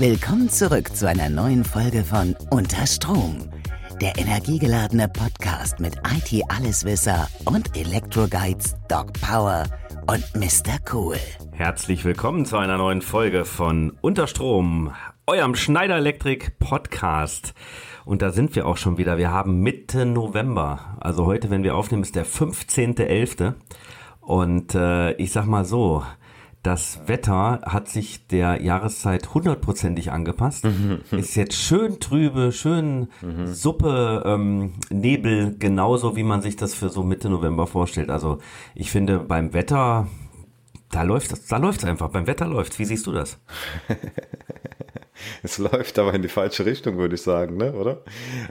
Willkommen 0.00 0.48
zurück 0.48 0.96
zu 0.96 1.06
einer 1.06 1.28
neuen 1.28 1.62
Folge 1.62 2.04
von 2.04 2.34
Unter 2.50 2.86
Strom, 2.86 3.50
der 4.00 4.16
energiegeladene 4.16 5.08
Podcast 5.08 5.78
mit 5.78 5.94
IT-Alleswisser 5.96 7.28
und 7.44 7.76
Elektroguides 7.76 8.76
Doc 8.88 9.12
Power 9.20 9.66
und 10.06 10.24
Mr. 10.34 10.78
Cool. 10.90 11.16
Herzlich 11.52 12.06
willkommen 12.06 12.46
zu 12.46 12.56
einer 12.56 12.78
neuen 12.78 13.02
Folge 13.02 13.44
von 13.44 13.92
Unterstrom, 14.00 14.94
eurem 15.26 15.54
Schneider 15.54 15.96
Elektrik 15.96 16.58
Podcast. 16.58 17.52
Und 18.06 18.22
da 18.22 18.30
sind 18.30 18.56
wir 18.56 18.66
auch 18.66 18.78
schon 18.78 18.96
wieder. 18.96 19.18
Wir 19.18 19.30
haben 19.30 19.60
Mitte 19.60 20.06
November. 20.06 20.96
Also 21.00 21.26
heute, 21.26 21.50
wenn 21.50 21.62
wir 21.62 21.76
aufnehmen, 21.76 22.04
ist 22.04 22.16
der 22.16 22.24
15.11. 22.24 23.52
Und 24.22 24.74
äh, 24.74 25.12
ich 25.16 25.30
sag 25.30 25.44
mal 25.44 25.66
so, 25.66 26.04
das 26.62 27.00
Wetter 27.06 27.60
hat 27.64 27.88
sich 27.88 28.26
der 28.26 28.60
Jahreszeit 28.60 29.32
hundertprozentig 29.32 30.12
angepasst. 30.12 30.66
Ist 31.10 31.34
jetzt 31.34 31.54
schön 31.54 32.00
trübe, 32.00 32.52
schön 32.52 33.08
Suppe, 33.46 34.22
ähm, 34.26 34.74
Nebel, 34.90 35.56
genauso 35.58 36.16
wie 36.16 36.22
man 36.22 36.42
sich 36.42 36.56
das 36.56 36.74
für 36.74 36.90
so 36.90 37.02
Mitte 37.02 37.30
November 37.30 37.66
vorstellt. 37.66 38.10
Also 38.10 38.38
ich 38.74 38.90
finde 38.90 39.20
beim 39.20 39.54
Wetter, 39.54 40.08
da 40.90 41.02
läuft 41.02 41.32
es, 41.32 41.46
da 41.46 41.56
läuft 41.56 41.80
es 41.80 41.88
einfach. 41.88 42.10
Beim 42.10 42.26
Wetter 42.26 42.46
läuft 42.46 42.78
Wie 42.78 42.84
siehst 42.84 43.06
du 43.06 43.12
das? 43.12 43.38
es 45.42 45.56
läuft 45.56 45.98
aber 45.98 46.12
in 46.12 46.20
die 46.20 46.28
falsche 46.28 46.66
Richtung, 46.66 46.98
würde 46.98 47.14
ich 47.14 47.22
sagen, 47.22 47.56
ne? 47.56 47.72
oder? 47.72 48.02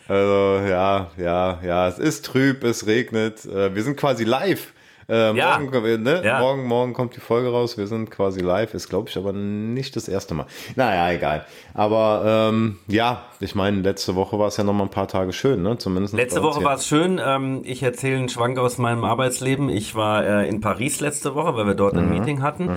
Also 0.08 0.68
ja, 0.68 1.12
ja, 1.18 1.60
ja, 1.64 1.88
es 1.88 2.00
ist 2.00 2.26
trüb, 2.26 2.64
es 2.64 2.88
regnet. 2.88 3.46
Äh, 3.46 3.76
wir 3.76 3.84
sind 3.84 3.98
quasi 3.98 4.24
live. 4.24 4.74
Äh, 5.10 5.34
Ja. 5.36 5.58
morgen, 5.60 6.04
ne? 6.04 6.22
Ja. 6.24 6.40
morgen, 6.40 6.66
morgen 6.66 6.94
kommt 6.94 7.16
die 7.16 7.20
Folge 7.20 7.50
raus. 7.50 7.78
Wir 7.78 7.88
sind 7.88 8.12
quasi 8.12 8.42
live. 8.42 8.74
Ist, 8.74 8.90
glaube 8.90 9.10
ich, 9.10 9.18
aber 9.18 9.34
nicht 9.34 9.96
das 9.96 10.08
erste 10.08 10.34
Mal. 10.36 10.46
Naja, 10.76 11.12
egal. 11.12 11.46
Aber 11.74 12.50
ähm, 12.52 12.78
ja, 12.88 13.26
ich 13.42 13.56
meine, 13.56 13.82
letzte 13.82 14.16
Woche 14.16 14.38
war 14.38 14.48
es 14.48 14.58
ja 14.58 14.64
noch 14.64 14.74
mal 14.74 14.84
ein 14.84 14.90
paar 14.90 15.08
Tage 15.08 15.32
schön, 15.34 15.62
ne? 15.62 15.78
Zumindest. 15.78 16.14
Letzte 16.14 16.44
Woche 16.44 16.64
war 16.64 16.76
es 16.76 16.86
schön. 16.86 17.22
Ähm, 17.24 17.62
ich 17.64 17.82
erzähle 17.84 18.18
einen 18.18 18.30
Schwank 18.30 18.58
aus 18.60 18.78
meinem 18.78 19.04
Arbeitsleben. 19.04 19.70
Ich 19.70 19.96
war 19.96 20.26
äh, 20.26 20.50
in 20.50 20.60
Paris 20.62 21.00
letzte 21.00 21.36
Woche, 21.36 21.56
weil 21.56 21.66
wir 21.66 21.74
dort 21.76 21.96
ein 21.96 22.10
Meeting 22.10 22.42
hatten. 22.42 22.70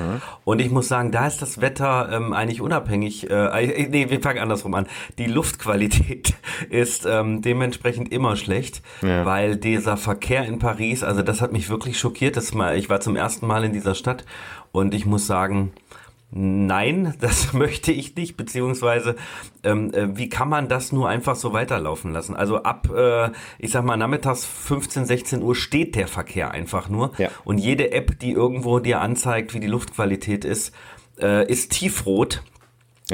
Und 0.45 0.61
ich 0.61 0.71
muss 0.71 0.89
sagen, 0.89 1.11
da 1.11 1.27
ist 1.27 1.43
das 1.43 1.61
Wetter 1.61 2.09
ähm, 2.13 2.33
eigentlich 2.33 2.61
unabhängig. 2.61 3.29
Äh, 3.31 3.89
nee, 3.89 4.09
wir 4.09 4.21
fangen 4.21 4.39
andersrum 4.39 4.75
an. 4.75 4.87
Die 5.19 5.27
Luftqualität 5.27 6.35
ist 6.71 7.07
ähm, 7.07 7.43
dementsprechend 7.43 8.13
immer 8.13 8.37
schlecht, 8.37 8.83
Ja. 9.03 9.25
weil 9.27 9.57
dieser 9.57 9.97
Verkehr 9.97 10.45
in 10.45 10.59
Paris, 10.59 11.03
also 11.03 11.23
das 11.23 11.41
hat 11.41 11.53
mich 11.53 11.71
wirklich 11.71 11.99
schockiert. 11.99 12.37
Das 12.37 12.55
mal, 12.55 12.77
ich 12.77 12.89
war 12.89 13.01
zum 13.01 13.17
ersten 13.17 13.47
Mal 13.47 13.65
in 13.65 13.73
dieser 13.73 13.95
Stadt 13.95 14.25
und 14.71 14.95
ich 14.95 15.07
muss 15.07 15.27
sagen, 15.27 15.73
Nein, 16.35 17.15
das 17.21 17.53
möchte 17.53 17.93
ich 17.93 18.17
nicht, 18.17 18.37
beziehungsweise 18.37 19.17
ähm, 19.63 19.93
äh, 19.93 20.17
wie 20.17 20.29
kann 20.31 20.49
man 20.49 20.69
das 20.69 20.91
nur 20.91 21.09
einfach 21.09 21.37
so 21.37 21.53
weiterlaufen 21.53 22.13
lassen? 22.13 22.35
Also 22.35 22.63
ab, 22.63 22.89
äh, 22.95 23.31
ich 23.59 23.71
sag 23.71 23.85
mal, 23.85 23.97
nachmittags 23.99 24.47
15, 24.47 25.05
16 25.05 25.43
Uhr 25.43 25.55
steht 25.55 25.95
der 25.95 26.09
Verkehr 26.09 26.51
einfach 26.51 26.89
nur 26.89 27.13
Ja. 27.19 27.29
und 27.45 27.59
jede 27.59 27.93
App, 27.93 28.19
die 28.19 28.33
irgendwo 28.33 28.79
dir 28.79 29.01
anzeigt, 29.03 29.53
wie 29.53 29.61
die 29.61 29.67
Luftqualität 29.67 30.45
ist, 30.47 30.75
äh, 31.21 31.47
ist 31.51 31.73
tiefrot. 31.73 32.43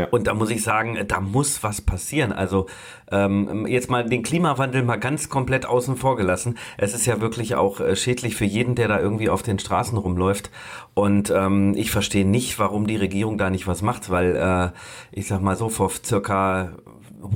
Und 0.07 0.27
da 0.27 0.35
muss 0.35 0.51
ich 0.51 0.63
sagen, 0.63 0.97
äh, 0.97 1.05
da 1.05 1.21
muss 1.21 1.63
was 1.63 1.81
passieren. 1.81 2.33
Also 2.33 2.67
ähm, 3.11 3.67
jetzt 3.67 3.91
mal 3.91 4.05
den 4.05 4.23
Klimawandel 4.23 4.83
mal 4.83 4.97
ganz 4.97 5.29
komplett 5.29 5.67
außen 5.67 5.97
vor 5.97 6.17
gelassen. 6.17 6.59
Es 6.77 6.95
ist 6.95 7.07
ja 7.07 7.21
wirklich 7.21 7.55
auch 7.55 7.81
äh, 7.81 7.97
schädlich 7.97 8.37
für 8.37 8.45
jeden, 8.45 8.75
der 8.75 8.89
da 8.89 9.01
irgendwie 9.01 9.29
auf 9.29 9.43
den 9.43 9.59
Straßen 9.59 9.99
rumläuft. 9.99 10.51
Und 10.95 11.31
ähm, 11.31 11.75
ich 11.77 11.91
verstehe 11.91 12.27
nicht, 12.27 12.59
warum 12.59 12.87
die 12.87 12.97
Regierung 12.97 13.39
da 13.39 13.51
nicht 13.51 13.67
was 13.67 13.83
macht, 13.83 14.11
weil 14.11 14.37
äh, 14.37 14.71
ich 15.13 15.27
sag 15.27 15.41
mal 15.41 15.57
so 15.57 15.69
vor 15.69 15.91
circa 16.05 16.73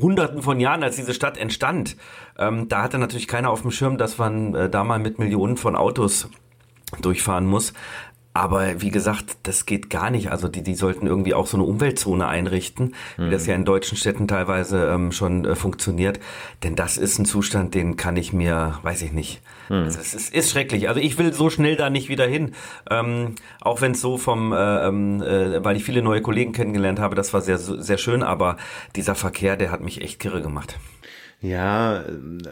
Hunderten 0.00 0.42
von 0.42 0.60
Jahren, 0.60 0.82
als 0.82 0.96
diese 0.96 1.14
Stadt 1.14 1.36
entstand, 1.36 1.96
ähm, 2.38 2.68
da 2.68 2.82
hatte 2.82 2.98
natürlich 2.98 3.28
keiner 3.28 3.50
auf 3.50 3.62
dem 3.62 3.70
Schirm, 3.70 3.98
dass 3.98 4.18
man 4.18 4.54
äh, 4.54 4.70
da 4.70 4.84
mal 4.84 4.98
mit 4.98 5.18
Millionen 5.18 5.56
von 5.56 5.76
Autos 5.76 6.28
durchfahren 7.00 7.46
muss. 7.46 7.72
Aber 8.34 8.80
wie 8.80 8.90
gesagt, 8.90 9.36
das 9.42 9.66
geht 9.66 9.90
gar 9.90 10.10
nicht. 10.10 10.30
Also 10.30 10.48
die, 10.48 10.62
die 10.62 10.74
sollten 10.74 11.06
irgendwie 11.06 11.34
auch 11.34 11.46
so 11.46 11.58
eine 11.58 11.64
Umweltzone 11.64 12.26
einrichten, 12.26 12.94
wie 13.18 13.30
das 13.30 13.46
ja 13.46 13.54
in 13.54 13.66
deutschen 13.66 13.98
Städten 13.98 14.26
teilweise 14.26 14.86
ähm, 14.86 15.12
schon 15.12 15.44
äh, 15.44 15.54
funktioniert. 15.54 16.18
Denn 16.62 16.74
das 16.74 16.96
ist 16.96 17.18
ein 17.18 17.26
Zustand, 17.26 17.74
den 17.74 17.96
kann 17.96 18.16
ich 18.16 18.32
mir, 18.32 18.78
weiß 18.82 19.02
ich 19.02 19.12
nicht. 19.12 19.42
Also 19.84 20.00
es 20.00 20.14
ist, 20.14 20.34
ist 20.34 20.50
schrecklich. 20.50 20.88
Also 20.88 21.00
ich 21.00 21.18
will 21.18 21.34
so 21.34 21.50
schnell 21.50 21.76
da 21.76 21.90
nicht 21.90 22.08
wieder 22.08 22.26
hin. 22.26 22.54
Ähm, 22.90 23.34
auch 23.60 23.82
wenn 23.82 23.92
es 23.92 24.00
so 24.00 24.16
vom, 24.16 24.52
äh, 24.52 24.86
ähm, 24.86 25.22
äh, 25.22 25.62
weil 25.62 25.76
ich 25.76 25.84
viele 25.84 26.00
neue 26.00 26.22
Kollegen 26.22 26.52
kennengelernt 26.52 27.00
habe, 27.00 27.14
das 27.14 27.34
war 27.34 27.42
sehr, 27.42 27.58
sehr 27.58 27.98
schön. 27.98 28.22
Aber 28.22 28.56
dieser 28.96 29.14
Verkehr, 29.14 29.56
der 29.56 29.70
hat 29.70 29.82
mich 29.82 30.00
echt 30.00 30.20
kirre 30.20 30.40
gemacht. 30.40 30.78
Ja, 31.42 32.04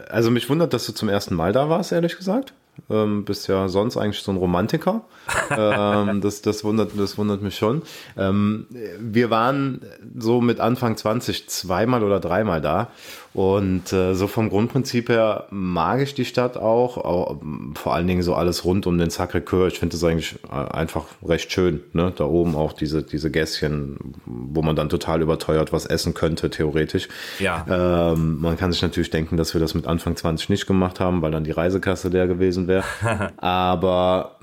also 0.09 0.29
mich 0.29 0.49
wundert, 0.49 0.73
dass 0.73 0.85
du 0.85 0.91
zum 0.91 1.09
ersten 1.09 1.33
Mal 1.33 1.53
da 1.53 1.69
warst, 1.69 1.91
ehrlich 1.91 2.17
gesagt. 2.17 2.53
Ähm, 2.89 3.25
bist 3.25 3.47
ja 3.47 3.67
sonst 3.67 3.97
eigentlich 3.97 4.21
so 4.21 4.31
ein 4.31 4.37
Romantiker. 4.37 5.01
ähm, 5.49 6.21
das, 6.21 6.41
das, 6.41 6.63
wundert, 6.63 6.91
das 6.97 7.17
wundert 7.17 7.41
mich 7.41 7.55
schon. 7.55 7.83
Ähm, 8.17 8.67
wir 8.99 9.29
waren 9.29 9.81
so 10.17 10.41
mit 10.41 10.59
Anfang 10.59 10.97
20 10.97 11.47
zweimal 11.47 12.03
oder 12.03 12.19
dreimal 12.19 12.61
da. 12.61 12.89
Und 13.33 13.93
äh, 13.93 14.13
so 14.13 14.27
vom 14.27 14.49
Grundprinzip 14.49 15.07
her 15.07 15.47
mag 15.51 16.01
ich 16.01 16.13
die 16.13 16.25
Stadt 16.25 16.57
auch, 16.57 16.97
auch 16.97 17.37
vor 17.75 17.93
allen 17.93 18.05
Dingen 18.05 18.23
so 18.23 18.35
alles 18.35 18.65
rund 18.65 18.87
um 18.87 18.97
den 18.97 19.09
Sacré-Cœur. 19.09 19.67
Ich 19.67 19.79
finde 19.79 19.95
es 19.95 20.03
eigentlich 20.03 20.35
äh, 20.51 20.53
einfach 20.53 21.05
recht 21.25 21.49
schön. 21.49 21.81
Ne? 21.93 22.11
Da 22.13 22.25
oben 22.25 22.55
auch 22.55 22.73
diese, 22.73 23.03
diese 23.03 23.31
Gässchen, 23.31 24.15
wo 24.25 24.61
man 24.61 24.75
dann 24.75 24.89
total 24.89 25.21
überteuert 25.21 25.71
was 25.71 25.85
essen 25.85 26.13
könnte, 26.13 26.49
theoretisch. 26.49 27.07
Ja. 27.39 28.11
Ähm, 28.11 28.39
man 28.41 28.57
kann 28.57 28.73
sich 28.73 28.81
natürlich 28.81 29.11
denken, 29.11 29.37
dass 29.37 29.53
wir 29.53 29.61
das 29.61 29.75
mit 29.75 29.87
Anfang 29.87 30.17
20 30.17 30.49
nicht 30.49 30.67
gemacht 30.67 30.99
haben, 30.99 31.21
weil 31.21 31.31
dann 31.31 31.45
die 31.45 31.51
Reisekasse 31.51 32.09
leer 32.09 32.27
gewesen 32.27 32.60
wäre. 32.67 32.83
Aber 33.37 34.37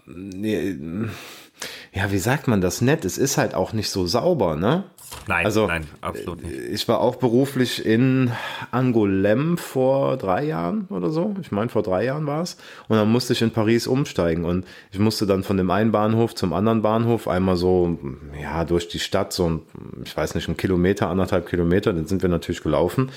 ja, 1.93 2.11
wie 2.12 2.19
sagt 2.19 2.49
man 2.49 2.61
das 2.61 2.81
nett? 2.81 3.05
Es 3.05 3.19
ist 3.19 3.39
halt 3.39 3.55
auch 3.55 3.73
nicht 3.73 3.91
so 3.91 4.06
sauber, 4.06 4.56
ne? 4.56 4.84
Nein, 5.27 5.47
Also, 5.47 5.67
nein, 5.67 5.87
absolut 6.01 6.43
nicht. 6.43 6.55
Ich 6.55 6.87
war 6.89 7.01
auch 7.01 7.17
beruflich 7.17 7.84
in 7.84 8.31
Angoulême 8.73 9.56
vor 9.56 10.17
drei 10.17 10.45
Jahren 10.45 10.87
oder 10.91 11.11
so. 11.11 11.34
Ich 11.41 11.51
meine, 11.51 11.71
vor 11.71 11.83
drei 11.83 12.05
Jahren 12.05 12.27
war 12.27 12.43
es. 12.43 12.56
Und 12.89 12.97
dann 12.97 13.11
musste 13.11 13.33
ich 13.33 13.43
in 13.43 13.51
Paris 13.51 13.87
umsteigen. 13.87 14.45
Und 14.45 14.67
ich 14.93 14.99
musste 14.99 15.27
dann 15.27 15.45
von 15.45 15.56
dem 15.56 15.71
einen 15.71 15.93
Bahnhof 15.93 16.35
zum 16.35 16.53
anderen 16.53 16.83
Bahnhof 16.83 17.27
einmal 17.27 17.56
so, 17.56 17.99
ja, 18.41 18.65
durch 18.65 18.89
die 18.89 18.99
Stadt, 18.99 19.33
so, 19.33 19.49
ein, 19.49 19.61
ich 20.05 20.17
weiß 20.17 20.35
nicht, 20.35 20.49
ein 20.49 20.56
Kilometer, 20.56 21.09
anderthalb 21.09 21.49
Kilometer. 21.49 21.93
Dann 21.93 22.06
sind 22.06 22.23
wir 22.23 22.29
natürlich 22.29 22.62
gelaufen. 22.62 23.11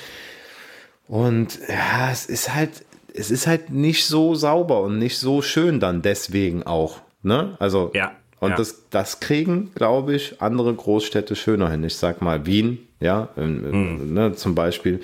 Und 1.08 1.60
ja, 1.68 2.10
es 2.12 2.26
ist 2.26 2.54
halt, 2.56 2.86
es 3.14 3.32
ist 3.32 3.48
halt 3.48 3.70
nicht 3.70 4.06
so 4.06 4.36
sauber 4.36 4.82
und 4.82 4.98
nicht 5.00 5.18
so 5.18 5.42
schön 5.42 5.80
dann 5.80 6.02
deswegen 6.02 6.64
auch. 6.64 7.00
Ne? 7.24 7.56
Also, 7.60 7.92
Ja, 7.94 8.12
und 8.40 8.52
ja. 8.52 8.56
das, 8.58 8.90
das 8.90 9.20
kriegen, 9.20 9.72
glaube 9.76 10.16
ich, 10.16 10.42
andere 10.42 10.74
Großstädte 10.74 11.36
schöner 11.36 11.70
hin. 11.70 11.84
Ich 11.84 11.96
sag 11.98 12.22
mal 12.22 12.46
Wien, 12.48 12.80
ja, 13.00 13.30
ähm, 13.38 13.64
Hm. 13.72 14.14
ne, 14.14 14.34
zum 14.34 14.56
Beispiel. 14.56 15.00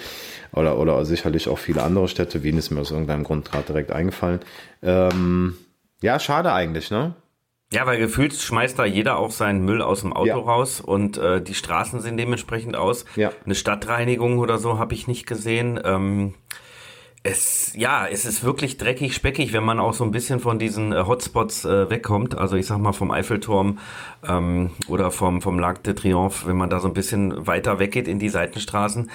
Oder, 0.54 0.80
oder 0.80 1.06
sicherlich 1.06 1.48
auch 1.50 1.60
viele 1.60 1.84
andere 1.84 2.08
Städte. 2.08 2.42
Wien 2.42 2.58
ist 2.58 2.72
mir 2.72 2.82
aus 2.82 2.90
irgendeinem 2.92 3.24
Grund 3.24 3.46
gerade 3.52 3.66
direkt 3.68 3.92
eingefallen. 3.92 4.40
Ähm, 4.82 5.58
ja, 6.02 6.20
schade 6.20 6.52
eigentlich, 6.54 6.90
ne? 6.90 7.14
Ja, 7.72 7.86
weil 7.86 8.00
gefühlt 8.00 8.34
schmeißt 8.34 8.80
da 8.80 8.86
jeder 8.86 9.18
auch 9.18 9.30
seinen 9.32 9.66
Müll 9.66 9.82
aus 9.82 10.02
dem 10.02 10.14
Auto 10.14 10.26
Ja. 10.28 10.36
raus 10.38 10.80
und 10.80 11.18
äh, 11.18 11.42
die 11.42 11.54
Straßen 11.54 12.00
sehen 12.00 12.16
dementsprechend 12.18 12.76
aus. 12.78 13.04
Ja. 13.18 13.32
Eine 13.46 13.56
Stadtreinigung 13.56 14.40
oder 14.40 14.58
so 14.58 14.80
habe 14.80 14.94
ich 14.94 15.08
nicht 15.08 15.28
gesehen. 15.28 15.80
Ähm, 15.84 16.34
es, 17.24 17.74
ja, 17.76 18.08
es 18.08 18.26
ist 18.26 18.44
wirklich 18.44 18.78
dreckig, 18.78 19.14
speckig, 19.14 19.54
wenn 19.54 19.64
man 19.64 19.80
auch 19.80 19.94
so 19.94 20.04
ein 20.04 20.12
bisschen 20.12 20.40
von 20.40 20.60
diesen 20.60 20.94
äh, 20.94 21.04
Hotspots 21.06 21.66
äh, 21.66 21.90
wegkommt. 21.90 22.38
Also 22.38 22.56
ich 22.56 22.66
sag 22.66 22.80
mal 22.80 22.94
vom 22.94 23.12
Eiffelturm 23.12 23.80
ähm, 24.28 24.72
oder 24.88 25.12
vom, 25.12 25.42
vom 25.42 25.60
Lac 25.60 25.84
de 25.84 25.94
Triomphe, 25.94 26.48
wenn 26.48 26.58
man 26.58 26.70
da 26.70 26.80
so 26.80 26.88
ein 26.88 26.94
bisschen 26.94 27.48
weiter 27.48 27.80
weggeht 27.80 28.08
in 28.08 28.20
die 28.20 28.30
Seitenstraßen, 28.30 29.10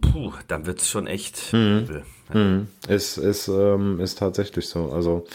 puh, 0.00 0.32
dann 0.48 0.66
wird's 0.66 0.88
schon 0.88 1.06
echt 1.06 1.52
übel. 1.52 2.04
Ist, 2.88 3.18
ist, 3.18 3.48
ähm, 3.48 4.00
ist 4.00 4.18
tatsächlich 4.18 4.68
so. 4.68 4.90
Also 4.92 5.26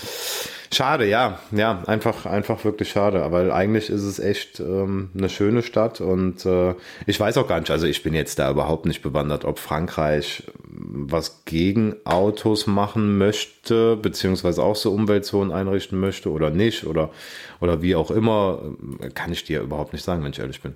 schade, 0.73 1.07
ja, 1.07 1.39
ja, 1.51 1.83
einfach, 1.88 2.25
einfach 2.25 2.63
wirklich 2.65 2.89
schade. 2.89 3.23
Aber 3.23 3.53
eigentlich 3.53 3.89
ist 3.89 4.03
es 4.03 4.19
echt 4.19 4.59
ähm, 4.59 5.09
eine 5.17 5.29
schöne 5.29 5.63
Stadt 5.63 6.01
und 6.01 6.45
äh, 6.45 6.75
ich 7.05 7.19
weiß 7.19 7.38
auch 7.38 7.47
gar 7.47 7.59
nicht, 7.59 7.71
also 7.71 7.88
ich 7.88 8.03
bin 8.03 8.13
jetzt 8.13 8.39
da 8.39 8.51
überhaupt 8.51 8.85
nicht 8.85 9.01
bewandert, 9.01 9.45
ob 9.45 9.59
Frankreich 9.59 10.44
ähm, 10.65 11.07
was 11.09 11.45
gegen 11.45 11.95
Autos 12.03 12.67
machen 12.67 13.17
möchte, 13.17 13.95
beziehungsweise 13.95 14.63
auch 14.63 14.75
so 14.75 14.91
Umweltzonen 14.91 15.53
einrichten 15.53 15.99
möchte 15.99 16.29
oder 16.31 16.49
nicht 16.49 16.85
oder, 16.85 17.11
oder 17.59 17.81
wie 17.81 17.95
auch 17.95 18.11
immer, 18.11 18.59
ähm, 18.63 19.13
kann 19.13 19.31
ich 19.31 19.44
dir 19.44 19.61
überhaupt 19.61 19.94
nicht 19.94 20.03
sagen, 20.03 20.23
wenn 20.23 20.31
ich 20.31 20.39
ehrlich 20.39 20.61
bin. 20.61 20.75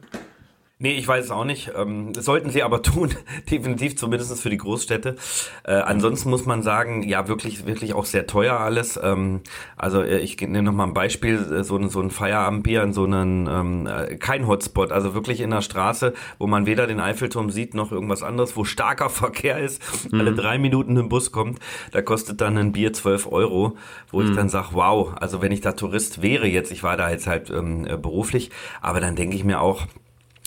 Nee, 0.82 0.94
ich 0.94 1.08
weiß 1.08 1.26
es 1.26 1.32
auch 1.32 1.46
nicht. 1.46 1.74
Ähm, 1.76 2.12
sollten 2.16 2.50
sie 2.50 2.64
aber 2.64 2.82
tun, 2.82 3.12
definitiv, 3.52 3.98
zumindest 3.98 4.42
für 4.42 4.50
die 4.50 4.58
Großstädte. 4.58 5.16
Äh, 5.64 5.74
ansonsten 5.74 6.32
muss 6.32 6.48
man 6.48 6.64
sagen, 6.64 7.04
ja, 7.04 7.28
wirklich, 7.28 7.68
wirklich 7.68 7.94
auch 7.94 8.06
sehr 8.06 8.26
teuer 8.26 8.60
alles. 8.60 9.00
Ähm, 9.02 9.42
also 9.78 10.02
äh, 10.02 10.18
ich 10.18 10.42
nehme 10.42 10.64
noch 10.64 10.74
mal 10.74 10.86
ein 10.86 10.96
Beispiel, 10.96 11.36
äh, 11.36 11.64
so, 11.64 11.78
ein 11.78 11.90
so 11.90 12.02
ein 12.02 12.10
Feierabendbier 12.10 12.82
in 12.82 12.94
so 12.94 13.04
einen, 13.04 13.48
ähm, 13.48 13.86
äh, 13.86 14.16
kein 14.16 14.48
Hotspot, 14.48 14.92
also 14.92 15.14
wirklich 15.14 15.42
in 15.42 15.52
der 15.52 15.62
Straße, 15.62 16.14
wo 16.40 16.48
man 16.48 16.66
weder 16.66 16.88
den 16.88 17.00
Eiffelturm 17.00 17.52
sieht 17.52 17.76
noch 17.76 17.92
irgendwas 17.92 18.24
anderes, 18.24 18.58
wo 18.58 18.64
starker 18.64 19.10
Verkehr 19.12 19.60
ist, 19.60 19.84
mhm. 20.12 20.20
alle 20.20 20.34
drei 20.34 20.58
Minuten 20.58 20.98
ein 20.98 21.10
Bus 21.10 21.32
kommt, 21.32 21.60
da 21.92 22.02
kostet 22.02 22.42
dann 22.42 22.58
ein 22.58 22.72
Bier 22.72 22.92
zwölf 22.92 23.32
Euro, 23.32 23.78
wo 24.10 24.20
mhm. 24.20 24.30
ich 24.30 24.36
dann 24.36 24.50
sage, 24.50 24.70
wow, 24.72 25.14
also 25.20 25.44
wenn 25.44 25.52
ich 25.52 25.62
da 25.62 25.74
Tourist 25.74 26.24
wäre 26.24 26.48
jetzt, 26.48 26.72
ich 26.72 26.82
war 26.82 26.98
da 26.98 27.12
jetzt 27.12 27.28
halt 27.28 27.52
ähm, 27.52 27.86
äh, 27.86 27.98
beruflich, 27.98 28.50
aber 28.82 29.00
dann 29.00 29.16
denke 29.16 29.36
ich 29.36 29.44
mir 29.44 29.62
auch, 29.62 29.86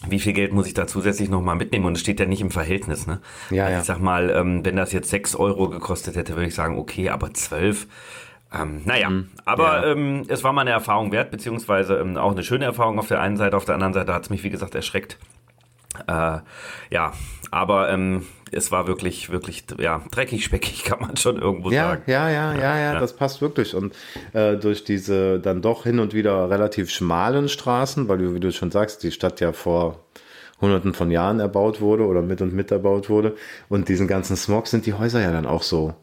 wie 0.08 0.20
viel 0.20 0.32
Geld 0.32 0.52
muss 0.52 0.66
ich 0.66 0.74
da 0.74 0.86
zusätzlich 0.86 1.28
nochmal 1.28 1.56
mitnehmen? 1.56 1.86
Und 1.86 1.94
es 1.94 2.00
steht 2.00 2.20
ja 2.20 2.26
nicht 2.26 2.40
im 2.40 2.50
Verhältnis, 2.50 3.06
ne? 3.06 3.20
Ja, 3.50 3.64
also 3.64 3.74
ja. 3.74 3.80
Ich 3.80 3.86
sag 3.86 4.00
mal, 4.00 4.30
ähm, 4.30 4.64
wenn 4.64 4.76
das 4.76 4.92
jetzt 4.92 5.10
sechs 5.10 5.34
Euro 5.34 5.68
gekostet 5.68 6.16
hätte, 6.16 6.34
würde 6.34 6.48
ich 6.48 6.54
sagen, 6.54 6.78
okay, 6.78 7.10
aber 7.10 7.32
zwölf. 7.34 7.86
Ähm, 8.52 8.82
naja, 8.84 9.10
mhm. 9.10 9.28
aber 9.44 9.86
ja. 9.86 9.92
ähm, 9.92 10.22
es 10.28 10.44
war 10.44 10.52
mal 10.52 10.62
eine 10.62 10.70
Erfahrung 10.70 11.10
wert, 11.12 11.30
beziehungsweise 11.30 11.96
ähm, 11.96 12.16
auch 12.16 12.32
eine 12.32 12.44
schöne 12.44 12.64
Erfahrung 12.64 12.98
auf 12.98 13.08
der 13.08 13.20
einen 13.20 13.36
Seite, 13.36 13.56
auf 13.56 13.64
der 13.64 13.74
anderen 13.74 13.94
Seite 13.94 14.14
hat 14.14 14.24
es 14.24 14.30
mich, 14.30 14.44
wie 14.44 14.50
gesagt, 14.50 14.74
erschreckt. 14.74 15.18
Äh, 16.06 16.38
ja, 16.90 17.12
aber 17.50 17.90
ähm, 17.90 18.26
es 18.54 18.72
war 18.72 18.86
wirklich, 18.86 19.30
wirklich, 19.30 19.64
ja, 19.78 20.02
dreckig, 20.10 20.44
speckig, 20.44 20.84
kann 20.84 21.00
man 21.00 21.16
schon 21.16 21.40
irgendwo 21.40 21.70
ja, 21.70 21.90
sagen. 21.90 22.02
Ja, 22.06 22.28
ja, 22.28 22.54
ja, 22.54 22.60
ja, 22.60 22.78
ja, 22.78 23.00
das 23.00 23.14
passt 23.14 23.40
wirklich. 23.40 23.74
Und 23.74 23.94
äh, 24.32 24.56
durch 24.56 24.84
diese 24.84 25.40
dann 25.40 25.62
doch 25.62 25.84
hin 25.84 25.98
und 25.98 26.14
wieder 26.14 26.50
relativ 26.50 26.90
schmalen 26.90 27.48
Straßen, 27.48 28.08
weil 28.08 28.34
wie 28.34 28.40
du 28.40 28.52
schon 28.52 28.70
sagst, 28.70 29.02
die 29.02 29.12
Stadt 29.12 29.40
ja 29.40 29.52
vor 29.52 30.00
hunderten 30.60 30.94
von 30.94 31.10
Jahren 31.10 31.40
erbaut 31.40 31.80
wurde 31.80 32.06
oder 32.06 32.22
mit 32.22 32.40
und 32.40 32.54
mit 32.54 32.70
erbaut 32.70 33.08
wurde. 33.10 33.36
Und 33.68 33.88
diesen 33.88 34.08
ganzen 34.08 34.36
Smog 34.36 34.66
sind 34.66 34.86
die 34.86 34.94
Häuser 34.94 35.20
ja 35.20 35.32
dann 35.32 35.46
auch 35.46 35.62
so 35.62 35.94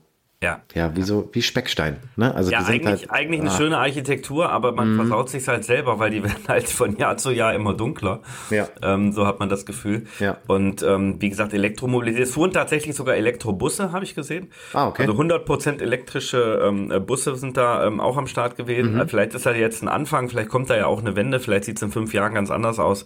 ja. 0.43 0.61
Ja, 0.73 0.95
wie 0.95 1.03
so, 1.03 1.29
wie 1.33 1.41
Speckstein. 1.43 1.97
Ne? 2.15 2.33
Also 2.33 2.49
ja, 2.49 2.65
eigentlich, 2.65 3.01
halt, 3.01 3.11
eigentlich 3.11 3.41
eine 3.41 3.51
ah. 3.51 3.57
schöne 3.57 3.77
Architektur, 3.77 4.49
aber 4.49 4.71
man 4.71 4.95
mm. 4.95 4.95
versaut 4.97 5.29
sich 5.29 5.47
halt 5.47 5.63
selber, 5.63 5.99
weil 5.99 6.09
die 6.09 6.23
werden 6.23 6.47
halt 6.47 6.67
von 6.67 6.97
Jahr 6.97 7.17
zu 7.17 7.29
Jahr 7.31 7.53
immer 7.53 7.75
dunkler. 7.75 8.21
Ja. 8.49 8.67
Ähm, 8.81 9.11
so 9.11 9.27
hat 9.27 9.39
man 9.39 9.49
das 9.49 9.67
Gefühl. 9.67 10.07
Ja. 10.19 10.37
Und 10.47 10.81
ähm, 10.81 11.17
wie 11.19 11.29
gesagt, 11.29 11.53
Elektromobilität. 11.53 12.23
Es 12.23 12.31
fuhren 12.31 12.51
tatsächlich 12.51 12.95
sogar 12.95 13.15
Elektrobusse, 13.15 13.91
habe 13.91 14.03
ich 14.03 14.15
gesehen. 14.15 14.51
Ah, 14.73 14.87
okay. 14.87 15.03
Also 15.03 15.13
100% 15.13 15.79
elektrische 15.79 16.59
ähm, 16.63 16.91
Busse 17.05 17.35
sind 17.35 17.55
da 17.55 17.85
ähm, 17.85 17.99
auch 17.99 18.17
am 18.17 18.25
Start 18.25 18.57
gewesen. 18.57 18.95
Mhm. 18.95 19.07
Vielleicht 19.07 19.35
ist 19.35 19.45
da 19.45 19.53
jetzt 19.53 19.83
ein 19.83 19.89
Anfang, 19.89 20.27
vielleicht 20.27 20.49
kommt 20.49 20.71
da 20.71 20.75
ja 20.75 20.87
auch 20.87 21.01
eine 21.01 21.15
Wende, 21.15 21.39
vielleicht 21.39 21.65
sieht 21.65 21.77
es 21.77 21.83
in 21.83 21.91
fünf 21.91 22.13
Jahren 22.13 22.33
ganz 22.33 22.49
anders 22.49 22.79
aus. 22.79 23.05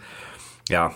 Ja, 0.69 0.93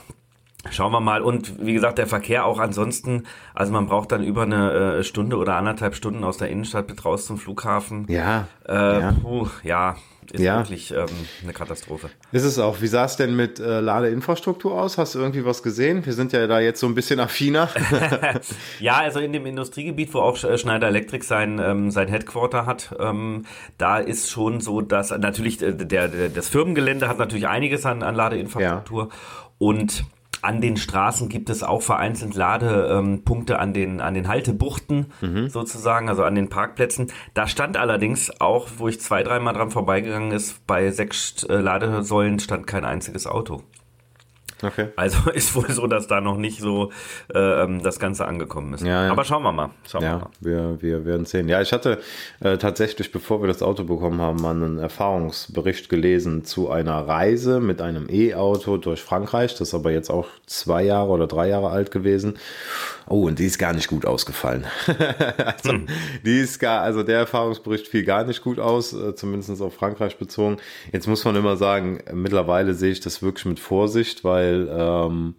Schauen 0.71 0.91
wir 0.91 0.99
mal. 0.99 1.21
Und 1.21 1.65
wie 1.65 1.73
gesagt, 1.73 1.97
der 1.97 2.07
Verkehr 2.07 2.45
auch 2.45 2.59
ansonsten, 2.59 3.23
also 3.53 3.71
man 3.71 3.87
braucht 3.87 4.11
dann 4.11 4.23
über 4.23 4.43
eine 4.43 4.97
äh, 4.99 5.03
Stunde 5.03 5.37
oder 5.37 5.55
anderthalb 5.55 5.95
Stunden 5.95 6.23
aus 6.25 6.37
der 6.37 6.49
Innenstadt 6.49 6.87
bis 6.87 7.05
raus 7.05 7.25
zum 7.25 7.37
Flughafen. 7.37 8.05
Ja. 8.09 8.47
Äh, 8.67 8.99
ja. 8.99 9.11
Puh, 9.21 9.47
ja, 9.63 9.95
ist 10.33 10.41
ja. 10.41 10.57
wirklich 10.57 10.91
ähm, 10.91 11.07
eine 11.43 11.53
Katastrophe. 11.53 12.09
Ist 12.33 12.43
es 12.43 12.59
auch. 12.59 12.81
Wie 12.81 12.87
sah 12.87 13.05
es 13.05 13.15
denn 13.15 13.37
mit 13.37 13.59
äh, 13.59 13.79
Ladeinfrastruktur 13.79 14.79
aus? 14.79 14.97
Hast 14.97 15.15
du 15.15 15.19
irgendwie 15.19 15.45
was 15.45 15.63
gesehen? 15.63 16.05
Wir 16.05 16.13
sind 16.13 16.33
ja 16.33 16.45
da 16.45 16.59
jetzt 16.59 16.81
so 16.81 16.87
ein 16.87 16.93
bisschen 16.93 17.21
affiner. 17.21 17.69
ja, 18.81 18.97
also 18.97 19.21
in 19.21 19.31
dem 19.31 19.45
Industriegebiet, 19.45 20.13
wo 20.13 20.19
auch 20.19 20.35
Schneider 20.35 20.89
Electric 20.89 21.25
sein, 21.25 21.59
ähm, 21.63 21.89
sein 21.89 22.09
Headquarter 22.09 22.65
hat, 22.65 22.95
ähm, 22.99 23.45
da 23.77 23.97
ist 23.97 24.29
schon 24.29 24.59
so, 24.59 24.81
dass 24.81 25.11
natürlich 25.11 25.61
äh, 25.61 25.73
der, 25.73 26.09
der, 26.09 26.29
das 26.29 26.49
Firmengelände 26.49 27.07
hat 27.07 27.17
natürlich 27.17 27.47
einiges 27.47 27.85
an, 27.85 28.03
an 28.03 28.13
Ladeinfrastruktur 28.13 29.03
ja. 29.05 29.17
und 29.57 30.03
an 30.41 30.61
den 30.61 30.77
Straßen 30.77 31.29
gibt 31.29 31.49
es 31.49 31.63
auch 31.63 31.81
vereinzelt 31.81 32.35
Ladepunkte 32.35 33.53
ähm, 33.53 33.59
an 33.59 33.73
den, 33.73 34.01
an 34.01 34.13
den 34.13 34.27
Haltebuchten 34.27 35.07
mhm. 35.21 35.49
sozusagen, 35.49 36.09
also 36.09 36.23
an 36.23 36.35
den 36.35 36.49
Parkplätzen. 36.49 37.11
Da 37.33 37.47
stand 37.47 37.77
allerdings 37.77 38.31
auch, 38.39 38.67
wo 38.77 38.87
ich 38.87 38.99
zwei, 39.01 39.23
dreimal 39.23 39.53
dran 39.53 39.71
vorbeigegangen 39.71 40.31
ist, 40.31 40.65
bei 40.67 40.91
sechs 40.91 41.43
äh, 41.43 41.55
Ladesäulen 41.55 42.39
stand 42.39 42.67
kein 42.67 42.85
einziges 42.85 43.27
Auto. 43.27 43.63
Okay. 44.61 44.89
Also 44.95 45.29
ist 45.33 45.55
wohl 45.55 45.69
so, 45.69 45.87
dass 45.87 46.07
da 46.07 46.21
noch 46.21 46.37
nicht 46.37 46.59
so 46.59 46.91
äh, 47.33 47.63
ähm, 47.63 47.81
das 47.83 47.99
Ganze 47.99 48.25
angekommen 48.25 48.73
ist. 48.73 48.83
Ja, 48.83 49.05
ja. 49.05 49.11
Aber 49.11 49.23
schauen 49.23 49.43
wir 49.43 49.51
mal. 49.51 49.69
Schauen 49.87 50.03
ja, 50.03 50.29
wir, 50.39 50.57
mal. 50.61 50.77
Wir, 50.81 50.81
wir 50.81 51.05
werden 51.05 51.25
sehen. 51.25 51.47
Ja, 51.47 51.61
ich 51.61 51.71
hatte 51.71 51.99
äh, 52.41 52.57
tatsächlich, 52.57 53.11
bevor 53.11 53.41
wir 53.41 53.47
das 53.47 53.61
Auto 53.61 53.83
bekommen 53.83 54.21
haben, 54.21 54.41
mal 54.41 54.55
einen 54.55 54.77
Erfahrungsbericht 54.77 55.89
gelesen 55.89 56.43
zu 56.43 56.69
einer 56.69 57.07
Reise 57.07 57.59
mit 57.59 57.81
einem 57.81 58.07
E-Auto 58.09 58.77
durch 58.77 59.01
Frankreich. 59.01 59.51
Das 59.53 59.69
ist 59.69 59.73
aber 59.73 59.91
jetzt 59.91 60.09
auch 60.09 60.27
zwei 60.45 60.83
Jahre 60.83 61.09
oder 61.09 61.27
drei 61.27 61.47
Jahre 61.47 61.69
alt 61.69 61.91
gewesen. 61.91 62.37
Oh, 63.09 63.25
und 63.25 63.39
die 63.39 63.45
ist 63.45 63.57
gar 63.57 63.73
nicht 63.73 63.87
gut 63.87 64.05
ausgefallen. 64.05 64.65
also, 65.45 65.71
hm. 65.71 65.87
die 66.23 66.39
ist 66.39 66.59
gar, 66.59 66.81
also 66.81 67.01
der 67.01 67.17
Erfahrungsbericht 67.17 67.87
fiel 67.87 68.03
gar 68.03 68.23
nicht 68.23 68.43
gut 68.43 68.59
aus, 68.59 68.93
äh, 68.93 69.15
zumindest 69.15 69.61
auf 69.61 69.73
Frankreich 69.73 70.17
bezogen. 70.17 70.57
Jetzt 70.91 71.07
muss 71.07 71.25
man 71.25 71.35
immer 71.35 71.57
sagen, 71.57 72.01
mittlerweile 72.13 72.75
sehe 72.75 72.91
ich 72.91 72.99
das 72.99 73.23
wirklich 73.23 73.45
mit 73.45 73.59
Vorsicht, 73.59 74.23
weil 74.23 74.69
ähm, 74.71 75.33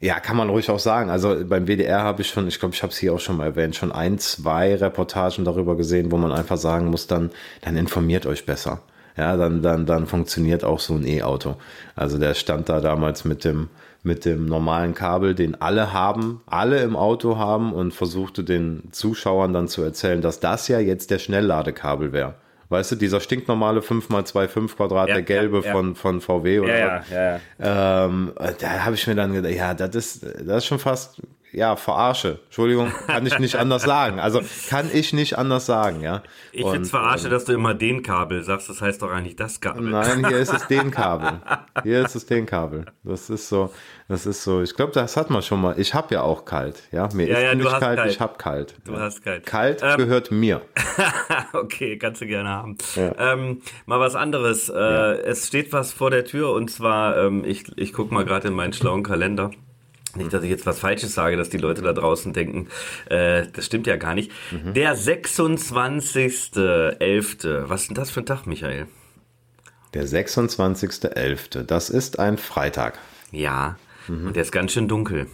ja, 0.00 0.20
kann 0.20 0.36
man 0.36 0.48
ruhig 0.48 0.70
auch 0.70 0.78
sagen. 0.78 1.10
Also 1.10 1.44
beim 1.44 1.66
WDR 1.66 2.02
habe 2.02 2.22
ich 2.22 2.28
schon, 2.28 2.46
ich 2.46 2.60
glaube, 2.60 2.74
ich 2.74 2.82
habe 2.82 2.92
es 2.92 2.98
hier 2.98 3.14
auch 3.14 3.20
schon 3.20 3.38
mal 3.38 3.46
erwähnt, 3.46 3.74
schon 3.74 3.90
ein, 3.92 4.18
zwei 4.18 4.74
Reportagen 4.76 5.44
darüber 5.44 5.76
gesehen, 5.76 6.12
wo 6.12 6.18
man 6.18 6.32
einfach 6.32 6.58
sagen 6.58 6.86
muss, 6.86 7.08
dann, 7.08 7.30
dann 7.62 7.76
informiert 7.76 8.26
euch 8.26 8.46
besser. 8.46 8.82
Ja, 9.16 9.36
dann, 9.36 9.62
dann, 9.62 9.86
dann 9.86 10.06
funktioniert 10.06 10.62
auch 10.62 10.78
so 10.78 10.94
ein 10.94 11.06
E-Auto. 11.06 11.56
Also 11.94 12.18
der 12.18 12.34
stand 12.34 12.68
da 12.68 12.80
damals 12.80 13.24
mit 13.24 13.44
dem, 13.44 13.68
mit 14.02 14.24
dem 14.24 14.46
normalen 14.46 14.94
Kabel, 14.94 15.34
den 15.34 15.60
alle 15.60 15.92
haben, 15.92 16.42
alle 16.46 16.80
im 16.80 16.96
Auto 16.96 17.38
haben 17.38 17.72
und 17.72 17.94
versuchte 17.94 18.44
den 18.44 18.88
Zuschauern 18.92 19.52
dann 19.52 19.68
zu 19.68 19.82
erzählen, 19.82 20.20
dass 20.20 20.40
das 20.40 20.68
ja 20.68 20.80
jetzt 20.80 21.10
der 21.10 21.18
Schnellladekabel 21.18 22.12
wäre. 22.12 22.34
Weißt 22.68 22.92
du, 22.92 22.96
dieser 22.96 23.20
stinknormale 23.20 23.80
5x2,5 23.80 24.76
Quadrat, 24.76 25.08
ja, 25.08 25.14
der 25.14 25.22
gelbe 25.22 25.60
ja, 25.60 25.66
ja. 25.66 25.72
Von, 25.72 25.94
von 25.94 26.20
VW 26.20 26.60
oder 26.60 26.78
ja, 26.78 27.02
ja, 27.10 27.40
ja. 27.58 28.04
Ähm, 28.06 28.32
da 28.58 28.84
habe 28.84 28.96
ich 28.96 29.06
mir 29.06 29.14
dann 29.14 29.32
gedacht, 29.32 29.54
ja, 29.54 29.72
das 29.72 29.94
ist, 29.94 30.24
das 30.24 30.58
ist 30.58 30.66
schon 30.66 30.80
fast 30.80 31.22
ja, 31.56 31.74
verarsche. 31.74 32.40
Entschuldigung, 32.44 32.92
kann 33.06 33.26
ich 33.26 33.38
nicht 33.38 33.56
anders 33.56 33.82
sagen. 33.82 34.20
Also 34.20 34.42
kann 34.68 34.90
ich 34.92 35.14
nicht 35.14 35.38
anders 35.38 35.64
sagen, 35.64 36.02
ja. 36.02 36.22
Ich 36.52 36.64
finde 36.64 36.82
es 36.82 36.90
verarsche, 36.90 37.28
ähm, 37.28 37.30
dass 37.30 37.46
du 37.46 37.54
immer 37.54 37.72
den 37.72 38.02
Kabel 38.02 38.42
sagst. 38.42 38.68
Das 38.68 38.82
heißt 38.82 39.00
doch 39.00 39.10
eigentlich 39.10 39.36
das 39.36 39.62
Kabel. 39.62 39.88
Nein, 39.88 40.28
hier 40.28 40.36
ist 40.36 40.52
es 40.52 40.66
den 40.68 40.90
Kabel. 40.90 41.40
Hier 41.82 42.04
ist 42.04 42.14
es 42.14 42.26
den 42.26 42.44
Kabel. 42.44 42.84
Das 43.04 43.30
ist 43.30 43.48
so, 43.48 43.72
das 44.06 44.26
ist 44.26 44.44
so. 44.44 44.60
Ich 44.60 44.76
glaube, 44.76 44.92
das 44.92 45.16
hat 45.16 45.30
man 45.30 45.40
schon 45.40 45.62
mal. 45.62 45.80
Ich 45.80 45.94
habe 45.94 46.14
ja 46.14 46.20
auch 46.20 46.44
kalt, 46.44 46.82
ja. 46.92 47.08
Mir 47.14 47.26
ja, 47.26 47.38
ist 47.38 47.42
ja, 47.44 47.54
nicht 47.54 47.70
kalt, 47.70 47.96
kalt, 47.96 48.10
ich 48.10 48.20
habe 48.20 48.36
kalt. 48.36 48.74
Du 48.84 48.92
ja. 48.92 49.00
hast 49.00 49.24
kalt. 49.24 49.46
Kalt 49.46 49.82
ähm, 49.82 49.96
gehört 49.96 50.30
mir. 50.30 50.60
okay, 51.54 51.96
kannst 51.96 52.20
du 52.20 52.26
gerne 52.26 52.50
haben. 52.50 52.76
Ja. 52.96 53.32
Ähm, 53.32 53.62
mal 53.86 53.98
was 53.98 54.14
anderes. 54.14 54.68
Äh, 54.68 55.22
es 55.22 55.46
steht 55.46 55.72
was 55.72 55.94
vor 55.94 56.10
der 56.10 56.26
Tür 56.26 56.52
und 56.52 56.70
zwar, 56.70 57.16
ähm, 57.16 57.44
ich, 57.46 57.64
ich 57.78 57.94
gucke 57.94 58.12
mal 58.12 58.26
gerade 58.26 58.48
in 58.48 58.54
meinen 58.54 58.74
schlauen 58.74 59.02
Kalender. 59.02 59.52
Nicht, 60.16 60.32
dass 60.32 60.42
ich 60.42 60.50
jetzt 60.50 60.66
was 60.66 60.80
Falsches 60.80 61.14
sage, 61.14 61.36
dass 61.36 61.50
die 61.50 61.58
Leute 61.58 61.82
da 61.82 61.92
draußen 61.92 62.32
denken, 62.32 62.66
äh, 63.08 63.46
das 63.52 63.66
stimmt 63.66 63.86
ja 63.86 63.94
gar 63.96 64.14
nicht. 64.14 64.32
Mhm. 64.50 64.74
Der 64.74 64.96
26.11. 64.96 67.68
Was 67.68 67.82
ist 67.82 67.88
denn 67.88 67.94
das 67.94 68.10
für 68.10 68.20
ein 68.20 68.26
Tag, 68.26 68.46
Michael? 68.46 68.86
Der 69.94 70.06
26.11. 70.06 71.62
Das 71.62 71.90
ist 71.90 72.18
ein 72.18 72.38
Freitag. 72.38 72.98
Ja, 73.30 73.76
mhm. 74.08 74.28
und 74.28 74.36
der 74.36 74.42
ist 74.42 74.52
ganz 74.52 74.72
schön 74.72 74.88
dunkel. 74.88 75.26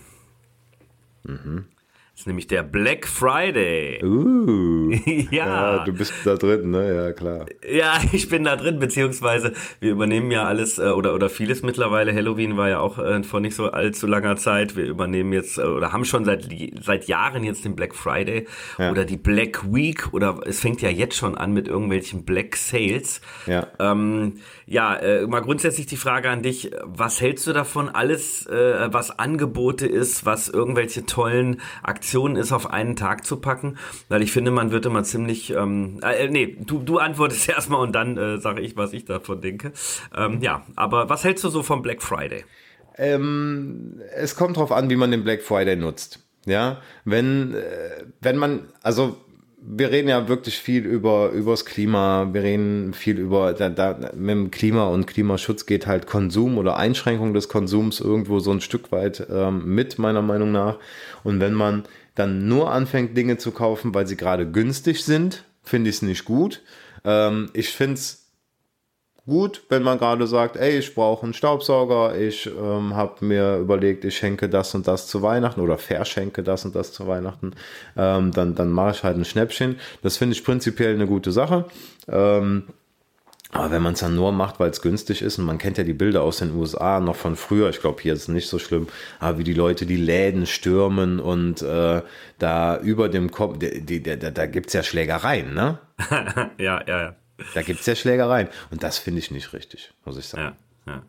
Mhm 1.24 1.66
ist 2.14 2.26
nämlich 2.26 2.46
der 2.46 2.62
Black 2.62 3.08
Friday. 3.08 4.04
Uh, 4.04 4.90
ja. 5.30 5.76
ja. 5.76 5.84
Du 5.84 5.94
bist 5.94 6.12
da 6.24 6.34
drin, 6.34 6.70
ne? 6.70 6.94
Ja, 6.94 7.12
klar. 7.12 7.46
Ja, 7.66 8.00
ich 8.12 8.28
bin 8.28 8.44
da 8.44 8.56
drin, 8.56 8.78
beziehungsweise 8.78 9.54
wir 9.80 9.92
übernehmen 9.92 10.30
ja 10.30 10.44
alles 10.44 10.78
äh, 10.78 10.82
oder, 10.82 11.14
oder 11.14 11.30
vieles 11.30 11.62
mittlerweile. 11.62 12.14
Halloween 12.14 12.58
war 12.58 12.68
ja 12.68 12.80
auch 12.80 12.98
äh, 12.98 13.22
vor 13.22 13.40
nicht 13.40 13.56
so 13.56 13.70
allzu 13.70 14.06
langer 14.06 14.36
Zeit. 14.36 14.76
Wir 14.76 14.84
übernehmen 14.84 15.32
jetzt 15.32 15.56
äh, 15.56 15.62
oder 15.62 15.92
haben 15.92 16.04
schon 16.04 16.26
seit, 16.26 16.48
seit 16.82 17.08
Jahren 17.08 17.44
jetzt 17.44 17.64
den 17.64 17.74
Black 17.74 17.94
Friday 17.94 18.46
ja. 18.78 18.90
oder 18.90 19.06
die 19.06 19.16
Black 19.16 19.72
Week 19.72 20.12
oder 20.12 20.40
es 20.44 20.60
fängt 20.60 20.82
ja 20.82 20.90
jetzt 20.90 21.16
schon 21.16 21.36
an 21.38 21.52
mit 21.52 21.66
irgendwelchen 21.66 22.26
Black 22.26 22.56
Sales. 22.56 23.22
Ja, 23.46 23.68
ähm, 23.78 24.34
ja 24.66 24.96
äh, 24.96 25.26
mal 25.26 25.40
grundsätzlich 25.40 25.86
die 25.86 25.96
Frage 25.96 26.28
an 26.28 26.42
dich. 26.42 26.72
Was 26.84 27.22
hältst 27.22 27.46
du 27.46 27.54
davon? 27.54 27.88
Alles, 27.88 28.46
äh, 28.46 28.88
was 28.92 29.18
Angebote 29.18 29.86
ist, 29.86 30.26
was 30.26 30.50
irgendwelche 30.50 31.06
tollen 31.06 31.62
Aktionen 31.82 32.01
Aktion 32.02 32.34
ist, 32.34 32.50
auf 32.50 32.68
einen 32.68 32.96
Tag 32.96 33.24
zu 33.24 33.36
packen, 33.36 33.78
weil 34.08 34.22
ich 34.22 34.32
finde, 34.32 34.50
man 34.50 34.72
wird 34.72 34.86
immer 34.86 35.04
ziemlich, 35.04 35.54
ähm, 35.54 36.00
äh, 36.02 36.26
nee, 36.26 36.56
du, 36.58 36.80
du 36.80 36.98
antwortest 36.98 37.48
erstmal 37.48 37.78
und 37.78 37.92
dann 37.92 38.18
äh, 38.18 38.38
sage 38.38 38.60
ich, 38.60 38.76
was 38.76 38.92
ich 38.92 39.04
davon 39.04 39.40
denke. 39.40 39.72
Ähm, 40.12 40.40
ja, 40.40 40.66
aber 40.74 41.08
was 41.08 41.22
hältst 41.22 41.44
du 41.44 41.48
so 41.48 41.62
vom 41.62 41.80
Black 41.80 42.02
Friday? 42.02 42.44
Ähm, 42.98 44.00
es 44.16 44.34
kommt 44.34 44.56
darauf 44.56 44.72
an, 44.72 44.90
wie 44.90 44.96
man 44.96 45.12
den 45.12 45.22
Black 45.22 45.42
Friday 45.42 45.76
nutzt. 45.76 46.18
Ja, 46.44 46.82
wenn, 47.04 47.54
äh, 47.54 48.04
wenn 48.20 48.36
man, 48.36 48.66
also 48.82 49.16
wir 49.64 49.90
reden 49.90 50.08
ja 50.08 50.28
wirklich 50.28 50.58
viel 50.58 50.84
über 50.84 51.30
übers 51.30 51.64
Klima, 51.64 52.28
wir 52.32 52.42
reden 52.42 52.94
viel 52.94 53.18
über 53.18 53.52
da, 53.52 53.68
da, 53.68 54.10
mit 54.14 54.30
dem 54.30 54.50
Klima 54.50 54.86
und 54.86 55.06
Klimaschutz 55.06 55.66
geht 55.66 55.86
halt 55.86 56.06
Konsum 56.06 56.58
oder 56.58 56.76
Einschränkung 56.76 57.32
des 57.32 57.48
Konsums 57.48 58.00
irgendwo 58.00 58.40
so 58.40 58.50
ein 58.50 58.60
Stück 58.60 58.90
weit 58.90 59.26
ähm, 59.30 59.74
mit, 59.74 59.98
meiner 59.98 60.22
Meinung 60.22 60.50
nach. 60.50 60.78
Und 61.22 61.40
wenn 61.40 61.54
man 61.54 61.84
dann 62.14 62.48
nur 62.48 62.72
anfängt, 62.72 63.16
Dinge 63.16 63.38
zu 63.38 63.52
kaufen, 63.52 63.94
weil 63.94 64.06
sie 64.06 64.16
gerade 64.16 64.50
günstig 64.50 65.04
sind, 65.04 65.44
finde 65.62 65.90
ich 65.90 65.96
es 65.96 66.02
nicht 66.02 66.24
gut. 66.24 66.62
Ähm, 67.04 67.50
ich 67.52 67.68
finde 67.70 67.94
es 67.94 68.21
gut, 69.26 69.62
wenn 69.68 69.82
man 69.82 69.98
gerade 69.98 70.26
sagt, 70.26 70.56
ey, 70.56 70.78
ich 70.78 70.94
brauche 70.94 71.24
einen 71.24 71.34
Staubsauger, 71.34 72.18
ich 72.18 72.46
ähm, 72.46 72.94
habe 72.94 73.24
mir 73.24 73.56
überlegt, 73.58 74.04
ich 74.04 74.16
schenke 74.16 74.48
das 74.48 74.74
und 74.74 74.88
das 74.88 75.06
zu 75.06 75.22
Weihnachten 75.22 75.60
oder 75.60 75.78
verschenke 75.78 76.42
das 76.42 76.64
und 76.64 76.74
das 76.74 76.92
zu 76.92 77.06
Weihnachten, 77.06 77.52
ähm, 77.96 78.32
dann, 78.32 78.54
dann 78.54 78.70
mache 78.70 78.92
ich 78.92 79.04
halt 79.04 79.16
ein 79.16 79.24
Schnäppchen. 79.24 79.78
Das 80.02 80.16
finde 80.16 80.34
ich 80.34 80.44
prinzipiell 80.44 80.94
eine 80.94 81.06
gute 81.06 81.32
Sache. 81.32 81.66
Ähm, 82.08 82.64
aber 83.54 83.70
wenn 83.70 83.82
man 83.82 83.92
es 83.92 84.00
dann 84.00 84.16
nur 84.16 84.32
macht, 84.32 84.58
weil 84.60 84.70
es 84.70 84.80
günstig 84.80 85.20
ist, 85.20 85.38
und 85.38 85.44
man 85.44 85.58
kennt 85.58 85.76
ja 85.76 85.84
die 85.84 85.92
Bilder 85.92 86.22
aus 86.22 86.38
den 86.38 86.56
USA 86.56 87.00
noch 87.00 87.16
von 87.16 87.36
früher, 87.36 87.68
ich 87.68 87.80
glaube, 87.80 88.00
hier 88.00 88.14
ist 88.14 88.22
es 88.22 88.28
nicht 88.28 88.48
so 88.48 88.58
schlimm, 88.58 88.88
aber 89.20 89.36
wie 89.38 89.44
die 89.44 89.52
Leute 89.52 89.84
die 89.84 89.98
Läden 89.98 90.46
stürmen 90.46 91.20
und 91.20 91.60
äh, 91.60 92.00
da 92.38 92.78
über 92.78 93.10
dem 93.10 93.30
Kopf, 93.30 93.58
da, 93.58 94.30
da 94.30 94.46
gibt 94.46 94.68
es 94.68 94.72
ja 94.72 94.82
Schlägereien, 94.82 95.52
ne? 95.52 95.78
ja, 96.58 96.82
ja, 96.86 97.02
ja. 97.02 97.14
Da 97.54 97.62
gibt 97.62 97.80
es 97.80 97.86
ja 97.86 97.94
Schlägereien. 97.94 98.48
Und 98.70 98.82
das 98.82 98.98
finde 98.98 99.20
ich 99.20 99.30
nicht 99.30 99.52
richtig, 99.52 99.92
muss 100.04 100.16
ich 100.16 100.26
sagen. 100.26 100.56
Ja, 100.86 100.92
ja. 100.92 101.02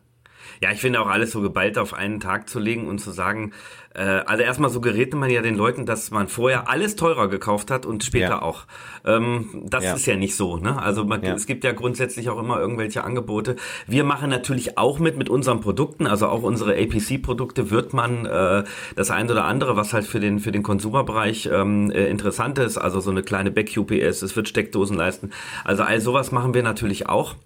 Ja, 0.60 0.70
ich 0.72 0.80
finde 0.80 1.00
auch 1.00 1.08
alles 1.08 1.30
so 1.30 1.40
geballt 1.40 1.78
auf 1.78 1.94
einen 1.94 2.20
Tag 2.20 2.48
zu 2.48 2.58
legen 2.58 2.86
und 2.88 2.98
zu 2.98 3.10
sagen, 3.10 3.52
äh, 3.94 4.02
also 4.02 4.42
erstmal 4.42 4.70
suggerierte 4.70 5.16
man 5.16 5.30
ja 5.30 5.40
den 5.40 5.54
Leuten, 5.54 5.86
dass 5.86 6.10
man 6.10 6.28
vorher 6.28 6.68
alles 6.68 6.96
teurer 6.96 7.28
gekauft 7.28 7.70
hat 7.70 7.86
und 7.86 8.02
später 8.04 8.26
ja. 8.26 8.42
auch. 8.42 8.66
Ähm, 9.04 9.64
das 9.66 9.84
ja. 9.84 9.94
ist 9.94 10.06
ja 10.06 10.16
nicht 10.16 10.34
so, 10.36 10.56
ne? 10.56 10.80
Also 10.80 11.04
man, 11.04 11.22
ja. 11.22 11.34
es 11.34 11.46
gibt 11.46 11.64
ja 11.64 11.72
grundsätzlich 11.72 12.28
auch 12.28 12.38
immer 12.38 12.58
irgendwelche 12.58 13.04
Angebote. 13.04 13.56
Wir 13.86 14.04
machen 14.04 14.30
natürlich 14.30 14.76
auch 14.78 14.98
mit 14.98 15.16
mit 15.16 15.30
unseren 15.30 15.60
Produkten, 15.60 16.06
also 16.06 16.26
auch 16.26 16.42
unsere 16.42 16.74
APC-Produkte 16.74 17.70
wird 17.70 17.92
man 17.92 18.26
äh, 18.26 18.64
das 18.96 19.10
ein 19.10 19.30
oder 19.30 19.44
andere, 19.44 19.76
was 19.76 19.92
halt 19.92 20.06
für 20.06 20.20
den 20.20 20.40
für 20.40 20.52
den 20.52 20.62
Konsumerbereich 20.62 21.48
ähm, 21.52 21.90
äh, 21.90 22.06
interessant 22.06 22.58
ist, 22.58 22.78
also 22.78 23.00
so 23.00 23.10
eine 23.10 23.22
kleine 23.22 23.50
Back-UPS, 23.50 24.22
es 24.22 24.34
wird 24.34 24.48
Steckdosen 24.48 24.96
leisten. 24.96 25.30
Also 25.64 25.84
all 25.84 26.00
sowas 26.00 26.32
machen 26.32 26.54
wir 26.54 26.62
natürlich 26.62 27.08
auch. 27.08 27.36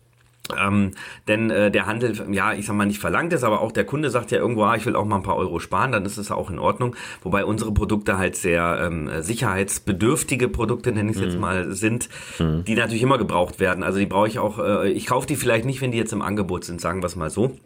Ähm, 0.57 0.93
denn 1.27 1.51
äh, 1.51 1.71
der 1.71 1.87
Handel, 1.87 2.15
ja, 2.33 2.53
ich 2.53 2.67
sag 2.67 2.77
mal, 2.77 2.87
nicht 2.87 3.01
verlangt 3.01 3.33
ist, 3.33 3.45
aber 3.45 3.61
auch 3.61 3.73
der 3.73 3.85
Kunde 3.85 4.11
sagt 4.11 4.31
ja 4.31 4.39
irgendwo, 4.39 4.65
ah, 4.65 4.77
ich 4.77 4.87
will 4.87 4.97
auch 4.97 5.05
mal 5.05 5.17
ein 5.17 5.23
paar 5.23 5.37
Euro 5.37 5.59
sparen, 5.59 5.93
dann 5.93 6.05
ist 6.05 6.17
es 6.17 6.31
auch 6.31 6.51
in 6.51 6.59
Ordnung. 6.59 6.97
Wobei 7.23 7.45
unsere 7.45 7.73
Produkte 7.73 8.19
halt 8.19 8.37
sehr 8.37 8.81
ähm, 8.83 9.11
sicherheitsbedürftige 9.21 10.49
Produkte, 10.49 10.93
nenne 10.93 11.11
ich 11.11 11.17
es 11.17 11.23
mhm. 11.23 11.29
jetzt 11.29 11.39
mal, 11.39 11.73
sind, 11.73 12.09
mhm. 12.39 12.65
die 12.65 12.75
natürlich 12.75 13.03
immer 13.03 13.19
gebraucht 13.19 13.61
werden. 13.61 13.85
Also 13.85 13.99
die 13.99 14.07
brauche 14.07 14.29
ich 14.29 14.39
auch, 14.39 14.59
äh, 14.59 14.91
ich 14.91 15.07
kaufe 15.07 15.27
die 15.27 15.37
vielleicht 15.37 15.65
nicht, 15.65 15.81
wenn 15.81 15.93
die 15.93 15.99
jetzt 15.99 16.13
im 16.13 16.23
Angebot 16.23 16.65
sind, 16.65 16.81
sagen 16.81 17.03
wir 17.03 17.07
es 17.07 17.17
mal 17.17 17.31
so. 17.31 17.57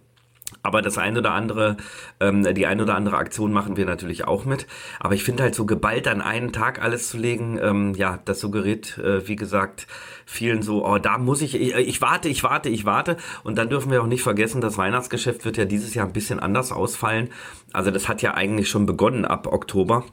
Aber 0.62 0.80
das 0.80 0.96
eine 0.96 1.18
oder 1.18 1.32
andere, 1.32 1.76
ähm, 2.20 2.54
die 2.54 2.66
eine 2.66 2.84
oder 2.84 2.94
andere 2.94 3.16
Aktion 3.16 3.52
machen 3.52 3.76
wir 3.76 3.84
natürlich 3.84 4.26
auch 4.28 4.44
mit. 4.44 4.66
Aber 5.00 5.14
ich 5.14 5.24
finde 5.24 5.42
halt 5.42 5.54
so 5.54 5.66
geballt 5.66 6.06
an 6.06 6.20
einen 6.20 6.52
Tag 6.52 6.80
alles 6.80 7.08
zu 7.08 7.18
legen, 7.18 7.58
ähm, 7.60 7.94
ja, 7.94 8.20
das 8.24 8.40
suggeriert, 8.40 8.98
äh, 8.98 9.26
wie 9.26 9.36
gesagt, 9.36 9.86
vielen 10.24 10.62
so, 10.62 10.86
oh, 10.86 10.98
da 10.98 11.18
muss 11.18 11.42
ich, 11.42 11.60
ich, 11.60 11.74
ich 11.74 12.00
warte, 12.00 12.28
ich 12.28 12.44
warte, 12.44 12.68
ich 12.68 12.84
warte. 12.84 13.16
Und 13.42 13.58
dann 13.58 13.68
dürfen 13.68 13.90
wir 13.90 14.02
auch 14.02 14.06
nicht 14.06 14.22
vergessen, 14.22 14.60
das 14.60 14.78
Weihnachtsgeschäft 14.78 15.44
wird 15.44 15.56
ja 15.56 15.64
dieses 15.64 15.94
Jahr 15.94 16.06
ein 16.06 16.12
bisschen 16.12 16.38
anders 16.38 16.70
ausfallen. 16.70 17.30
Also 17.72 17.90
das 17.90 18.08
hat 18.08 18.22
ja 18.22 18.34
eigentlich 18.34 18.68
schon 18.68 18.86
begonnen 18.86 19.24
ab 19.24 19.46
Oktober. 19.48 20.04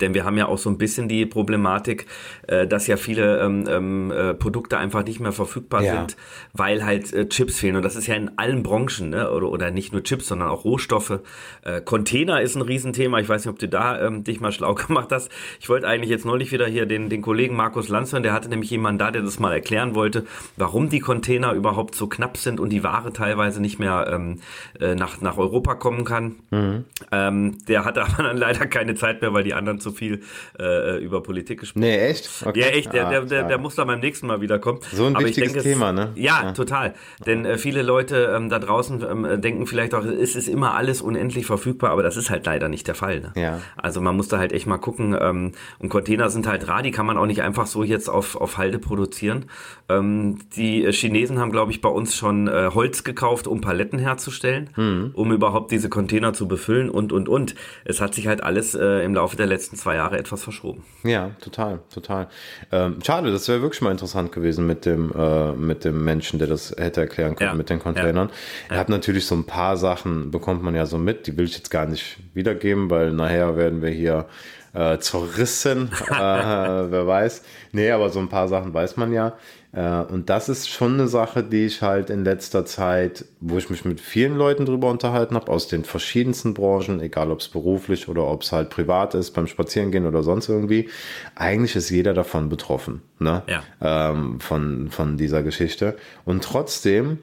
Denn 0.00 0.14
wir 0.14 0.24
haben 0.24 0.38
ja 0.38 0.46
auch 0.46 0.56
so 0.56 0.70
ein 0.70 0.78
bisschen 0.78 1.08
die 1.08 1.26
Problematik, 1.26 2.06
äh, 2.46 2.66
dass 2.66 2.86
ja 2.86 2.96
viele 2.96 3.40
ähm, 3.40 3.66
ähm, 3.68 4.10
äh, 4.10 4.32
Produkte 4.32 4.78
einfach 4.78 5.04
nicht 5.04 5.20
mehr 5.20 5.32
verfügbar 5.32 5.82
ja. 5.82 5.92
sind, 5.92 6.16
weil 6.54 6.86
halt 6.86 7.12
äh, 7.12 7.28
Chips 7.28 7.58
fehlen. 7.58 7.76
Und 7.76 7.82
das 7.82 7.94
ist 7.94 8.06
ja 8.06 8.14
in 8.14 8.38
allen 8.38 8.62
Branchen, 8.62 9.10
ne? 9.10 9.30
oder, 9.30 9.50
oder 9.50 9.70
nicht 9.70 9.92
nur 9.92 10.02
Chips, 10.02 10.28
sondern 10.28 10.48
auch 10.48 10.64
Rohstoffe. 10.64 11.20
Äh, 11.62 11.82
Container 11.82 12.40
ist 12.40 12.56
ein 12.56 12.62
Riesenthema. 12.62 13.20
Ich 13.20 13.28
weiß 13.28 13.44
nicht, 13.44 13.52
ob 13.52 13.58
du 13.58 13.68
da 13.68 14.00
ähm, 14.00 14.24
dich 14.24 14.40
mal 14.40 14.52
schlau 14.52 14.74
gemacht 14.74 15.08
hast. 15.12 15.30
Ich 15.60 15.68
wollte 15.68 15.86
eigentlich 15.86 16.08
jetzt 16.08 16.24
neulich 16.24 16.50
wieder 16.50 16.66
hier 16.66 16.86
den, 16.86 17.10
den 17.10 17.20
Kollegen 17.20 17.54
Markus 17.54 17.90
Lanz 17.90 18.10
hören. 18.14 18.22
Der 18.22 18.32
hatte 18.32 18.48
nämlich 18.48 18.70
jemanden 18.70 18.98
da, 18.98 19.10
der 19.10 19.20
das 19.20 19.38
mal 19.38 19.52
erklären 19.52 19.94
wollte, 19.94 20.24
warum 20.56 20.88
die 20.88 21.00
Container 21.00 21.52
überhaupt 21.52 21.94
so 21.94 22.06
knapp 22.06 22.38
sind 22.38 22.58
und 22.58 22.70
die 22.70 22.82
Ware 22.84 23.12
teilweise 23.12 23.60
nicht 23.60 23.78
mehr 23.78 24.10
ähm, 24.10 24.40
äh, 24.80 24.94
nach, 24.94 25.20
nach 25.20 25.36
Europa 25.36 25.74
kommen 25.74 26.06
kann. 26.06 26.36
Mhm. 26.50 26.84
Ähm, 27.12 27.58
der 27.68 27.84
hatte 27.84 28.02
aber 28.06 28.22
dann 28.22 28.38
leider 28.38 28.66
keine 28.66 28.94
Zeit 28.94 29.20
mehr, 29.20 29.34
weil 29.34 29.44
die 29.44 29.52
anderen 29.52 29.73
zu 29.80 29.92
viel 29.92 30.22
äh, 30.58 31.02
über 31.02 31.22
Politik 31.22 31.60
gesprochen. 31.60 31.80
Nee, 31.80 31.98
echt? 31.98 32.30
Okay. 32.44 32.60
Ja, 32.60 32.66
echt. 32.66 32.92
Der, 32.92 33.06
ah, 33.06 33.10
der, 33.10 33.20
der, 33.22 33.42
der, 33.44 33.58
muss 33.58 33.74
da 33.74 33.84
beim 33.84 34.00
nächsten 34.00 34.26
Mal 34.26 34.40
wiederkommen. 34.40 34.80
So 34.92 35.06
ein 35.06 35.16
Aber 35.16 35.24
wichtiges 35.24 35.52
denke, 35.52 35.68
Thema, 35.68 35.92
ne? 35.92 36.12
Ja, 36.14 36.42
ja. 36.44 36.52
total. 36.52 36.94
Denn 37.26 37.44
äh, 37.44 37.58
viele 37.58 37.82
Leute 37.82 38.32
ähm, 38.36 38.48
da 38.48 38.58
draußen 38.58 39.04
ähm, 39.08 39.40
denken 39.40 39.66
vielleicht 39.66 39.94
auch, 39.94 40.04
es 40.04 40.36
ist 40.36 40.48
immer 40.48 40.74
alles 40.74 41.02
unendlich 41.02 41.46
verfügbar, 41.46 41.90
aber 41.90 42.02
das 42.02 42.16
ist 42.16 42.30
halt 42.30 42.46
leider 42.46 42.68
nicht 42.68 42.86
der 42.86 42.94
Fall. 42.94 43.20
Ne? 43.20 43.32
Ja. 43.36 43.60
Also 43.76 44.00
man 44.00 44.16
muss 44.16 44.28
da 44.28 44.38
halt 44.38 44.52
echt 44.52 44.66
mal 44.66 44.78
gucken. 44.78 45.16
Ähm, 45.20 45.52
und 45.78 45.88
Container 45.88 46.30
sind 46.30 46.46
halt 46.46 46.68
rar, 46.68 46.82
die 46.82 46.90
kann 46.90 47.06
man 47.06 47.18
auch 47.18 47.26
nicht 47.26 47.42
einfach 47.42 47.66
so 47.66 47.82
jetzt 47.82 48.08
auf, 48.08 48.36
auf 48.36 48.58
Halde 48.58 48.78
produzieren. 48.78 49.46
Ähm, 49.88 50.38
die 50.56 50.90
Chinesen 50.92 51.38
haben, 51.38 51.52
glaube 51.52 51.72
ich, 51.72 51.80
bei 51.80 51.88
uns 51.88 52.16
schon 52.16 52.48
äh, 52.48 52.70
Holz 52.74 53.04
gekauft, 53.04 53.46
um 53.46 53.60
Paletten 53.60 53.98
herzustellen, 53.98 54.70
hm. 54.74 55.10
um 55.14 55.32
überhaupt 55.32 55.70
diese 55.70 55.88
Container 55.88 56.32
zu 56.32 56.48
befüllen 56.48 56.90
und, 56.90 57.12
und, 57.12 57.28
und. 57.28 57.54
Es 57.84 58.00
hat 58.00 58.14
sich 58.14 58.26
halt 58.26 58.42
alles 58.42 58.74
äh, 58.74 59.04
im 59.04 59.14
Laufe 59.14 59.36
der 59.36 59.46
letzten 59.46 59.63
letzten 59.64 59.76
zwei 59.76 59.94
Jahre 59.94 60.18
etwas 60.18 60.42
verschoben. 60.42 60.84
Ja, 61.04 61.30
total, 61.40 61.80
total. 61.92 62.28
Ähm, 62.70 62.98
schade, 63.02 63.32
das 63.32 63.48
wäre 63.48 63.62
wirklich 63.62 63.80
mal 63.80 63.90
interessant 63.90 64.30
gewesen 64.30 64.66
mit 64.66 64.84
dem, 64.84 65.10
äh, 65.12 65.52
mit 65.52 65.84
dem 65.84 66.04
Menschen, 66.04 66.38
der 66.38 66.48
das 66.48 66.74
hätte 66.76 67.00
erklären 67.00 67.34
können 67.34 67.50
ja. 67.50 67.54
mit 67.54 67.70
den 67.70 67.78
Containern. 67.78 68.28
Ja. 68.68 68.74
Er 68.74 68.80
hat 68.80 68.90
natürlich 68.90 69.26
so 69.26 69.34
ein 69.34 69.44
paar 69.44 69.78
Sachen, 69.78 70.30
bekommt 70.30 70.62
man 70.62 70.74
ja 70.74 70.84
so 70.84 70.98
mit, 70.98 71.26
die 71.26 71.36
will 71.38 71.46
ich 71.46 71.56
jetzt 71.56 71.70
gar 71.70 71.86
nicht 71.86 72.18
wiedergeben, 72.34 72.90
weil 72.90 73.12
nachher 73.12 73.56
werden 73.56 73.80
wir 73.80 73.88
hier 73.88 74.26
äh, 74.74 74.98
zerrissen, 74.98 75.90
äh, 76.10 76.12
wer 76.12 77.06
weiß. 77.06 77.42
Nee, 77.72 77.90
aber 77.90 78.10
so 78.10 78.18
ein 78.18 78.28
paar 78.28 78.48
Sachen 78.48 78.74
weiß 78.74 78.98
man 78.98 79.12
ja. 79.12 79.32
Äh, 79.74 80.02
und 80.12 80.30
das 80.30 80.48
ist 80.48 80.68
schon 80.68 80.94
eine 80.94 81.08
Sache, 81.08 81.42
die 81.42 81.66
ich 81.66 81.82
halt 81.82 82.10
in 82.10 82.24
letzter 82.24 82.64
Zeit, 82.64 83.24
wo 83.40 83.58
ich 83.58 83.70
mich 83.70 83.84
mit 83.84 84.00
vielen 84.00 84.36
Leuten 84.36 84.66
drüber 84.66 84.90
unterhalten 84.90 85.34
habe, 85.34 85.50
aus 85.50 85.68
den 85.68 85.84
verschiedensten 85.84 86.54
Branchen, 86.54 87.00
egal 87.00 87.30
ob 87.30 87.40
es 87.40 87.48
beruflich 87.48 88.08
oder 88.08 88.26
ob 88.26 88.42
es 88.42 88.52
halt 88.52 88.70
privat 88.70 89.14
ist, 89.14 89.32
beim 89.32 89.46
Spazierengehen 89.46 90.06
oder 90.06 90.22
sonst 90.22 90.48
irgendwie. 90.48 90.88
Eigentlich 91.34 91.76
ist 91.76 91.90
jeder 91.90 92.14
davon 92.14 92.48
betroffen, 92.48 93.02
ne? 93.18 93.42
Ja. 93.46 93.62
Ähm, 93.80 94.40
von, 94.40 94.90
von 94.90 95.16
dieser 95.16 95.42
Geschichte. 95.42 95.96
Und 96.24 96.44
trotzdem 96.44 97.18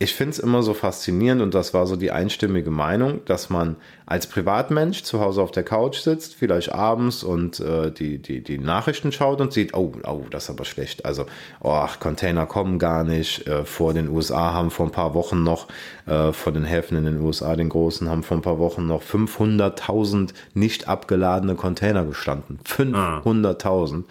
ich 0.00 0.14
finde 0.14 0.30
es 0.30 0.38
immer 0.38 0.62
so 0.62 0.74
faszinierend 0.74 1.42
und 1.42 1.54
das 1.54 1.74
war 1.74 1.84
so 1.86 1.96
die 1.96 2.12
einstimmige 2.12 2.70
Meinung, 2.70 3.20
dass 3.24 3.50
man 3.50 3.74
als 4.06 4.28
Privatmensch 4.28 5.02
zu 5.02 5.20
Hause 5.20 5.42
auf 5.42 5.50
der 5.50 5.64
Couch 5.64 5.98
sitzt, 5.98 6.36
vielleicht 6.36 6.72
abends 6.72 7.24
und 7.24 7.58
äh, 7.58 7.90
die, 7.90 8.18
die, 8.18 8.40
die 8.40 8.58
Nachrichten 8.58 9.10
schaut 9.10 9.40
und 9.40 9.52
sieht, 9.52 9.74
oh, 9.74 9.92
oh, 10.06 10.22
das 10.30 10.44
ist 10.44 10.50
aber 10.50 10.64
schlecht. 10.64 11.04
Also, 11.04 11.26
oh, 11.60 11.84
Container 11.98 12.46
kommen 12.46 12.78
gar 12.78 13.02
nicht. 13.02 13.48
Äh, 13.48 13.64
vor 13.64 13.92
den 13.92 14.08
USA 14.08 14.52
haben 14.52 14.70
vor 14.70 14.86
ein 14.86 14.92
paar 14.92 15.14
Wochen 15.14 15.42
noch, 15.42 15.66
äh, 16.06 16.32
vor 16.32 16.52
den 16.52 16.64
Häfen 16.64 16.96
in 16.96 17.04
den 17.04 17.20
USA, 17.20 17.56
den 17.56 17.68
großen, 17.68 18.08
haben 18.08 18.22
vor 18.22 18.36
ein 18.36 18.42
paar 18.42 18.60
Wochen 18.60 18.86
noch 18.86 19.02
500.000 19.02 20.30
nicht 20.54 20.86
abgeladene 20.88 21.56
Container 21.56 22.04
gestanden. 22.04 22.60
500.000. 22.64 24.04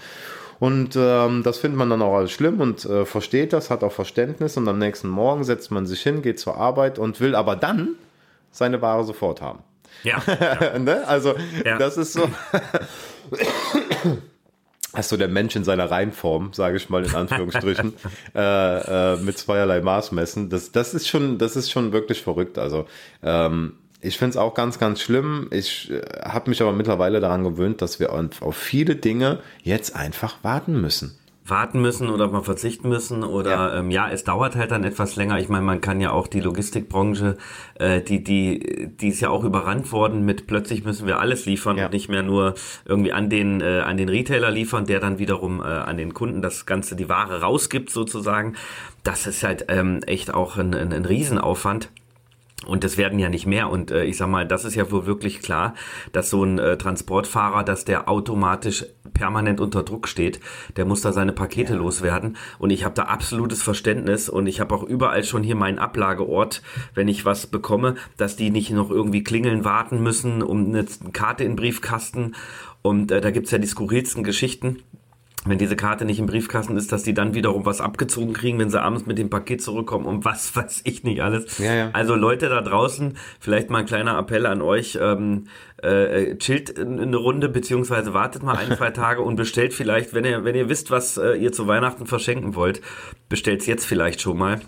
Und 0.60 0.96
ähm, 0.96 1.44
das 1.44 1.60
findet 1.60 1.78
man 1.78 1.90
dann 1.90 2.02
auch 2.02 2.16
alles 2.16 2.32
schlimm 2.32 2.60
und 2.60 2.84
äh, 2.86 3.06
versteht 3.06 3.54
das, 3.54 3.70
hat 3.70 3.84
auch 3.84 3.92
Verständnis 3.92 4.58
und 4.58 4.68
am 4.68 4.80
nächsten 4.80 5.08
Morgen 5.08 5.44
setzt 5.44 5.70
man 5.72 5.86
sich 5.86 6.02
hin, 6.02 6.22
geht 6.22 6.40
zur 6.40 6.58
Arbeit 6.58 6.98
und 6.98 7.20
will 7.22 7.36
aber 7.36 7.56
dann 7.56 7.96
seine 8.52 8.82
Ware 8.82 9.04
sofort 9.04 9.42
haben. 9.42 9.60
Ja. 10.04 10.22
ja. 10.28 10.80
ne? 10.80 11.08
Also 11.08 11.36
ja. 11.64 11.78
das 11.78 11.98
ist 11.98 12.14
so. 12.14 12.28
hast 14.94 15.12
du 15.12 15.18
der 15.18 15.28
Mensch 15.28 15.56
in 15.56 15.64
seiner 15.64 15.92
Reinform, 15.92 16.54
sage 16.54 16.78
ich 16.78 16.90
mal 16.90 17.06
in 17.06 17.14
Anführungsstrichen, 17.14 17.94
äh, 18.36 19.14
äh, 19.14 19.18
mit 19.18 19.38
zweierlei 19.38 19.82
Maßmessen. 19.82 20.50
Das, 20.50 20.72
das 20.72 20.94
ist 20.94 21.08
schon, 21.08 21.38
das 21.38 21.56
ist 21.56 21.70
schon 21.70 21.92
wirklich 21.92 22.24
verrückt. 22.24 22.58
Also 22.58 22.88
ähm, 23.22 23.74
ich 24.02 24.18
finde 24.18 24.32
es 24.32 24.38
auch 24.38 24.54
ganz, 24.54 24.80
ganz 24.80 25.02
schlimm. 25.02 25.48
Ich 25.52 25.92
äh, 25.92 26.02
habe 26.24 26.50
mich 26.50 26.62
aber 26.62 26.74
mittlerweile 26.74 27.20
daran 27.20 27.44
gewöhnt, 27.44 27.82
dass 27.82 28.00
wir 28.00 28.14
auf 28.14 28.56
viele 28.56 28.96
Dinge 28.96 29.40
jetzt 29.64 29.96
einfach 29.96 30.44
warten 30.44 30.80
müssen 30.80 31.18
warten 31.50 31.82
müssen 31.82 32.10
oder 32.10 32.28
mal 32.28 32.44
verzichten 32.44 32.90
müssen 32.90 33.24
oder 33.24 33.52
ja. 33.52 33.80
Ähm, 33.80 33.92
ja, 33.92 34.10
es 34.10 34.24
dauert 34.24 34.56
halt 34.56 34.72
dann 34.72 34.84
etwas 34.84 35.16
länger. 35.16 35.40
Ich 35.40 35.50
meine, 35.50 35.66
man 35.66 35.82
kann 35.82 36.02
ja 36.02 36.12
auch 36.12 36.28
die 36.28 36.40
Logistikbranche, 36.40 37.38
äh, 37.76 38.02
die 38.02 38.24
die 38.24 38.90
die 39.00 39.10
ist 39.10 39.22
ja 39.22 39.30
auch 39.30 39.44
überrannt 39.44 39.92
worden 39.92 40.26
mit 40.26 40.48
plötzlich 40.48 40.84
müssen 40.84 41.08
wir 41.08 41.20
alles 41.20 41.46
liefern 41.46 41.78
ja. 41.78 41.86
und 41.86 41.94
nicht 41.94 42.10
mehr 42.10 42.24
nur 42.24 42.56
irgendwie 42.86 43.14
an 43.14 43.30
den 43.30 43.62
äh, 43.62 43.80
an 43.80 43.98
den 43.98 44.10
Retailer 44.10 44.52
liefern, 44.52 44.86
der 44.86 45.00
dann 45.00 45.20
wiederum 45.20 45.62
äh, 45.62 45.64
an 45.64 45.98
den 45.98 46.14
Kunden 46.14 46.42
das 46.42 46.66
ganze 46.66 46.96
die 46.96 47.10
Ware 47.10 47.42
rausgibt 47.42 47.90
sozusagen. 47.90 48.56
Das 49.04 49.26
ist 49.28 49.44
halt 49.44 49.66
ähm, 49.70 50.02
echt 50.06 50.34
auch 50.34 50.58
ein, 50.58 50.74
ein, 50.74 50.92
ein 50.92 51.06
Riesenaufwand. 51.06 51.90
Und 52.66 52.84
das 52.84 52.98
werden 52.98 53.20
ja 53.20 53.30
nicht 53.30 53.46
mehr. 53.46 53.70
Und 53.70 53.92
äh, 53.92 54.06
ich 54.06 54.18
sag 54.18 54.30
mal, 54.30 54.48
das 54.48 54.66
ist 54.66 54.76
ja 54.76 54.90
wohl 54.92 55.06
wirklich 55.06 55.42
klar, 55.42 55.76
dass 56.12 56.32
so 56.32 56.44
ein 56.44 56.58
äh, 56.58 56.78
Transportfahrer, 56.78 57.64
dass 57.64 57.86
der 57.86 58.10
automatisch 58.10 58.86
permanent 59.14 59.62
unter 59.62 59.84
Druck 59.84 60.08
steht. 60.08 60.40
Der 60.76 60.86
muss 60.86 61.02
da 61.02 61.14
seine 61.14 61.34
Pakete 61.34 61.74
ja. 61.74 61.80
loswerden. 61.80 62.36
Und 62.58 62.72
ich 62.72 62.84
habe 62.84 62.96
da 62.96 63.04
absolutes 63.04 63.62
Verständnis. 63.62 64.28
Und 64.28 64.48
ich 64.48 64.60
habe 64.60 64.74
auch 64.74 64.84
überall 64.84 65.24
schon 65.24 65.44
hier 65.44 65.56
meinen 65.56 65.78
Ablageort, 65.78 66.64
wenn 66.96 67.08
ich 67.08 67.26
was 67.26 67.46
bekomme, 67.46 67.96
dass 68.18 68.36
die 68.36 68.50
nicht 68.50 68.72
noch 68.72 68.90
irgendwie 68.90 69.24
klingeln 69.24 69.64
warten 69.64 70.02
müssen 70.02 70.42
um 70.42 70.66
eine 70.66 70.86
Karte 71.14 71.44
in 71.44 71.56
Briefkasten. 71.56 72.36
Und 72.82 73.12
äh, 73.12 73.22
da 73.22 73.30
gibt's 73.30 73.52
ja 73.52 73.60
die 73.60 73.68
skurrilsten 73.68 74.24
Geschichten 74.24 74.80
wenn 75.50 75.58
diese 75.58 75.76
Karte 75.76 76.06
nicht 76.06 76.20
im 76.20 76.26
Briefkasten 76.26 76.78
ist, 76.78 76.92
dass 76.92 77.04
die 77.04 77.14
dann 77.14 77.34
wiederum 77.34 77.66
was 77.66 77.82
abgezogen 77.82 78.34
kriegen, 78.34 78.60
wenn 78.60 78.70
sie 78.70 78.82
abends 78.82 79.06
mit 79.06 79.18
dem 79.18 79.30
Paket 79.30 79.62
zurückkommen 79.62 80.06
und 80.06 80.26
was 80.26 80.56
weiß 80.56 80.82
ich 80.84 81.04
nicht 81.04 81.22
alles. 81.22 81.58
Ja, 81.58 81.74
ja. 81.74 81.90
Also 81.94 82.16
Leute 82.16 82.50
da 82.50 82.62
draußen, 82.62 83.18
vielleicht 83.40 83.70
mal 83.70 83.80
ein 83.80 83.86
kleiner 83.86 84.18
Appell 84.18 84.46
an 84.46 84.62
euch, 84.62 84.98
ähm, 85.02 85.46
äh, 85.82 86.36
chillt 86.38 86.80
eine 86.80 87.18
Runde, 87.18 87.50
beziehungsweise 87.50 88.14
wartet 88.14 88.44
mal 88.44 88.56
ein, 88.56 88.76
zwei 88.76 88.90
Tage 88.92 89.22
und 89.22 89.36
bestellt 89.36 89.74
vielleicht, 89.74 90.14
wenn 90.14 90.26
ihr, 90.26 90.44
wenn 90.44 90.56
ihr 90.56 90.70
wisst, 90.70 90.92
was 90.92 91.18
äh, 91.18 91.34
ihr 91.34 91.52
zu 91.52 91.68
Weihnachten 91.68 92.06
verschenken 92.06 92.56
wollt, 92.56 92.82
bestellt 93.30 93.66
jetzt 93.68 93.86
vielleicht 93.86 94.22
schon 94.22 94.38
mal 94.38 94.62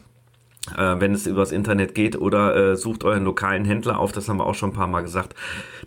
äh, 0.78 1.00
wenn 1.00 1.14
es 1.14 1.28
übers 1.28 1.52
Internet 1.52 1.96
geht 1.96 2.20
oder 2.20 2.56
äh, 2.56 2.76
sucht 2.76 3.04
euren 3.04 3.24
lokalen 3.24 3.66
Händler 3.66 4.00
auf, 4.00 4.12
das 4.12 4.30
haben 4.30 4.38
wir 4.38 4.46
auch 4.46 4.56
schon 4.56 4.72
ein 4.72 4.76
paar 4.76 4.88
Mal 4.88 5.02
gesagt, 5.02 5.36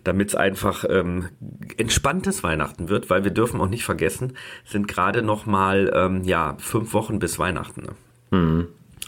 damit 0.03 0.29
es 0.29 0.35
einfach 0.35 0.85
ähm, 0.89 1.29
entspanntes 1.77 2.43
Weihnachten 2.43 2.89
wird, 2.89 3.09
weil 3.09 3.23
wir 3.23 3.31
dürfen 3.31 3.61
auch 3.61 3.69
nicht 3.69 3.83
vergessen, 3.83 4.33
sind 4.65 4.87
gerade 4.87 5.21
noch 5.21 5.45
mal 5.45 5.91
ähm, 5.95 6.23
ja 6.23 6.55
fünf 6.59 6.93
Wochen 6.93 7.19
bis 7.19 7.39
Weihnachten. 7.39 7.81
Ne? 7.81 8.37
Mhm. 8.37 8.67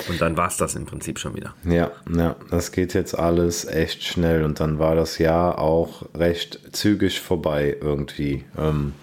Und 0.10 0.20
dann 0.20 0.36
war 0.36 0.48
es 0.48 0.58
das 0.58 0.76
im 0.76 0.86
Prinzip 0.86 1.20
schon 1.20 1.36
wieder. 1.36 1.54
Ja, 1.64 1.92
ja, 2.14 2.36
das 2.52 2.72
geht 2.72 2.94
jetzt 2.94 3.18
alles 3.18 3.66
echt 3.66 4.04
schnell 4.04 4.44
und 4.44 4.60
dann 4.60 4.78
war 4.78 4.96
das 4.96 5.20
Jahr 5.20 5.58
auch 5.60 6.04
recht 6.14 6.76
zügig 6.76 7.22
vorbei 7.22 7.78
irgendwie. 7.80 8.44
Ähm, 8.58 8.94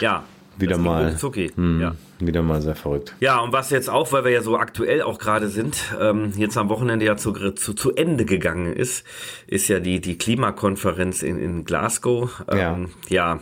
ja, 0.00 0.24
wieder 0.56 0.78
mal. 0.78 1.16
Hm, 1.56 1.80
ja. 1.80 1.94
Wieder 2.18 2.42
mal 2.42 2.62
sehr 2.62 2.74
verrückt. 2.74 3.14
Ja, 3.20 3.40
und 3.40 3.52
was 3.52 3.70
jetzt 3.70 3.90
auch, 3.90 4.10
weil 4.12 4.24
wir 4.24 4.30
ja 4.30 4.42
so 4.42 4.56
aktuell 4.56 5.02
auch 5.02 5.18
gerade 5.18 5.48
sind, 5.48 5.94
ähm, 6.00 6.32
jetzt 6.36 6.56
am 6.56 6.70
Wochenende 6.70 7.04
ja 7.04 7.16
zu, 7.16 7.32
zu, 7.32 7.74
zu 7.74 7.94
Ende 7.94 8.24
gegangen 8.24 8.72
ist, 8.72 9.04
ist 9.46 9.68
ja 9.68 9.80
die, 9.80 10.00
die 10.00 10.16
Klimakonferenz 10.16 11.22
in, 11.22 11.38
in 11.38 11.64
Glasgow. 11.64 12.42
Ähm, 12.50 12.88
ja. 13.08 13.34
ja, 13.34 13.40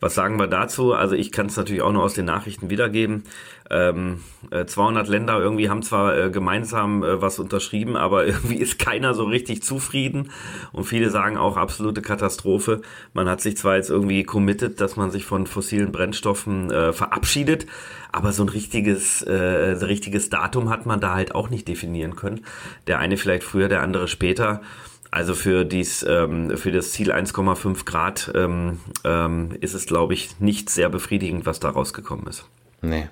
was 0.00 0.14
sagen 0.14 0.38
wir 0.38 0.48
dazu? 0.48 0.92
Also 0.92 1.14
ich 1.14 1.32
kann 1.32 1.46
es 1.46 1.56
natürlich 1.56 1.82
auch 1.82 1.92
nur 1.92 2.02
aus 2.02 2.14
den 2.14 2.26
Nachrichten 2.26 2.68
wiedergeben. 2.68 3.24
Ähm, 3.72 4.18
200 4.66 5.06
äh, 5.06 5.10
Länder 5.10 5.38
irgendwie 5.38 5.70
haben 5.70 5.82
zwar 5.82 6.18
äh, 6.18 6.30
gemeinsam 6.30 7.04
äh, 7.04 7.22
was 7.22 7.38
unterschrieben, 7.38 7.96
aber 7.96 8.26
irgendwie 8.26 8.56
ist 8.56 8.80
keiner 8.80 9.14
so 9.14 9.24
richtig 9.24 9.62
zufrieden. 9.62 10.32
Und 10.72 10.84
viele 10.84 11.10
sagen 11.10 11.36
auch 11.36 11.56
absolute 11.56 12.02
Katastrophe. 12.02 12.82
Man 13.14 13.28
hat 13.28 13.40
sich 13.40 13.56
zwar 13.56 13.76
jetzt 13.76 13.88
irgendwie 13.88 14.24
committed, 14.24 14.80
dass 14.80 14.96
man 14.96 15.12
sich 15.12 15.24
von 15.24 15.46
fossilen 15.46 15.92
Brennstoffen 15.92 16.70
äh, 16.72 16.92
verabschiedet, 16.92 17.66
aber 18.12 18.32
so 18.32 18.42
ein 18.42 18.48
richtiges, 18.48 19.22
äh, 19.22 19.32
richtiges 19.32 20.30
Datum 20.30 20.70
hat 20.70 20.86
man 20.86 21.00
da 21.00 21.14
halt 21.14 21.34
auch 21.34 21.50
nicht 21.50 21.68
definieren 21.68 22.16
können. 22.16 22.44
Der 22.86 22.98
eine 22.98 23.16
vielleicht 23.16 23.44
früher, 23.44 23.68
der 23.68 23.82
andere 23.82 24.08
später. 24.08 24.62
Also 25.10 25.34
für 25.34 25.64
dies, 25.64 26.04
ähm, 26.08 26.56
für 26.56 26.70
das 26.70 26.92
Ziel 26.92 27.10
1,5 27.10 27.84
Grad 27.84 28.30
ähm, 28.34 28.78
ähm, 29.04 29.56
ist 29.60 29.74
es, 29.74 29.86
glaube 29.86 30.14
ich, 30.14 30.38
nicht 30.38 30.70
sehr 30.70 30.88
befriedigend, 30.88 31.46
was 31.46 31.58
da 31.58 31.70
rausgekommen 31.70 32.26
ist. 32.26 32.46
Nee. 32.80 33.08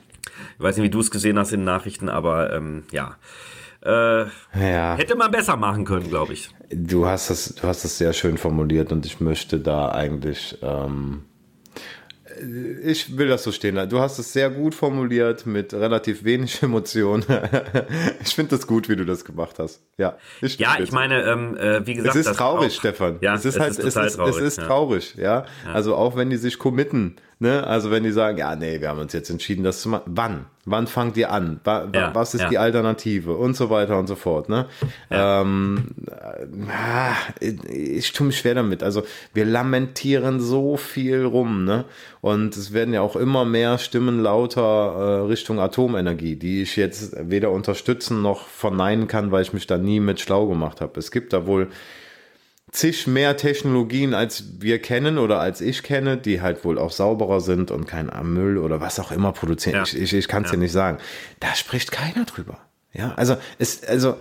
Ich 0.57 0.63
weiß 0.63 0.77
nicht, 0.77 0.85
wie 0.85 0.91
du 0.91 1.01
es 1.01 1.11
gesehen 1.11 1.39
hast 1.39 1.53
in 1.53 1.61
den 1.61 1.65
Nachrichten, 1.65 2.09
aber 2.09 2.53
ähm, 2.53 2.85
ja. 2.93 3.17
Äh, 3.85 4.23
ja. 4.55 4.97
Hätte 4.97 5.17
man 5.17 5.31
besser 5.31 5.57
machen 5.57 5.85
können, 5.85 6.09
glaube 6.09 6.35
ich. 6.35 6.51
Du 6.71 7.07
hast 7.07 7.31
das, 7.31 7.55
du 7.55 7.67
hast 7.67 7.85
das 7.85 7.99
sehr 7.99 8.13
schön 8.13 8.39
formuliert 8.39 8.93
und 8.93 9.07
ich 9.07 9.21
möchte 9.21 9.59
da 9.59 9.91
eigentlich 9.91 10.59
ähm, 10.63 11.25
ich 12.83 13.17
will 13.17 13.29
das 13.29 13.43
so 13.43 13.53
stehen 13.53 13.75
lassen. 13.75 13.91
Du 13.91 14.01
hast 14.01 14.19
es 14.19 14.33
sehr 14.33 14.51
gut 14.51 14.75
formuliert 14.75 15.47
mit 15.47 15.73
relativ 15.75 16.25
wenig 16.25 16.63
Emotionen. 16.63 17.25
ich 18.23 18.35
finde 18.35 18.57
das 18.57 18.67
gut, 18.67 18.89
wie 18.89 18.97
du 18.97 19.05
das 19.05 19.25
gemacht 19.25 19.59
hast. 19.59 19.83
Ja, 19.97 20.19
ich, 20.41 20.59
ja, 20.59 20.77
ich 20.81 20.93
meine, 20.93 21.23
ähm, 21.25 21.57
äh, 21.57 21.87
wie 21.87 21.95
gesagt, 21.95 22.17
es 22.17 22.27
ist 22.27 22.37
traurig, 22.37 22.73
auch, 22.73 22.79
Stefan. 22.79 23.19
Ja, 23.21 23.35
es 23.35 23.45
ist 23.45 23.55
es 23.55 23.61
halt, 23.61 23.71
ist 23.71 23.79
es 23.79 23.97
ist, 23.97 24.17
traurig, 24.17 24.37
es 24.37 24.43
ist 24.43 24.59
ja. 24.59 24.67
traurig, 24.67 25.15
ja? 25.17 25.45
ja. 25.65 25.73
Also 25.73 25.95
auch 25.95 26.17
wenn 26.17 26.31
die 26.31 26.37
sich 26.37 26.59
committen, 26.59 27.17
ne? 27.39 27.67
Also 27.67 27.91
wenn 27.91 28.05
die 28.05 28.11
sagen, 28.11 28.39
ja, 28.39 28.57
nee, 28.57 28.81
wir 28.81 28.89
haben 28.89 29.01
uns 29.01 29.13
jetzt 29.13 29.31
entschieden, 29.31 29.65
das 29.65 29.83
zu 29.83 29.89
machen. 29.89 30.03
Wann? 30.07 30.47
Wann 30.65 30.87
fangt 30.87 31.17
ihr 31.17 31.33
an? 31.33 31.61
Ja, 31.65 32.15
was 32.15 32.35
ist 32.35 32.49
die 32.51 32.59
Alternative? 32.59 33.35
Und 33.35 33.57
so 33.57 33.71
weiter 33.71 33.99
und 33.99 34.07
so 34.07 34.17
fort, 34.17 34.49
ne? 34.51 34.67
Ähm, 35.11 35.89
äh, 37.41 37.51
ich 37.73 38.13
tue 38.13 38.27
mich 38.27 38.39
schwer 38.39 38.55
damit. 38.55 38.83
Also 38.83 39.03
wir 39.33 39.47
lamentieren 39.47 40.41
so 40.41 40.77
viel 40.77 41.25
rum, 41.25 41.65
ne? 41.65 41.87
Und 42.21 42.57
es 42.57 42.73
werden 42.75 42.93
ja 42.93 43.01
auch 43.01 43.17
immer 43.17 43.45
mehr 43.45 43.79
Stimmen 43.79 44.23
lauter 44.23 44.61
äh, 44.63 45.27
Richtung 45.27 45.59
Atomenergie, 45.59 46.37
die 46.37 46.63
ich 46.63 46.77
jetzt 46.77 47.17
weder 47.19 47.51
unterstützen 47.51 48.21
noch 48.21 48.47
verneinen 48.47 49.09
kann, 49.09 49.31
weil 49.31 49.43
ich 49.43 49.55
mich 49.55 49.67
da 49.67 49.79
nie 49.79 50.01
mit 50.01 50.21
schlau 50.21 50.47
gemacht 50.49 50.81
habe. 50.83 50.99
Es 50.99 51.11
gibt 51.11 51.33
da 51.33 51.47
wohl 51.47 51.69
zig 52.71 53.07
mehr 53.07 53.37
Technologien, 53.37 54.15
als 54.15 54.45
wir 54.61 54.81
kennen 54.81 55.19
oder 55.19 55.41
als 55.41 55.61
ich 55.61 55.83
kenne, 55.83 56.17
die 56.17 56.41
halt 56.41 56.65
wohl 56.65 56.79
auch 56.79 56.91
sauberer 56.91 57.41
sind 57.41 57.71
und 57.71 57.87
kein 57.87 58.11
Müll 58.25 58.59
oder 58.59 58.81
was 58.81 59.01
auch 59.01 59.11
immer 59.11 59.33
produzieren. 59.33 59.77
Ja. 59.77 59.83
Ich, 59.83 59.97
ich, 59.97 60.13
ich 60.13 60.29
kann 60.29 60.45
es 60.45 60.51
ja. 60.51 60.57
dir 60.57 60.63
nicht 60.63 60.73
sagen. 60.73 60.99
Da 61.41 61.55
spricht 61.55 61.93
keiner 61.93 62.25
drüber. 62.25 62.59
Ja, 62.93 63.13
also 63.17 63.37
es, 63.59 63.85
also 63.85 64.17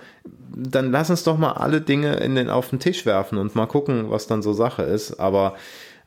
dann 0.55 0.91
lass 0.91 1.10
uns 1.10 1.23
doch 1.23 1.38
mal 1.38 1.53
alle 1.53 1.81
Dinge 1.81 2.15
in 2.17 2.36
den 2.36 2.49
auf 2.49 2.69
den 2.69 2.79
Tisch 2.79 3.05
werfen 3.05 3.38
und 3.38 3.55
mal 3.55 3.65
gucken, 3.65 4.10
was 4.10 4.27
dann 4.27 4.41
so 4.41 4.53
Sache 4.53 4.83
ist. 4.83 5.19
Aber 5.19 5.55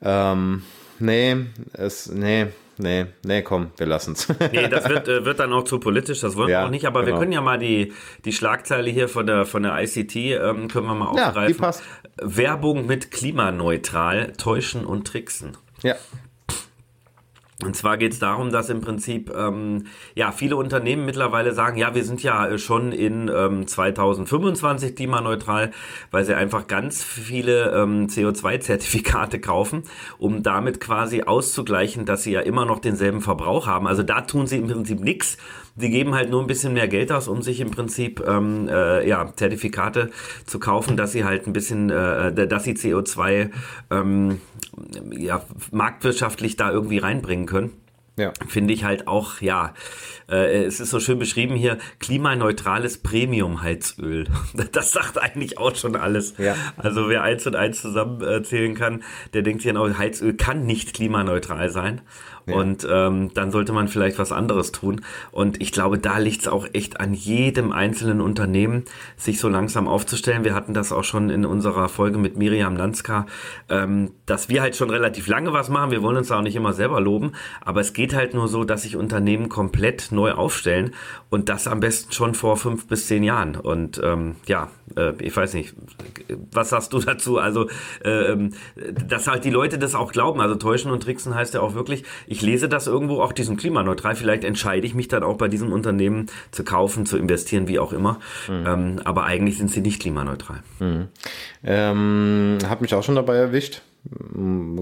ähm, 0.03 0.62
nee, 0.98 1.37
es, 1.72 2.11
nee, 2.11 2.46
nee, 2.81 3.07
nee, 3.25 3.43
komm, 3.43 3.71
wir 3.77 3.87
lassen's. 3.87 4.29
nee, 4.53 4.69
das 4.69 4.88
wird, 4.88 5.09
äh, 5.09 5.25
wird 5.25 5.38
dann 5.40 5.53
auch 5.53 5.64
zu 5.64 5.79
politisch, 5.79 6.21
das 6.21 6.37
wollen 6.37 6.51
ja, 6.51 6.61
wir 6.61 6.66
auch 6.66 6.71
nicht, 6.71 6.87
aber 6.87 7.01
genau. 7.01 7.14
wir 7.14 7.21
können 7.21 7.33
ja 7.33 7.40
mal 7.40 7.59
die, 7.59 7.93
die 8.25 8.33
Schlagzeile 8.33 8.90
hier 8.90 9.09
von 9.09 9.27
der, 9.27 9.47
von 9.47 9.62
der 9.62 9.81
ICT, 9.83 10.16
ähm, 10.16 10.69
können 10.69 10.87
wir 10.87 10.95
mal 10.95 11.07
aufgreifen. 11.07 11.43
Ja, 11.43 11.47
die 11.47 11.55
passt. 11.55 11.83
Werbung 12.21 12.87
mit 12.87 13.11
klimaneutral, 13.11 14.33
täuschen 14.37 14.85
und 14.85 15.07
tricksen. 15.07 15.57
Ja, 15.83 15.95
und 17.64 17.77
zwar 17.77 17.99
geht 17.99 18.12
es 18.12 18.18
darum, 18.18 18.51
dass 18.51 18.70
im 18.70 18.81
Prinzip 18.81 19.31
ähm, 19.37 19.87
ja 20.14 20.33
viele 20.33 20.57
Unternehmen 20.57 21.05
mittlerweile 21.05 21.53
sagen, 21.53 21.77
ja, 21.77 21.94
wir 21.94 22.05
sind 22.05 22.23
ja 22.23 22.57
schon 22.59 22.92
in 22.92 23.31
ähm, 23.35 23.66
2025 23.66 24.96
klimaneutral, 24.96 25.70
weil 26.11 26.25
sie 26.25 26.35
einfach 26.35 26.66
ganz 26.66 27.05
viele 27.05 27.70
ähm, 27.73 28.07
CO2-Zertifikate 28.07 29.40
kaufen, 29.40 29.85
um 30.18 30.42
damit 30.42 30.81
quasi 30.81 31.23
auszugleichen, 31.23 32.07
dass 32.07 32.23
sie 32.23 32.33
ja 32.33 32.40
immer 32.40 32.64
noch 32.64 32.79
denselben 32.79 33.20
Verbrauch 33.20 33.66
haben. 33.66 33.87
Also 33.87 34.03
da 34.03 34.23
tun 34.23 34.46
sie 34.46 34.59
im 34.59 34.68
Prinzip 34.68 35.01
nichts. 35.01 35.37
Die 35.74 35.90
geben 35.90 36.14
halt 36.14 36.30
nur 36.30 36.40
ein 36.40 36.46
bisschen 36.46 36.72
mehr 36.72 36.88
Geld 36.88 37.12
aus, 37.12 37.28
um 37.28 37.42
sich 37.42 37.61
im 37.61 37.70
Prinzip 37.70 38.22
ähm, 38.26 38.68
äh, 38.68 39.06
ja, 39.09 39.33
Zertifikate 39.35 40.11
zu 40.46 40.59
kaufen, 40.59 40.96
dass 40.96 41.12
sie 41.12 41.24
halt 41.24 41.46
ein 41.46 41.52
bisschen, 41.52 41.90
äh, 41.90 42.46
dass 42.46 42.64
sie 42.64 42.74
CO2 42.74 43.50
ähm, 43.90 44.40
ja, 45.12 45.42
marktwirtschaftlich 45.70 46.56
da 46.56 46.70
irgendwie 46.70 46.98
reinbringen 46.98 47.46
können. 47.46 47.72
Ja. 48.20 48.33
Finde 48.48 48.74
ich 48.74 48.85
halt 48.85 49.09
auch, 49.09 49.40
ja, 49.40 49.72
äh, 50.28 50.64
es 50.64 50.78
ist 50.78 50.90
so 50.90 51.00
schön 51.00 51.18
beschrieben 51.18 51.54
hier, 51.54 51.78
klimaneutrales 52.00 52.98
Premium-Heizöl. 52.98 54.26
Das 54.72 54.92
sagt 54.92 55.18
eigentlich 55.18 55.59
auch 55.59 55.74
schon 55.74 55.96
alles. 55.96 56.35
Ja. 56.37 56.54
Also 56.76 57.09
wer 57.09 57.22
eins 57.22 57.46
und 57.46 57.56
eins 57.56 57.80
zusammenzählen 57.80 58.74
kann, 58.74 59.02
der 59.33 59.42
denkt 59.42 59.62
sich, 59.62 59.74
auch, 59.74 59.98
Heizöl 59.98 60.35
kann 60.35 60.66
nicht 60.66 60.92
klimaneutral 60.92 61.70
sein. 61.70 62.02
Und 62.53 62.87
ähm, 62.91 63.31
dann 63.35 63.51
sollte 63.51 63.73
man 63.73 63.89
vielleicht 63.89 64.19
was 64.19 64.33
anderes 64.33 64.73
tun. 64.73 65.03
Und 65.31 65.61
ich 65.61 65.73
glaube, 65.73 65.99
da 65.99 66.19
liegt 66.19 66.43
es 66.43 66.49
auch 66.49 66.67
echt 66.73 67.01
an 67.01 67.15
jedem 67.15 67.73
einzelnen 67.73 68.21
Unternehmen, 68.21 68.85
sich 69.17 69.41
so 69.41 69.49
langsam 69.49 69.89
aufzustellen. 69.89 70.45
Wir 70.45 70.55
hatten 70.55 70.75
das 70.75 70.93
auch 70.93 71.05
schon 71.05 71.31
in 71.31 71.45
unserer 71.45 71.89
Folge 71.89 72.19
mit 72.19 72.37
Miriam 72.37 72.77
Lanska, 72.77 73.27
ähm, 73.69 74.13
dass 74.27 74.49
wir 74.49 74.63
halt 74.63 74.77
schon 74.77 74.91
relativ 74.91 75.27
lange 75.27 75.53
was 75.53 75.69
machen. 75.69 75.91
Wir 75.91 76.03
wollen 76.03 76.17
uns 76.17 76.29
da 76.29 76.39
auch 76.39 76.43
nicht 76.43 76.57
immer 76.57 76.73
selber 76.73 77.01
loben, 77.01 77.33
aber 77.61 77.81
es 77.81 77.93
geht 77.93 78.15
halt 78.15 78.35
nur 78.35 78.49
so, 78.49 78.65
dass 78.65 78.83
sich 78.83 78.97
Unternehmen 78.97 79.49
komplett 79.49 80.13
neu 80.13 80.33
aufstellen 80.33 80.93
und 81.29 81.49
das 81.49 81.67
am 81.67 81.81
besten 81.81 82.13
schon 82.13 82.35
vor 82.35 82.57
fünf 82.57 82.87
bis 82.87 83.07
zehn 83.07 83.23
Jahren. 83.23 83.57
Und 83.57 84.01
ähm, 84.03 84.37
ja, 84.47 84.71
äh, 84.97 85.13
ich 85.21 85.37
weiß 85.37 85.55
nicht, 85.55 85.75
was 86.53 86.71
sagst 86.71 86.93
du 86.93 86.99
dazu? 86.99 87.39
Also, 87.39 87.69
äh, 88.01 88.37
dass 89.07 89.27
halt 89.27 89.45
die 89.45 89.51
Leute 89.51 89.79
das 89.79 89.95
auch 89.95 90.13
glauben. 90.13 90.41
Also 90.41 90.57
täuschen 90.57 90.91
und 90.91 91.03
tricksen 91.03 91.35
heißt 91.35 91.55
ja 91.55 91.61
auch 91.61 91.75
wirklich, 91.75 92.05
ich 92.27 92.39
lese 92.42 92.68
das 92.68 92.87
irgendwo, 92.87 93.20
auch 93.20 93.33
diesen 93.33 93.57
klimaneutral, 93.57 94.16
vielleicht 94.16 94.44
entscheide 94.44 94.87
ich 94.87 94.94
mich 94.94 95.09
dann 95.09 95.22
auch 95.22 95.37
bei 95.37 95.48
diesem 95.48 95.72
Unternehmen 95.72 96.26
zu 96.50 96.64
kaufen, 96.64 97.07
zu 97.07 97.16
investieren, 97.16 97.68
wie 97.68 97.79
auch 97.79 97.92
immer. 97.92 98.20
Mhm. 98.48 98.66
Ähm, 98.66 99.00
aber 99.05 99.24
eigentlich 99.24 99.59
sind 99.59 99.70
sie 99.70 99.81
nicht 99.81 100.00
klimaneutral. 100.00 100.62
Mhm. 100.79 101.09
Ähm, 101.64 102.59
hat 102.68 102.81
mich 102.81 102.94
auch 102.94 103.03
schon 103.03 103.16
dabei 103.16 103.37
erwischt 103.37 103.83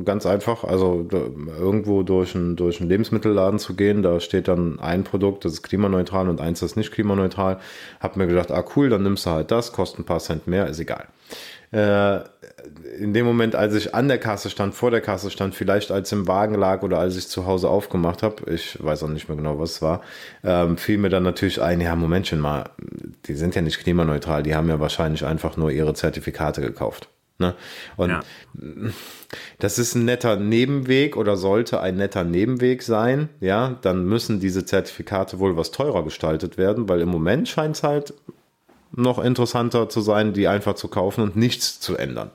Ganz 0.04 0.26
einfach, 0.26 0.62
also 0.62 1.06
irgendwo 1.10 2.04
durch 2.04 2.36
einen 2.36 2.54
durch 2.54 2.80
einen 2.80 2.88
Lebensmittelladen 2.88 3.58
zu 3.58 3.74
gehen, 3.74 4.02
da 4.02 4.20
steht 4.20 4.46
dann 4.46 4.78
ein 4.78 5.02
Produkt, 5.02 5.44
das 5.44 5.54
ist 5.54 5.62
klimaneutral 5.64 6.28
und 6.28 6.40
eins, 6.40 6.60
das 6.60 6.72
ist 6.72 6.76
nicht 6.76 6.92
klimaneutral. 6.92 7.58
Hab 7.98 8.16
mir 8.16 8.28
gedacht, 8.28 8.52
ah 8.52 8.64
cool, 8.76 8.90
dann 8.90 9.02
nimmst 9.02 9.26
du 9.26 9.30
halt 9.30 9.50
das, 9.50 9.72
kostet 9.72 10.00
ein 10.00 10.04
paar 10.04 10.20
Cent 10.20 10.46
mehr, 10.46 10.68
ist 10.68 10.78
egal. 10.78 11.08
Äh, 11.72 12.20
in 12.98 13.14
dem 13.14 13.24
Moment, 13.24 13.54
als 13.54 13.74
ich 13.74 13.94
an 13.94 14.08
der 14.08 14.18
Kasse 14.18 14.50
stand, 14.50 14.74
vor 14.74 14.90
der 14.90 15.00
Kasse 15.00 15.30
stand, 15.30 15.54
vielleicht 15.54 15.90
als 15.90 16.12
im 16.12 16.26
Wagen 16.26 16.54
lag 16.54 16.82
oder 16.82 16.98
als 16.98 17.16
ich 17.16 17.28
zu 17.28 17.46
Hause 17.46 17.68
aufgemacht 17.68 18.22
habe, 18.22 18.50
ich 18.52 18.82
weiß 18.82 19.02
auch 19.04 19.08
nicht 19.08 19.28
mehr 19.28 19.36
genau, 19.36 19.58
was 19.58 19.72
es 19.72 19.82
war, 19.82 20.02
ähm, 20.44 20.76
fiel 20.76 20.98
mir 20.98 21.08
dann 21.08 21.22
natürlich 21.22 21.62
ein, 21.62 21.80
ja, 21.80 21.94
Momentchen 21.96 22.40
mal, 22.40 22.70
die 23.26 23.34
sind 23.34 23.54
ja 23.54 23.62
nicht 23.62 23.78
klimaneutral, 23.78 24.42
die 24.42 24.54
haben 24.54 24.68
ja 24.68 24.80
wahrscheinlich 24.80 25.24
einfach 25.24 25.56
nur 25.56 25.70
ihre 25.70 25.94
Zertifikate 25.94 26.60
gekauft. 26.60 27.08
Ne? 27.38 27.54
Und 27.96 28.10
Ja. 28.10 28.20
das 29.60 29.78
ist 29.78 29.94
ein 29.94 30.04
netter 30.04 30.36
Nebenweg 30.36 31.16
oder 31.16 31.36
sollte 31.36 31.80
ein 31.80 31.96
netter 31.96 32.24
Nebenweg 32.24 32.82
sein, 32.82 33.28
ja, 33.40 33.76
dann 33.82 34.04
müssen 34.04 34.40
diese 34.40 34.64
Zertifikate 34.64 35.38
wohl 35.38 35.56
was 35.56 35.70
teurer 35.70 36.02
gestaltet 36.02 36.58
werden, 36.58 36.88
weil 36.88 37.00
im 37.00 37.08
Moment 37.08 37.48
scheint 37.48 37.76
es 37.76 37.82
halt 37.82 38.12
noch 38.90 39.18
interessanter 39.18 39.88
zu 39.88 40.00
sein, 40.00 40.32
die 40.32 40.48
einfach 40.48 40.74
zu 40.74 40.88
kaufen 40.88 41.20
und 41.22 41.36
nichts 41.36 41.78
zu 41.78 41.96
ändern. 41.96 42.30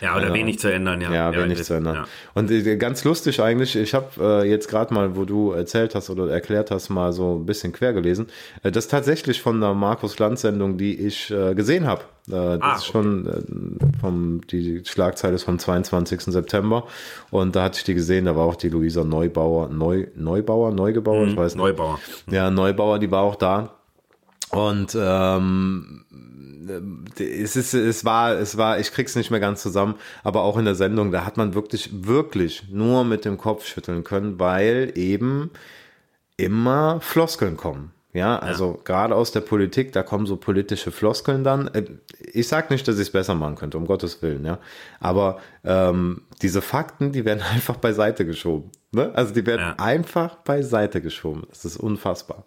Ja, 0.00 0.16
oder 0.16 0.32
wenig 0.32 0.58
zu 0.58 0.72
ändern, 0.72 1.00
ja. 1.00 1.12
Ja, 1.12 1.32
wenig 1.34 1.58
das- 1.58 1.66
zu 1.66 1.74
ändern. 1.74 1.94
ja. 1.94 2.04
Und 2.34 2.50
äh, 2.50 2.76
ganz 2.76 3.04
lustig 3.04 3.40
eigentlich, 3.40 3.76
ich 3.76 3.92
habe 3.94 4.06
äh, 4.44 4.48
jetzt 4.48 4.68
gerade 4.68 4.94
mal, 4.94 5.14
wo 5.16 5.24
du 5.24 5.52
erzählt 5.52 5.94
hast 5.94 6.08
oder 6.10 6.28
erklärt 6.30 6.70
hast, 6.70 6.88
mal 6.88 7.12
so 7.12 7.36
ein 7.36 7.46
bisschen 7.46 7.72
quer 7.72 7.92
gelesen. 7.92 8.26
Äh, 8.62 8.70
das 8.72 8.84
ist 8.84 8.90
tatsächlich 8.90 9.42
von 9.42 9.60
der 9.60 9.74
Markus 9.74 10.18
Lanz 10.18 10.40
Sendung, 10.40 10.78
die 10.78 10.94
ich 11.06 11.30
äh, 11.30 11.54
gesehen 11.54 11.86
habe. 11.86 12.02
Äh, 12.28 12.32
das 12.32 12.60
Ah, 12.62 12.76
ist 12.76 12.86
schon 12.86 13.26
äh, 13.26 14.00
vom, 14.00 14.40
die 14.50 14.82
Schlagzeile 14.84 15.34
ist 15.34 15.42
vom 15.44 15.58
22. 15.58 16.20
September 16.22 16.84
und 17.30 17.54
da 17.56 17.64
hatte 17.64 17.78
ich 17.78 17.84
die 17.84 17.94
gesehen, 17.94 18.24
da 18.26 18.36
war 18.36 18.44
auch 18.46 18.56
die 18.56 18.68
Luisa 18.68 19.04
Neubauer, 19.04 19.68
Neu, 19.68 20.06
Neubauer, 20.16 20.70
Neugebauer, 20.72 21.26
ich 21.26 21.36
weiß 21.36 21.54
nicht. 21.54 21.62
Neubauer. 21.62 21.98
Ja, 22.30 22.50
Neubauer, 22.50 22.98
die 22.98 23.10
war 23.10 23.22
auch 23.22 23.36
da. 23.36 23.74
Und 24.50 24.96
ähm, 24.98 26.04
es 27.18 27.56
ist, 27.56 27.74
es 27.74 28.04
war, 28.04 28.32
es 28.32 28.56
war, 28.56 28.78
ich 28.78 28.92
krieg's 28.92 29.16
nicht 29.16 29.30
mehr 29.30 29.40
ganz 29.40 29.62
zusammen, 29.62 29.94
aber 30.22 30.42
auch 30.42 30.56
in 30.58 30.64
der 30.64 30.74
Sendung, 30.74 31.10
da 31.12 31.24
hat 31.24 31.36
man 31.36 31.54
wirklich, 31.54 31.90
wirklich 32.06 32.64
nur 32.70 33.04
mit 33.04 33.24
dem 33.24 33.38
Kopf 33.38 33.66
schütteln 33.66 34.04
können, 34.04 34.38
weil 34.38 34.92
eben 34.94 35.50
immer 36.36 37.00
Floskeln 37.00 37.56
kommen. 37.56 37.92
Ja, 38.12 38.40
also 38.40 38.80
gerade 38.84 39.14
aus 39.14 39.30
der 39.30 39.40
Politik, 39.40 39.92
da 39.92 40.02
kommen 40.02 40.26
so 40.26 40.36
politische 40.36 40.90
Floskeln 40.90 41.44
dann. 41.44 41.68
Äh, 41.68 41.84
Ich 42.32 42.48
sag 42.48 42.68
nicht, 42.70 42.88
dass 42.88 42.96
ich 42.96 43.02
es 43.02 43.10
besser 43.12 43.36
machen 43.36 43.54
könnte, 43.54 43.78
um 43.78 43.86
Gottes 43.86 44.20
Willen, 44.20 44.44
ja. 44.44 44.58
Aber 44.98 45.38
ähm, 45.62 46.22
diese 46.42 46.60
Fakten, 46.60 47.12
die 47.12 47.24
werden 47.24 47.40
einfach 47.54 47.76
beiseite 47.76 48.26
geschoben. 48.26 48.72
Ne? 48.90 49.12
Also 49.14 49.32
die 49.32 49.46
werden 49.46 49.60
Ja. 49.60 49.74
einfach 49.78 50.36
beiseite 50.36 51.00
geschoben. 51.00 51.44
Das 51.50 51.64
ist 51.64 51.76
unfassbar. 51.76 52.44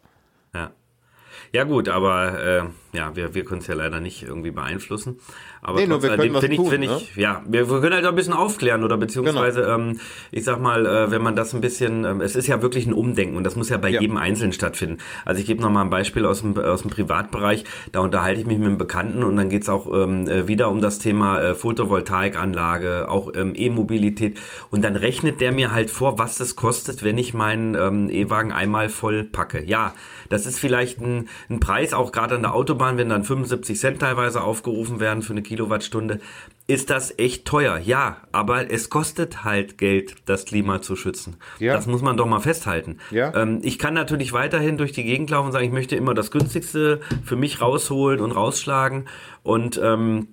Ja. 1.52 1.64
Gut, 1.64 1.90
aber 1.90 2.40
äh, 2.44 2.64
ja, 2.98 3.16
wir, 3.16 3.34
wir 3.34 3.46
können 3.46 3.62
es 3.62 3.68
ja 3.68 3.76
leider 3.76 4.00
nicht 4.00 4.24
irgendwie 4.24 4.52
beeinflussen. 4.52 5.20
Aber 5.66 5.80
Nee, 5.80 5.88
nur 5.88 6.04
wir 6.04 6.10
können 6.18 6.34
was 6.34 6.42
finde 6.42 6.56
ich, 6.56 6.62
tun, 6.62 6.70
finde 6.70 6.88
ich, 6.98 7.16
ja, 7.16 7.42
wir, 7.48 7.70
wir 7.70 7.80
können 7.80 7.94
halt 7.96 8.06
auch 8.06 8.10
ein 8.10 8.16
bisschen 8.16 8.34
aufklären 8.34 8.84
oder 8.84 8.98
beziehungsweise, 8.98 9.62
Genau. 9.62 9.76
ähm, 9.76 10.00
ich 10.32 10.44
sag 10.44 10.60
mal, 10.62 10.86
äh, 10.86 11.10
wenn 11.10 11.22
man 11.22 11.36
das 11.38 11.54
ein 11.54 11.62
bisschen, 11.62 12.04
ähm, 12.04 12.20
es 12.22 12.36
ist 12.36 12.48
ja 12.48 12.62
wirklich 12.62 12.86
ein 12.86 12.92
Umdenken 12.94 13.38
und 13.38 13.46
das 13.46 13.56
muss 13.56 13.70
ja 13.70 13.78
bei 13.78 13.90
Ja. 13.90 14.02
jedem 14.02 14.18
Einzelnen 14.18 14.52
stattfinden. 14.52 14.98
Also 15.24 15.40
ich 15.40 15.48
gebe 15.48 15.62
noch 15.62 15.70
mal 15.70 15.82
ein 15.82 15.90
Beispiel 15.90 16.26
aus 16.26 16.42
dem, 16.42 16.58
aus 16.58 16.82
dem 16.82 16.92
Privatbereich, 16.92 17.64
da 17.94 18.02
unterhalte 18.02 18.42
ich 18.42 18.46
mich 18.46 18.58
mit 18.58 18.68
einem 18.68 18.78
Bekannten 18.78 19.24
und 19.24 19.38
dann 19.38 19.48
geht's 19.50 19.70
auch 19.70 19.88
ähm, 19.94 20.28
äh, 20.28 20.48
wieder 20.50 20.70
um 20.70 20.82
das 20.82 21.00
Thema 21.00 21.40
äh, 21.42 21.56
Photovoltaikanlage, 21.56 23.10
auch 23.10 23.32
ähm, 23.36 23.54
E-Mobilität 23.56 24.40
und 24.72 24.84
dann 24.84 24.96
rechnet 24.96 25.42
der 25.42 25.52
mir 25.52 25.72
halt 25.72 25.90
vor, 25.90 26.20
was 26.20 26.38
das 26.38 26.56
kostet, 26.56 27.04
wenn 27.04 27.18
ich 27.18 27.34
meinen 27.34 27.76
ähm, 27.76 28.10
E-Wagen 28.10 28.52
einmal 28.52 28.90
voll 28.90 29.24
packe. 29.24 29.64
Ja, 29.64 29.94
das 30.30 30.46
ist 30.46 30.60
vielleicht 30.60 31.00
ein, 31.02 31.30
ein 31.50 31.60
Preis, 31.60 31.94
auch 31.94 32.12
gerade 32.12 32.36
an 32.36 32.42
der 32.42 32.54
Autobahn, 32.54 32.98
wenn 32.98 33.10
dann 33.10 33.24
75 33.24 33.80
Cent 33.80 34.00
teilweise 34.00 34.42
aufgerufen 34.44 35.00
werden 35.00 35.22
für 35.22 35.34
eine 35.34 35.42
Kilowattstunde, 35.56 36.20
ist 36.66 36.90
das 36.90 37.18
echt 37.20 37.46
teuer. 37.46 37.78
Ja, 37.78 38.18
aber 38.32 38.72
es 38.72 38.90
kostet 38.90 39.44
halt 39.44 39.78
Geld, 39.78 40.16
das 40.26 40.46
Klima 40.46 40.82
zu 40.82 40.96
schützen. 40.96 41.36
Ja. 41.60 41.74
Das 41.74 41.88
muss 41.88 42.02
man 42.02 42.18
doch 42.18 42.26
mal 42.26 42.40
festhalten. 42.40 42.98
Ja. 43.12 43.34
Ähm, 43.36 43.60
ich 43.64 43.78
kann 43.78 43.94
natürlich 43.94 44.34
weiterhin 44.34 44.78
durch 44.78 44.94
die 44.94 45.04
Gegend 45.04 45.30
laufen 45.30 45.48
und 45.48 45.52
sagen, 45.52 45.66
ich 45.66 45.72
möchte 45.72 45.96
immer 45.96 46.14
das 46.14 46.32
günstigste 46.32 47.02
für 47.24 47.36
mich 47.36 47.62
rausholen 47.62 48.20
und 48.20 48.32
rausschlagen 48.32 49.06
und 49.44 49.80
ähm, 49.84 50.30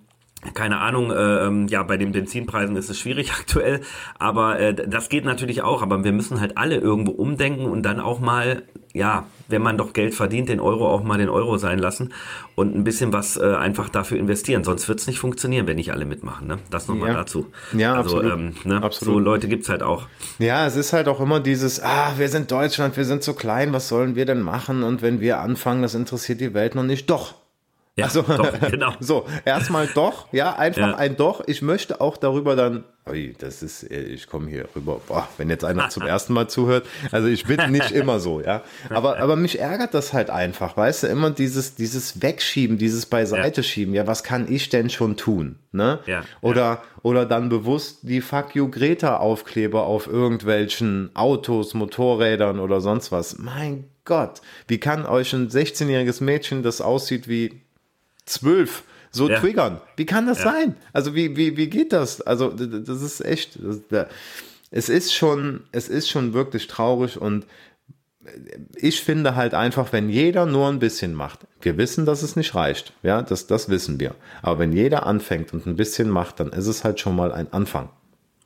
keine 0.55 0.79
Ahnung, 0.79 1.11
äh, 1.11 1.46
ähm, 1.46 1.68
ja, 1.68 1.83
bei 1.83 1.96
den 1.98 2.12
Benzinpreisen 2.12 2.74
ist 2.76 2.88
es 2.88 2.98
schwierig 2.98 3.33
aktuell, 3.38 3.81
aber 4.18 4.59
äh, 4.59 4.74
das 4.74 5.09
geht 5.09 5.24
natürlich 5.24 5.62
auch, 5.62 5.83
aber 5.83 6.03
wir 6.03 6.12
müssen 6.12 6.40
halt 6.40 6.57
alle 6.57 6.76
irgendwo 6.76 7.12
umdenken 7.12 7.66
und 7.66 7.83
dann 7.83 8.00
auch 8.00 8.20
mal, 8.20 8.62
ja, 8.94 9.26
wenn 9.48 9.61
man 9.62 9.76
doch 9.76 9.92
Geld 9.92 10.14
verdient, 10.14 10.48
den 10.48 10.61
Euro 10.61 10.88
auch 10.88 11.03
mal 11.03 11.18
den 11.18 11.29
Euro 11.29 11.59
sein 11.59 11.79
lassen 11.79 12.12
und 12.55 12.74
ein 12.74 12.85
bisschen 12.85 13.12
was 13.12 13.37
äh, 13.37 13.55
einfach 13.55 13.88
dafür 13.90 14.18
investieren, 14.18 14.64
sonst 14.64 14.88
wird's 14.88 15.07
nicht 15.07 15.18
funktionieren, 15.18 15.66
wenn 15.66 15.76
nicht 15.76 15.92
alle 15.92 16.05
mitmachen, 16.07 16.46
ne? 16.46 16.59
Das 16.70 16.88
nochmal 16.88 17.11
Ja. 17.11 17.16
dazu. 17.16 17.46
Ja, 17.72 17.94
also, 17.94 18.16
absolut. 18.18 18.33
Ähm, 18.33 18.55
ne? 18.64 18.83
Absolut. 18.83 19.14
So 19.14 19.18
Leute 19.20 19.48
gibt's 19.48 19.68
halt 19.68 19.83
auch. 19.83 20.07
Ja, 20.38 20.66
es 20.66 20.76
ist 20.76 20.92
halt 20.92 21.09
auch 21.09 21.20
immer 21.20 21.40
dieses, 21.40 21.83
ah, 21.83 22.14
wir 22.16 22.29
sind 22.29 22.50
Deutschland, 22.50 22.96
wir 22.96 23.05
sind 23.05 23.22
so 23.22 23.35
klein, 23.35 23.72
was 23.72 23.88
sollen 23.88 24.14
wir 24.14 24.24
denn 24.24 24.40
machen? 24.40 24.83
Und 24.85 25.03
wenn 25.03 25.20
wir 25.20 25.40
anfangen, 25.40 25.83
das 25.83 25.94
interessiert 25.94 26.40
die 26.40 26.55
Welt 26.55 26.74
noch 26.74 26.85
nicht. 26.85 27.11
Doch. 27.11 27.35
Ja, 28.01 28.07
Also, 28.07 28.23
genau. 28.71 28.93
so, 29.01 29.27
erstmal 29.45 29.87
doch, 29.89 30.33
ja, 30.33 30.55
einfach 30.57 30.89
Ja. 30.91 30.97
ein 30.97 31.17
Doch. 31.17 31.43
Ich 31.47 31.63
möchte 31.63 32.01
auch 32.01 32.17
darüber 32.17 32.57
dann, 32.57 32.85
ui, 33.09 33.35
das 33.39 33.63
ist, 33.63 33.83
äh, 33.91 34.01
ich 34.03 34.27
komme 34.27 34.49
hier 34.51 34.67
rüber, 34.75 35.01
boah, 35.07 35.29
wenn 35.39 35.49
jetzt 35.51 35.65
einer 35.65 35.89
zum 35.89 36.03
ersten 36.07 36.33
Mal 36.33 36.49
zuhört, 36.49 36.87
also 37.13 37.29
ich 37.29 37.45
bin 37.45 37.71
nicht 37.71 37.91
immer 37.93 38.21
so, 38.21 38.41
ja, 38.41 38.63
aber, 38.89 39.19
aber 39.19 39.37
mich 39.37 39.59
ärgert 39.59 39.95
das 39.95 40.13
halt 40.13 40.31
einfach, 40.31 40.77
weißt 40.77 41.05
du, 41.05 41.07
immer 41.09 41.31
dieses, 41.31 41.75
dieses 41.75 42.23
Wegschieben, 42.23 42.79
dieses 42.79 43.07
Beiseite 43.07 43.63
schieben, 43.63 43.95
ja, 43.95 44.07
was 44.07 44.23
kann 44.23 44.51
ich 44.53 44.69
denn 44.69 44.91
schon 44.91 45.17
tun, 45.17 45.57
ne? 45.73 45.99
Ja, 46.07 46.23
Oder, 46.41 46.83
oder 47.03 47.25
dann 47.27 47.49
bewusst 47.49 48.01
die 48.03 48.21
Fuck 48.21 48.55
you 48.55 48.71
Greta 48.71 49.17
Aufkleber 49.19 49.85
auf 49.87 50.07
irgendwelchen 50.07 51.11
Autos, 51.15 51.75
Motorrädern 51.75 52.59
oder 52.61 52.81
sonst 52.81 53.13
was. 53.13 53.39
Mein 53.39 53.85
Gott, 54.05 54.41
wie 54.69 54.79
kann 54.79 55.07
euch 55.07 55.33
ein 55.33 55.49
16-jähriges 55.49 56.23
Mädchen, 56.23 56.63
das 56.63 56.81
aussieht 56.81 57.29
wie 57.29 57.63
zwölf 58.31 58.83
so 59.11 59.29
Ja. 59.29 59.40
triggern. 59.40 59.81
Wie 59.97 60.07
kann 60.07 60.27
das 60.27 60.40
sein? 60.43 60.77
Also 60.93 61.14
wie, 61.14 61.37
wie, 61.37 61.57
wie 61.57 61.69
geht 61.69 61.93
das? 61.93 62.21
Also 62.21 62.51
das 62.51 63.03
ist 63.03 63.25
echt, 63.25 63.59
das, 63.62 63.81
da- 63.88 64.07
es 64.71 64.88
ist 64.88 65.12
schon, 65.12 65.64
es 65.73 65.88
ist 65.88 66.09
schon 66.09 66.33
wirklich 66.33 66.69
traurig 66.69 67.21
und 67.21 67.45
ich 68.77 69.01
finde 69.03 69.35
halt 69.35 69.55
einfach, 69.55 69.93
wenn 69.93 70.09
jeder 70.11 70.47
nur 70.47 70.69
ein 70.69 70.79
bisschen 70.79 71.14
macht, 71.14 71.40
wir 71.62 71.77
wissen, 71.79 72.07
dass 72.07 72.23
es 72.23 72.37
nicht 72.37 72.55
reicht, 72.55 72.93
ja, 73.03 73.23
das, 73.23 73.47
das 73.47 73.69
wissen 73.69 73.99
wir. 73.99 74.14
Aber 74.43 74.59
wenn 74.61 74.73
jeder 74.73 75.07
anfängt 75.07 75.53
und 75.53 75.66
ein 75.66 75.75
bisschen 75.77 76.09
macht, 76.11 76.38
dann 76.38 76.51
ist 76.51 76.66
es 76.66 76.85
halt 76.85 77.01
schon 77.01 77.16
mal 77.16 77.33
ein 77.33 77.53
Anfang. 77.53 77.88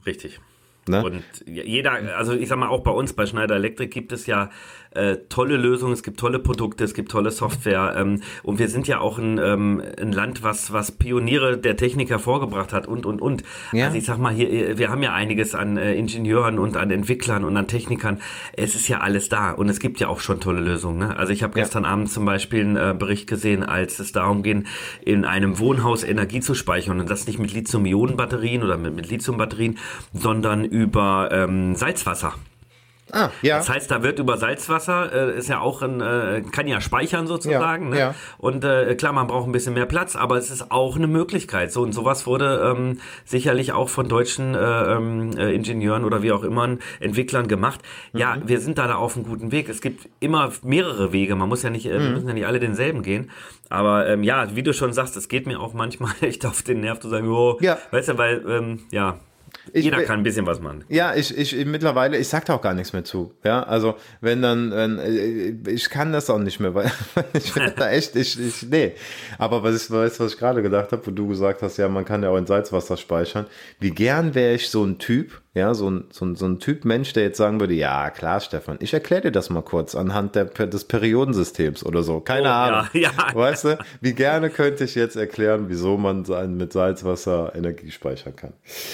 Richtig. 0.07 0.41
Ne? 0.87 1.03
Und 1.03 1.23
jeder, 1.47 1.93
also 2.17 2.33
ich 2.35 2.49
sag 2.49 2.59
mal, 2.59 2.69
auch 2.69 2.83
bei 2.85 2.91
uns 2.91 3.15
bei 3.15 3.27
Schneider 3.27 3.57
Electric 3.57 3.89
gibt 3.91 4.13
es 4.13 4.27
ja 4.27 4.51
äh, 4.95 5.17
tolle 5.29 5.57
Lösungen, 5.57 5.93
es 5.93 6.03
gibt 6.03 6.19
tolle 6.21 6.39
Produkte, 6.39 6.85
es 6.85 6.95
gibt 6.95 7.11
tolle 7.11 7.31
Software 7.31 7.95
ähm, 7.97 8.23
und 8.43 8.59
wir 8.59 8.69
sind 8.69 8.87
ja 8.89 9.01
auch 9.01 9.19
ein, 9.19 9.39
ähm, 9.39 9.83
ein 10.01 10.13
Land, 10.13 10.43
was, 10.43 10.73
was 10.73 10.93
Pioniere 10.93 11.59
der 11.59 11.77
Technik 11.77 12.11
hervorgebracht 12.11 12.73
hat 12.73 12.87
und, 12.87 13.07
und, 13.07 13.21
und. 13.21 13.43
Ja. 13.73 13.87
Also 13.87 13.99
ich 13.99 14.05
sag 14.05 14.19
mal, 14.19 14.33
hier, 14.33 14.79
wir 14.79 14.91
haben 14.91 15.03
ja 15.03 15.13
einiges 15.13 15.55
an 15.55 15.77
äh, 15.77 15.95
Ingenieuren 15.95 16.59
und 16.59 16.77
an 16.77 16.91
Entwicklern 16.91 17.45
und 17.45 17.57
an 17.57 17.67
Technikern. 17.67 18.21
Es 18.55 18.75
ist 18.75 18.89
ja 18.89 19.01
alles 19.01 19.29
da 19.29 19.51
und 19.53 19.69
es 19.69 19.81
gibt 19.81 20.01
ja 20.01 20.09
auch 20.09 20.21
schon 20.21 20.41
tolle 20.41 20.61
Lösungen. 20.61 20.99
Ne? 20.99 21.17
Also 21.17 21.33
ich 21.33 21.43
habe 21.43 21.59
Ja. 21.59 21.65
gestern 21.65 21.85
Abend 21.85 22.11
zum 22.11 22.25
Beispiel 22.25 22.61
einen 22.61 22.77
äh, 22.77 22.95
Bericht 22.99 23.27
gesehen, 23.27 23.63
als 23.63 23.99
es 23.99 24.13
darum 24.13 24.43
ging, 24.43 24.65
in 25.05 25.25
einem 25.25 25.59
Wohnhaus 25.59 26.05
Energie 26.05 26.41
zu 26.41 26.55
speichern 26.55 27.01
und 27.01 27.11
das 27.11 27.27
nicht 27.27 27.39
mit 27.39 27.53
Lithium-Ionen-Batterien 27.53 28.63
oder 28.63 28.77
mit, 28.77 28.95
mit 28.95 29.11
Lithium-Batterien, 29.11 29.79
sondern 30.13 30.65
über 30.65 31.29
ähm, 31.33 31.75
Salzwasser. 31.75 32.35
Ah, 33.15 33.31
ja. 33.43 33.57
Das 33.59 33.69
heißt, 33.69 33.91
da 33.91 34.03
wird 34.03 34.19
über 34.19 34.37
Salzwasser, 34.37 35.13
äh, 35.35 35.39
ist 35.39 35.49
ja 35.49 35.61
auch 35.61 35.83
ein, 35.83 36.01
äh, 36.01 36.43
kann 36.53 36.67
ja 36.67 36.81
speichern 36.81 37.27
sozusagen. 37.27 37.85
Ja, 37.87 37.91
ne? 37.91 37.99
ja. 37.99 38.15
Und 38.39 38.65
äh, 38.65 38.95
klar, 38.97 39.13
man 39.13 39.27
braucht 39.29 39.47
ein 39.49 39.53
bisschen 39.53 39.75
mehr 39.75 39.87
Platz, 39.87 40.17
aber 40.17 40.37
es 40.37 40.51
ist 40.51 40.71
auch 40.71 40.97
eine 40.97 41.07
Möglichkeit. 41.07 41.73
So 41.73 41.83
und 41.83 41.93
sowas 41.93 42.27
wurde 42.27 42.75
ähm, 42.77 42.99
sicherlich 43.25 43.73
auch 43.73 43.89
von 43.89 44.09
deutschen 44.09 44.55
äh, 44.55 44.59
ähm, 44.59 45.31
äh, 45.37 45.53
Ingenieuren 45.55 46.05
oder 46.05 46.23
wie 46.23 46.33
auch 46.33 46.43
immer 46.43 46.65
Entwicklern 47.01 47.49
gemacht. 47.49 47.81
Ja, 48.13 48.37
Mhm. 48.37 48.49
wir 48.49 48.61
sind 48.61 48.79
da, 48.79 48.87
da 48.89 48.97
auf 48.97 49.17
einem 49.17 49.25
guten 49.27 49.53
Weg. 49.53 49.69
Es 49.69 49.81
gibt 49.81 50.09
immer 50.21 50.51
mehrere 50.63 51.13
Wege. 51.13 51.37
Man 51.37 51.49
muss 51.49 51.63
ja 51.63 51.71
nicht, 51.71 51.87
äh, 51.87 51.99
Mhm. 51.99 52.03
wir 52.03 52.11
müssen 52.11 52.29
ja 52.29 52.35
nicht 52.35 52.47
alle 52.47 52.59
denselben 52.61 53.03
gehen. 53.03 53.31
Aber 53.71 54.07
ähm, 54.09 54.23
ja, 54.25 54.55
wie 54.57 54.63
du 54.63 54.73
schon 54.73 54.93
sagst, 54.93 55.17
es 55.17 55.29
geht 55.29 55.47
mir 55.47 55.61
auch 55.61 55.73
manchmal 55.75 56.13
echt 56.21 56.45
auf 56.47 56.63
den 56.63 56.81
Nerv 56.81 57.01
zu 57.01 57.09
sagen, 57.09 57.29
oh, 57.29 57.59
Ja. 57.61 57.79
weißt 57.91 58.09
du, 58.11 58.19
weil 58.19 58.43
ähm, 58.49 58.81
ja. 58.91 59.19
Ich 59.73 59.85
Jeder 59.85 60.03
kann 60.03 60.21
ein 60.21 60.23
bisschen 60.23 60.47
was 60.47 60.61
machen. 60.61 60.85
Ja, 60.89 61.15
ich, 61.15 61.37
ich 61.37 61.65
mittlerweile, 61.65 62.19
ich 62.19 62.29
sag 62.29 62.45
da 62.45 62.55
auch 62.55 62.61
gar 62.61 62.75
nichts 62.75 62.93
mehr 62.93 63.05
zu. 63.05 63.35
Ja, 63.45 63.63
also 63.63 63.97
wenn 64.21 64.43
dann, 64.43 64.71
wenn, 64.71 64.99
äh, 64.99 65.71
ich 65.71 65.89
kann 65.91 66.13
das 66.13 66.29
auch 66.31 66.39
nicht 66.39 66.61
mehr, 66.61 66.75
weil 66.75 66.91
ich 67.33 67.53
da 67.53 67.91
echt, 67.91 68.17
ich, 68.17 68.39
ich, 68.39 68.63
nee. 68.69 68.95
Aber 69.39 69.63
was 69.63 69.85
ich 69.85 69.91
weiß, 69.91 70.21
was 70.21 70.33
ich 70.33 70.39
gerade 70.39 70.63
gedacht 70.63 70.93
habe, 70.93 71.07
wo 71.07 71.11
du 71.11 71.29
gesagt 71.29 71.63
hast, 71.63 71.77
ja, 71.77 71.89
man 71.89 72.05
kann 72.05 72.23
ja 72.23 72.31
auch 72.31 72.37
in 72.37 72.47
Salzwasser 72.47 72.97
speichern. 72.97 73.47
Wie 73.81 73.91
gern 73.91 74.35
wäre 74.35 74.55
ich 74.55 74.69
so 74.69 74.85
ein 74.85 74.99
Typ, 74.99 75.41
ja, 75.55 75.73
so 75.75 75.89
ein, 75.89 76.05
so 76.11 76.25
ein, 76.25 76.35
so 76.37 76.47
ein 76.47 76.59
Typ 76.59 76.85
Mensch, 76.85 77.13
der 77.13 77.23
jetzt 77.23 77.39
sagen 77.39 77.61
würde, 77.61 77.75
ja, 77.75 78.11
klar, 78.11 78.41
Stefan, 78.41 78.77
ich 78.81 78.93
erkläre 78.93 79.23
dir 79.23 79.33
das 79.33 79.51
mal 79.51 79.63
kurz 79.63 79.95
anhand 79.95 80.35
der, 80.35 80.47
des 80.47 80.85
Periodensystems 80.85 81.87
oder 81.87 82.03
so. 82.03 82.21
Keine 82.21 82.49
Oh, 82.49 82.53
Ahnung. 82.53 82.87
ja, 82.93 83.11
ja. 83.29 83.35
Weißt 83.35 83.65
du, 83.65 83.79
wie 84.01 84.13
gerne 84.15 84.51
könnte 84.51 84.83
ich 84.85 84.95
jetzt 84.97 85.15
erklären, 85.17 85.67
wieso 85.69 85.97
man 85.97 86.25
mit 86.57 86.73
Salzwasser 86.73 87.53
Energie 87.55 87.91
speichern 87.93 88.35
kann. 88.35 88.53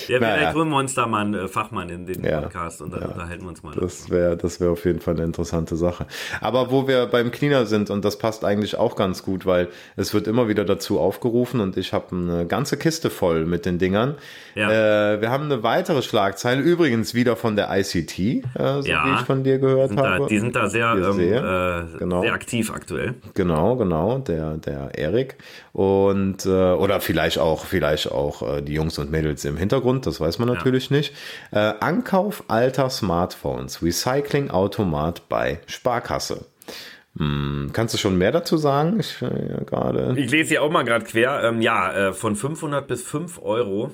Ja, 0.08 0.20
Naja. 0.20 0.52
uns 0.52 0.94
da 0.94 1.06
mal 1.06 1.22
einen 1.22 1.34
äh, 1.34 1.48
Fachmann 1.48 1.88
in 1.88 2.04
den 2.06 2.22
Ja. 2.22 2.42
Podcast 2.42 2.82
und 2.82 2.92
dann 2.92 3.04
unterhalten 3.04 3.42
wir 3.44 3.48
uns 3.48 3.62
mal. 3.62 3.74
Das 3.74 4.10
wäre 4.10 4.36
das 4.36 4.60
wäre 4.60 4.70
auf 4.72 4.84
jeden 4.84 5.00
Fall 5.00 5.14
eine 5.14 5.24
interessante 5.24 5.76
Sache. 5.76 6.06
Aber 6.42 6.70
wo 6.70 6.86
wir 6.86 7.06
beim 7.06 7.30
Cleaner 7.30 7.64
sind, 7.66 7.88
und 7.90 8.04
das 8.04 8.18
passt 8.18 8.44
eigentlich 8.44 8.76
auch 8.76 8.96
ganz 8.96 9.22
gut, 9.22 9.46
weil 9.46 9.68
es 9.96 10.12
wird 10.12 10.26
immer 10.26 10.48
wieder 10.48 10.64
dazu 10.64 11.00
aufgerufen 11.00 11.60
und 11.60 11.76
ich 11.78 11.92
habe 11.94 12.14
eine 12.14 12.46
ganze 12.46 12.76
Kiste 12.76 13.08
voll 13.08 13.46
mit 13.46 13.64
den 13.64 13.78
Dingern. 13.78 14.16
Ja. 14.54 15.14
Äh, 15.14 15.20
wir 15.22 15.30
haben 15.30 15.44
eine 15.44 15.62
weitere 15.62 16.02
Schlagzeile, 16.02 16.49
übrigens 16.58 17.14
wieder 17.14 17.36
von 17.36 17.54
der 17.54 17.68
ICT, 17.70 18.18
äh, 18.18 18.42
so 18.82 18.88
Ja. 18.88 19.04
wie 19.06 19.14
ich 19.14 19.20
von 19.20 19.44
dir 19.44 19.58
gehört 19.58 19.96
da, 19.96 20.14
habe. 20.14 20.26
die 20.26 20.40
sind 20.40 20.56
da 20.56 20.68
sehr, 20.68 20.92
ähm, 20.96 21.20
äh, 21.20 21.98
Genau. 21.98 22.22
sehr 22.22 22.32
aktiv 22.32 22.72
aktuell. 22.72 23.14
Genau, 23.34 23.76
genau, 23.76 24.18
der, 24.18 24.56
der 24.56 24.90
Erik. 24.98 25.36
Und, 25.72 26.44
äh, 26.46 26.48
oder 26.48 27.00
vielleicht 27.00 27.38
auch, 27.38 27.64
vielleicht 27.66 28.10
auch 28.10 28.56
äh, 28.56 28.62
die 28.62 28.74
Jungs 28.74 28.98
und 28.98 29.12
Mädels 29.12 29.44
im 29.44 29.56
Hintergrund, 29.56 30.06
das 30.06 30.20
weiß 30.20 30.40
man 30.40 30.48
natürlich 30.48 30.90
nicht. 30.90 31.14
Äh, 31.52 31.74
Ankauf 31.78 32.42
alter 32.48 32.90
Smartphones, 32.90 33.82
Recycling-Automat 33.82 35.28
bei 35.28 35.60
Sparkasse. 35.66 36.46
Hm, 37.16 37.70
kannst 37.72 37.92
du 37.94 37.98
schon 37.98 38.16
mehr 38.18 38.32
dazu 38.32 38.56
sagen? 38.56 38.98
Ich 39.00 39.20
äh, 39.20 39.26
ja, 39.26 39.60
gerade. 39.64 40.14
Ich 40.16 40.30
lese 40.30 40.50
hier 40.50 40.62
auch 40.62 40.70
mal 40.70 40.84
gerade 40.84 41.04
quer. 41.04 41.42
Ähm, 41.44 41.60
ja, 41.60 42.12
von 42.12 42.36
500 42.36 42.86
bis 42.86 43.02
5 43.02 43.40
Euro 43.42 43.90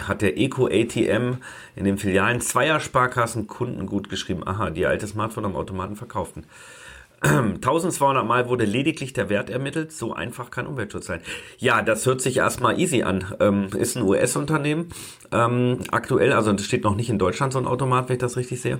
hat 0.00 0.22
der 0.22 0.38
Eco 0.38 0.66
ATM 0.66 1.38
in 1.76 1.84
den 1.84 1.98
Filialen 1.98 2.40
zweier 2.40 2.80
Sparkassen 2.80 3.46
Kunden 3.46 3.86
gut 3.86 4.08
geschrieben. 4.08 4.46
Aha, 4.46 4.70
die 4.70 4.86
alte 4.86 5.06
Smartphone 5.06 5.44
am 5.44 5.56
Automaten 5.56 5.96
verkauften. 5.96 6.44
1200 7.24 8.26
Mal 8.26 8.48
wurde 8.48 8.64
lediglich 8.64 9.12
der 9.12 9.30
Wert 9.30 9.48
ermittelt. 9.48 9.92
So 9.92 10.12
einfach 10.12 10.50
kann 10.50 10.66
Umweltschutz 10.66 11.06
sein. 11.06 11.20
Ja, 11.58 11.80
das 11.80 12.04
hört 12.04 12.20
sich 12.20 12.36
erstmal 12.36 12.78
easy 12.78 13.02
an. 13.02 13.34
Ähm, 13.40 13.68
ist 13.78 13.96
ein 13.96 14.02
US-Unternehmen. 14.02 14.90
Ähm, 15.32 15.78
aktuell, 15.90 16.32
also 16.32 16.52
das 16.52 16.66
steht 16.66 16.84
noch 16.84 16.96
nicht 16.96 17.08
in 17.08 17.18
Deutschland 17.18 17.52
so 17.52 17.58
ein 17.58 17.66
Automat, 17.66 18.08
wenn 18.08 18.16
ich 18.16 18.20
das 18.20 18.36
richtig 18.36 18.60
sehe. 18.60 18.78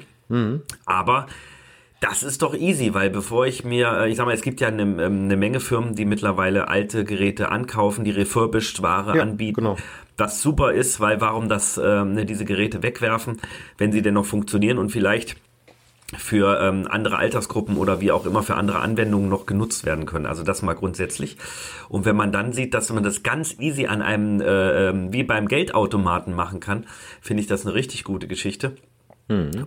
Aber 0.85 1.27
das 2.05 2.23
ist 2.23 2.43
doch 2.43 2.55
easy, 2.55 2.93
weil 2.93 3.09
bevor 3.09 3.47
ich 3.47 3.65
mir, 3.65 3.91
äh, 4.01 4.11
ich 4.11 4.17
sag 4.17 4.27
mal, 4.27 4.35
es 4.35 4.43
gibt 4.43 4.61
ja 4.61 4.69
eine, 4.69 4.83
ähm, 4.83 5.25
eine 5.25 5.37
Menge 5.39 5.59
Firmen, 5.59 5.95
die 5.95 6.05
mittlerweile 6.05 6.69
alte 6.69 7.05
Geräte 7.05 7.49
ankaufen, 7.49 8.05
die 8.05 8.11
refurbished 8.11 8.83
Ware 8.83 9.17
Ja, 9.17 9.23
anbieten. 9.23 9.57
genau. 9.57 9.77
Das 10.19 10.43
super 10.43 10.73
ist, 10.73 11.01
weil 11.01 11.21
warum 11.23 11.49
das, 11.49 11.81
ähm, 11.83 12.13
ne, 12.13 12.27
diese 12.27 12.45
Geräte 12.45 12.83
wegwerfen, 12.83 13.41
wenn 13.79 13.91
sie 13.91 14.03
denn 14.03 14.15
noch 14.15 14.27
funktionieren 14.27 14.77
und 14.79 14.91
vielleicht 14.91 15.37
für 16.19 16.61
ähm, 16.61 16.87
andere 16.89 17.17
Altersgruppen 17.17 17.79
oder 17.79 18.03
wie 18.03 18.13
auch 18.13 18.27
immer 18.27 18.43
für 18.43 18.55
andere 18.55 18.81
Anwendungen 18.81 19.31
noch 19.31 19.47
genutzt 19.47 19.87
werden 19.87 20.05
können. 20.05 20.27
Also 20.27 20.43
das 20.43 20.61
mal 20.61 20.75
grundsätzlich. 20.75 21.39
Und 21.89 22.05
wenn 22.05 22.15
man 22.15 22.31
dann 22.31 22.53
sieht, 22.53 22.75
dass 22.75 22.93
man 22.93 23.03
das 23.03 23.23
ganz 23.23 23.59
easy 23.59 23.87
an 23.87 24.03
einem, 24.03 24.41
äh, 24.43 24.91
ähm, 24.91 25.13
wie 25.13 25.25
beim 25.25 25.49
Geldautomaten 25.49 26.35
machen 26.35 26.61
kann, 26.61 26.85
finde 27.23 27.41
ich 27.41 27.47
das 27.47 27.65
eine 27.65 27.75
richtig 27.75 28.05
gute 28.05 28.29
Geschichte. 28.29 28.77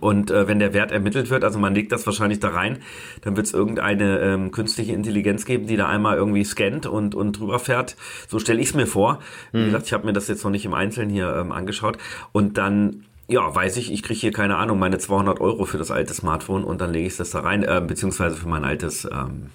Und 0.00 0.30
äh, 0.30 0.46
wenn 0.46 0.60
der 0.60 0.72
Wert 0.72 0.92
ermittelt 0.92 1.30
wird, 1.30 1.42
also 1.42 1.58
man 1.58 1.74
legt 1.74 1.90
das 1.90 2.06
wahrscheinlich 2.06 2.38
da 2.38 2.50
rein, 2.50 2.78
dann 3.22 3.36
wird 3.36 3.46
es 3.46 3.52
irgendeine 3.52 4.20
ähm, 4.20 4.50
künstliche 4.52 4.92
Intelligenz 4.92 5.44
geben, 5.44 5.66
die 5.66 5.76
da 5.76 5.88
einmal 5.88 6.16
irgendwie 6.16 6.44
scannt 6.44 6.86
und, 6.86 7.14
und 7.14 7.38
drüber 7.38 7.58
fährt. 7.58 7.96
So 8.28 8.38
stelle 8.38 8.60
ich 8.60 8.68
es 8.68 8.74
mir 8.74 8.86
vor. 8.86 9.18
Wie 9.52 9.64
gesagt, 9.64 9.86
ich 9.86 9.92
habe 9.92 10.06
mir 10.06 10.12
das 10.12 10.28
jetzt 10.28 10.44
noch 10.44 10.50
nicht 10.50 10.64
im 10.64 10.74
Einzelnen 10.74 11.10
hier 11.10 11.34
ähm, 11.34 11.50
angeschaut. 11.50 11.98
Und 12.32 12.56
dann, 12.56 13.04
ja, 13.26 13.52
weiß 13.52 13.76
ich, 13.78 13.92
ich 13.92 14.02
kriege 14.02 14.20
hier 14.20 14.32
keine 14.32 14.56
Ahnung, 14.56 14.78
meine 14.78 14.98
200 14.98 15.40
Euro 15.40 15.64
für 15.64 15.78
das 15.78 15.90
alte 15.90 16.14
Smartphone 16.14 16.62
und 16.62 16.80
dann 16.80 16.92
lege 16.92 17.08
ich 17.08 17.16
das 17.16 17.30
da 17.30 17.40
rein, 17.40 17.64
äh, 17.64 17.82
beziehungsweise 17.84 18.36
für 18.36 18.48
mein 18.48 18.64
altes 18.64 19.06
ähm, 19.06 19.50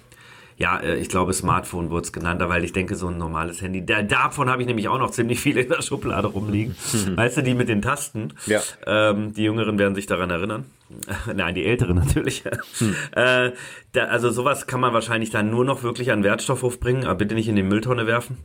ja, 0.56 0.78
äh, 0.78 0.96
ich 0.96 1.08
glaube, 1.08 1.32
Smartphone 1.32 1.90
wurde 1.90 2.04
es 2.04 2.12
genannt, 2.12 2.40
weil 2.44 2.64
ich 2.64 2.72
denke, 2.72 2.94
so 2.94 3.08
ein 3.08 3.18
normales 3.18 3.60
Handy, 3.60 3.84
da, 3.84 4.02
davon 4.02 4.48
habe 4.48 4.62
ich 4.62 4.68
nämlich 4.68 4.88
auch 4.88 4.98
noch 4.98 5.10
ziemlich 5.10 5.40
viele 5.40 5.62
in 5.62 5.68
der 5.68 5.82
Schublade 5.82 6.28
rumliegen. 6.28 6.76
Weißt 7.16 7.36
du, 7.38 7.42
die 7.42 7.54
mit 7.54 7.68
den 7.68 7.82
Tasten? 7.82 8.34
Ja. 8.46 8.60
Ähm, 8.86 9.32
die 9.32 9.44
Jüngeren 9.44 9.78
werden 9.78 9.94
sich 9.94 10.06
daran 10.06 10.30
erinnern. 10.30 10.66
Nein, 11.34 11.54
die 11.54 11.64
Älteren 11.64 11.96
natürlich. 11.96 12.44
äh, 13.12 13.52
da, 13.92 14.04
also 14.04 14.30
sowas 14.30 14.66
kann 14.66 14.80
man 14.80 14.92
wahrscheinlich 14.94 15.30
dann 15.30 15.50
nur 15.50 15.64
noch 15.64 15.82
wirklich 15.82 16.12
an 16.12 16.22
Wertstoffhof 16.22 16.78
bringen, 16.78 17.04
aber 17.04 17.16
bitte 17.16 17.34
nicht 17.34 17.48
in 17.48 17.56
die 17.56 17.62
Mülltonne 17.62 18.06
werfen. 18.06 18.36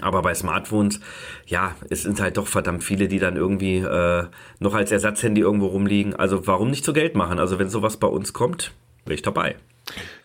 Aber 0.00 0.22
bei 0.22 0.34
Smartphones, 0.34 0.98
ja, 1.46 1.76
es 1.88 2.02
sind 2.02 2.20
halt 2.20 2.36
doch 2.36 2.48
verdammt 2.48 2.82
viele, 2.82 3.06
die 3.06 3.20
dann 3.20 3.36
irgendwie 3.36 3.76
äh, 3.76 4.24
noch 4.58 4.74
als 4.74 4.90
Ersatzhandy 4.90 5.40
irgendwo 5.40 5.66
rumliegen. 5.66 6.16
Also 6.16 6.46
warum 6.48 6.70
nicht 6.70 6.84
zu 6.84 6.92
Geld 6.92 7.14
machen? 7.14 7.38
Also 7.38 7.60
wenn 7.60 7.68
sowas 7.68 7.98
bei 7.98 8.08
uns 8.08 8.32
kommt, 8.32 8.72
bin 9.04 9.14
ich 9.14 9.22
dabei. 9.22 9.56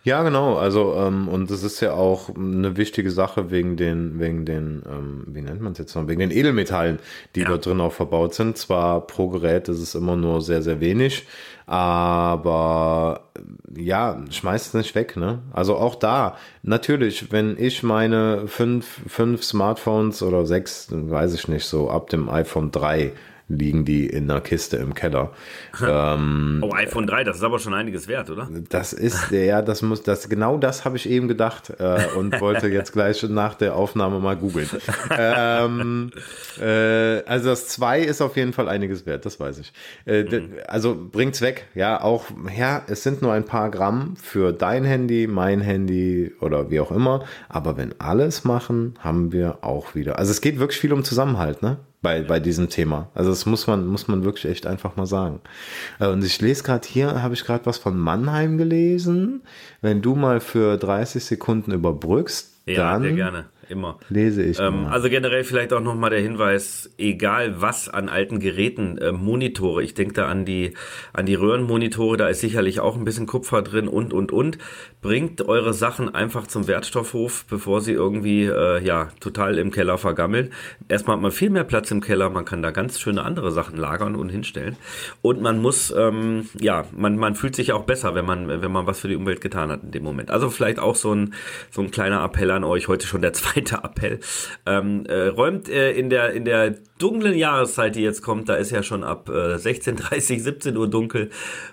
Ja, 0.04 0.24
genau. 0.24 0.56
Also, 0.58 0.95
ähm, 0.95 1.28
und 1.28 1.52
das 1.52 1.63
ist 1.63 1.82
ja 1.82 1.93
auch 1.93 2.34
eine 2.36 2.78
wichtige 2.78 3.12
Sache 3.12 3.52
wegen 3.52 3.76
den, 3.76 4.19
wegen 4.19 4.45
den, 4.45 4.84
ähm, 4.89 5.24
wie 5.28 5.41
nennt 5.41 5.62
man 5.62 5.74
es 5.74 5.78
jetzt 5.78 5.95
noch, 5.95 6.08
wegen 6.08 6.22
den 6.22 6.32
Edelmetallen, 6.32 7.00
die 7.36 7.41
Ja. 7.41 7.50
dort 7.50 7.65
drin 7.65 7.82
auch 7.82 7.91
verbaut 7.91 8.34
sind. 8.34 8.58
Zwar 8.58 9.06
pro 9.06 9.28
Gerät 9.28 9.67
ist 9.67 9.80
es 9.80 9.95
immer 9.95 10.15
nur 10.15 10.41
sehr, 10.41 10.62
sehr 10.62 10.80
wenig, 10.80 11.28
aber 11.65 13.30
äh, 13.76 13.82
ja, 13.82 14.22
schmeißt 14.30 14.67
es 14.67 14.74
nicht 14.74 14.95
weg, 14.95 15.17
ne? 15.17 15.39
Also 15.52 15.76
auch 15.76 15.95
da, 15.95 16.38
natürlich, 16.63 17.32
wenn 17.32 17.58
ich 17.60 17.84
meine 17.84 18.48
fünf, 18.48 19.02
fünf 19.08 19.43
Smartphones 19.43 20.24
oder 20.24 20.45
sechs, 20.45 20.88
weiß 20.91 21.34
ich 21.34 21.48
nicht, 21.48 21.65
so 21.65 21.89
ab 21.89 22.10
dem 22.10 22.30
iPhone 22.30 22.72
3 22.72 23.12
liegen 23.49 23.83
die 23.83 24.05
in 24.07 24.29
einer 24.29 24.41
Kiste 24.41 24.77
im 24.77 24.93
Keller. 24.93 25.31
ähm, 25.85 26.59
Oh, 26.63 26.71
iPhone 26.73 27.07
3, 27.07 27.23
das 27.23 27.38
ist 27.38 27.43
aber 27.43 27.59
schon 27.59 27.73
einiges 27.73 28.07
wert, 28.07 28.29
oder? 28.29 28.47
das 28.69 28.93
ist, 28.93 29.31
ja, 29.31 29.62
das 29.62 29.81
muss, 29.81 30.03
das, 30.03 30.29
genau 30.29 30.57
das 30.57 30.85
habe 30.85 30.97
ich 30.97 31.09
eben 31.09 31.27
gedacht 31.27 31.71
äh, 31.79 32.05
und 32.15 32.39
wollte 32.39 32.67
jetzt 32.67 32.93
gleich 32.93 33.21
nach 33.23 33.55
der 33.55 33.75
Aufnahme 33.75 34.19
mal 34.19 34.38
googeln. 34.38 34.69
ähm, 35.17 36.12
äh, 36.62 37.23
also 37.25 37.49
das 37.49 37.67
2 37.69 38.01
ist 38.01 38.21
auf 38.21 38.38
jeden 38.38 38.53
Fall 38.53 38.69
einiges 38.69 39.05
wert, 39.05 39.25
das 39.25 39.39
weiß 39.39 39.59
ich. 39.59 39.73
Äh, 40.05 40.23
d- 40.25 40.43
Also 40.67 40.95
bringt's 41.12 41.41
weg, 41.41 41.65
ja, 41.75 42.01
auch, 42.01 42.25
ja, 42.55 42.83
es 42.88 43.03
sind 43.03 43.21
nur 43.21 43.33
ein 43.33 43.45
paar 43.45 43.69
Gramm 43.71 44.15
für 44.21 44.53
dein 44.53 44.83
Handy, 44.85 45.27
mein 45.27 45.62
Handy 45.62 46.33
oder 46.39 46.69
wie 46.69 46.79
auch 46.79 46.91
immer, 46.91 47.25
aber 47.49 47.77
wenn 47.77 47.99
alles 47.99 48.43
machen, 48.43 48.93
haben 48.99 49.31
wir 49.31 49.59
auch 49.63 49.95
wieder, 49.95 50.19
also 50.19 50.31
es 50.31 50.41
geht 50.41 50.59
wirklich 50.59 50.79
viel 50.79 50.93
um 50.93 51.03
Zusammenhalt, 51.03 51.62
ne? 51.62 51.77
Bei, 52.01 52.21
bei 52.21 52.39
diesem 52.39 52.69
Thema. 52.69 53.09
Also 53.13 53.29
das 53.29 53.45
muss 53.45 53.67
man, 53.67 53.85
muss 53.85 54.07
man 54.07 54.23
wirklich 54.23 54.45
echt 54.45 54.65
einfach 54.65 54.95
mal 54.95 55.05
sagen. 55.05 55.41
Äh, 55.99 56.07
Und 56.07 56.23
ich 56.23 56.39
lese 56.39 56.63
gerade 56.63 56.88
hier, 56.88 57.21
habe 57.21 57.33
ich 57.33 57.43
gerade 57.43 57.65
was 57.65 57.77
von 57.77 57.97
Mannheim 57.99 58.57
gelesen. 58.57 59.41
Wenn 59.81 60.01
du 60.01 60.15
mal 60.15 60.39
für 60.39 60.77
30 60.77 61.21
Sekunden 61.25 61.73
überbrückst, 61.73 62.53
Ja, 62.67 62.93
dann 62.93 63.01
sehr 63.01 63.13
gerne. 63.13 63.45
Immer. 63.69 63.99
lese 64.10 64.41
ich 64.43 64.60
Ähm, 64.60 64.88
also 64.88 65.10
generell 65.10 65.43
vielleicht 65.43 65.73
auch 65.73 65.79
nochmal 65.79 66.10
der 66.10 66.21
Hinweis, 66.21 66.89
egal 66.97 67.62
was 67.62 67.88
an 67.88 68.10
alten 68.10 68.39
Geräten, 68.39 68.97
äh, 68.97 69.12
Monitore, 69.12 69.84
ich 69.84 69.93
denke 69.93 70.13
da 70.15 70.27
an 70.27 70.43
die, 70.43 70.73
an 71.13 71.27
die 71.27 71.36
Röhrenmonitore, 71.36 72.17
da 72.17 72.27
ist 72.27 72.39
sicherlich 72.39 72.79
auch 72.79 72.97
ein 72.97 73.05
bisschen 73.05 73.27
Kupfer 73.27 73.62
drin 73.62 73.88
und, 73.88 74.12
und, 74.12 74.32
und. 74.32 74.58
Bringt 75.03 75.47
eure 75.47 75.73
Sachen 75.73 76.13
einfach 76.13 76.47
zum 76.47 76.67
Wertstoffhof, 76.67 77.45
bevor 77.47 77.82
sie 77.82 77.93
irgendwie, 77.93 78.45
äh, 78.45 78.84
ja, 78.84 79.10
total 79.19 79.60
im 79.60 79.69
Keller 79.69 79.99
vergammeln. 79.99 80.51
Erstmal 80.88 81.17
hat 81.17 81.21
man 81.21 81.32
viel 81.32 81.51
mehr 81.51 81.63
Platz 81.63 81.91
im 81.91 82.01
Keller, 82.01 82.32
man 82.32 82.45
kann 82.45 82.63
da 82.63 82.71
ganz 82.71 82.99
schöne 82.99 83.23
andere 83.23 83.51
Sachen 83.51 83.77
lagern 83.77 84.15
und 84.15 84.29
hinstellen. 84.29 84.77
Und 85.21 85.43
man 85.43 85.62
muss, 85.62 85.93
ähm, 85.95 86.49
ja, 86.60 86.86
man, 86.91 87.17
man 87.17 87.36
fühlt 87.36 87.55
sich 87.55 87.71
auch 87.71 87.84
besser, 87.84 88.15
wenn 88.15 88.25
man, 88.25 88.47
wenn 88.47 88.71
man 88.71 88.88
was 88.88 88.99
für 88.99 89.08
die 89.08 89.15
Umwelt 89.15 89.41
getan 89.41 89.71
hat 89.71 89.84
in 89.84 89.91
dem 89.91 90.03
Moment. 90.03 90.32
Also 90.32 90.49
vielleicht 90.49 90.79
auch 90.79 90.95
so 90.95 91.13
ein, 91.13 91.36
so 91.69 91.84
ein 91.84 91.91
kleiner 91.91 92.23
Appell 92.23 92.49
an 92.49 92.63
euch, 92.63 92.88
heute 92.88 93.05
schon 93.05 93.21
der 93.21 93.34
zweite 93.39 93.59
Appell. 93.62 94.19
Ähm, 94.65 95.06
äh, 95.06 95.28
räumt 95.28 95.69
äh, 95.69 95.91
in 95.91 96.10
der, 96.10 96.34
in 96.34 96.45
der 96.45 96.76
dunklen 96.98 97.38
Jahreszeit, 97.38 97.95
die 97.95 98.02
jetzt 98.02 98.22
kommt, 98.22 98.50
da 98.50 98.56
ist 98.56 98.72
ja 98.72 98.84
schon 98.84 99.04
ab 99.04 99.30
äh, 99.30 99.56
16.30, 99.56 100.39
17 100.39 100.78
Uhr 100.78 100.89
dunkel, 100.89 101.30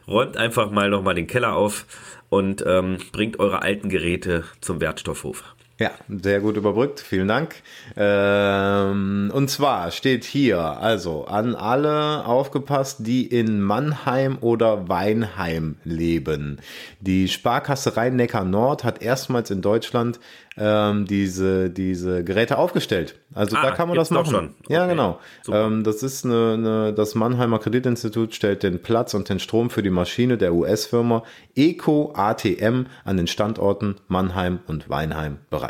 räumt 0.07 0.37
einfach 0.37 0.71
mal 0.71 0.91
nochmal 0.91 1.15
den 1.15 1.27
Keller 1.27 1.57
auf 1.57 1.87
und 2.29 2.65
ähm, 2.67 2.99
bringt 3.13 3.39
eure 3.39 3.63
alten 3.63 3.89
Geräte 3.89 4.45
zum 4.61 4.81
Wertstoffhof. 4.81 5.56
Ja, 5.79 5.91
sehr 6.09 6.41
gut 6.41 6.57
überbrückt, 6.57 7.01
vielen 7.01 7.29
Dank. 7.29 7.57
Ähm, 7.97 9.31
und 9.35 9.51
zwar 9.51 9.91
steht 9.91 10.25
hier, 10.25 10.59
also 10.59 11.27
an 11.27 11.55
alle 11.55 12.25
aufgepasst, 12.25 13.01
die 13.07 13.27
in 13.27 13.61
Mannheim 13.61 14.39
oder 14.41 14.89
Weinheim 14.89 15.77
leben. 15.85 16.61
Die 17.01 17.29
Sparkasse 17.29 17.97
Rhein-Neckar 17.97 18.45
Nord 18.45 18.85
hat 18.85 19.03
erstmals 19.03 19.51
in 19.51 19.61
Deutschland 19.61 20.19
ähm, 20.59 21.05
diese, 21.05 21.69
diese 21.69 22.25
Geräte 22.25 22.57
aufgestellt. 22.57 23.17
Also 23.35 23.57
Ah, 23.57 23.63
da 23.63 23.71
kann 23.73 23.89
man 23.89 23.99
das 23.99 24.11
machen. 24.11 24.31
schon. 24.31 24.55
Ja, 24.69 24.85
Okay. 24.85 24.91
genau. 24.93 25.21
Super. 25.43 25.67
Ähm, 25.67 25.85
das 25.85 26.03
ist 26.03 26.25
eine, 26.25 26.55
eine, 26.55 26.93
das 26.95 27.15
Mannheimer 27.15 27.59
Kreditinstitut 27.59 28.35
stellt 28.35 28.63
den 28.63 28.81
Platz 28.81 29.13
und 29.13 29.29
den 29.29 29.39
Strom 29.41 29.69
für 29.69 29.83
die 29.83 29.91
Maschine 29.91 30.39
der 30.39 30.55
US-Firma 30.55 31.23
Eco 31.55 32.13
ATM 32.17 32.87
an 33.05 33.17
den 33.19 33.27
Standorten 33.27 33.97
Mannheim 34.09 34.61
und 34.67 34.89
Weinheim 34.89 35.37
bereit. 35.51 35.66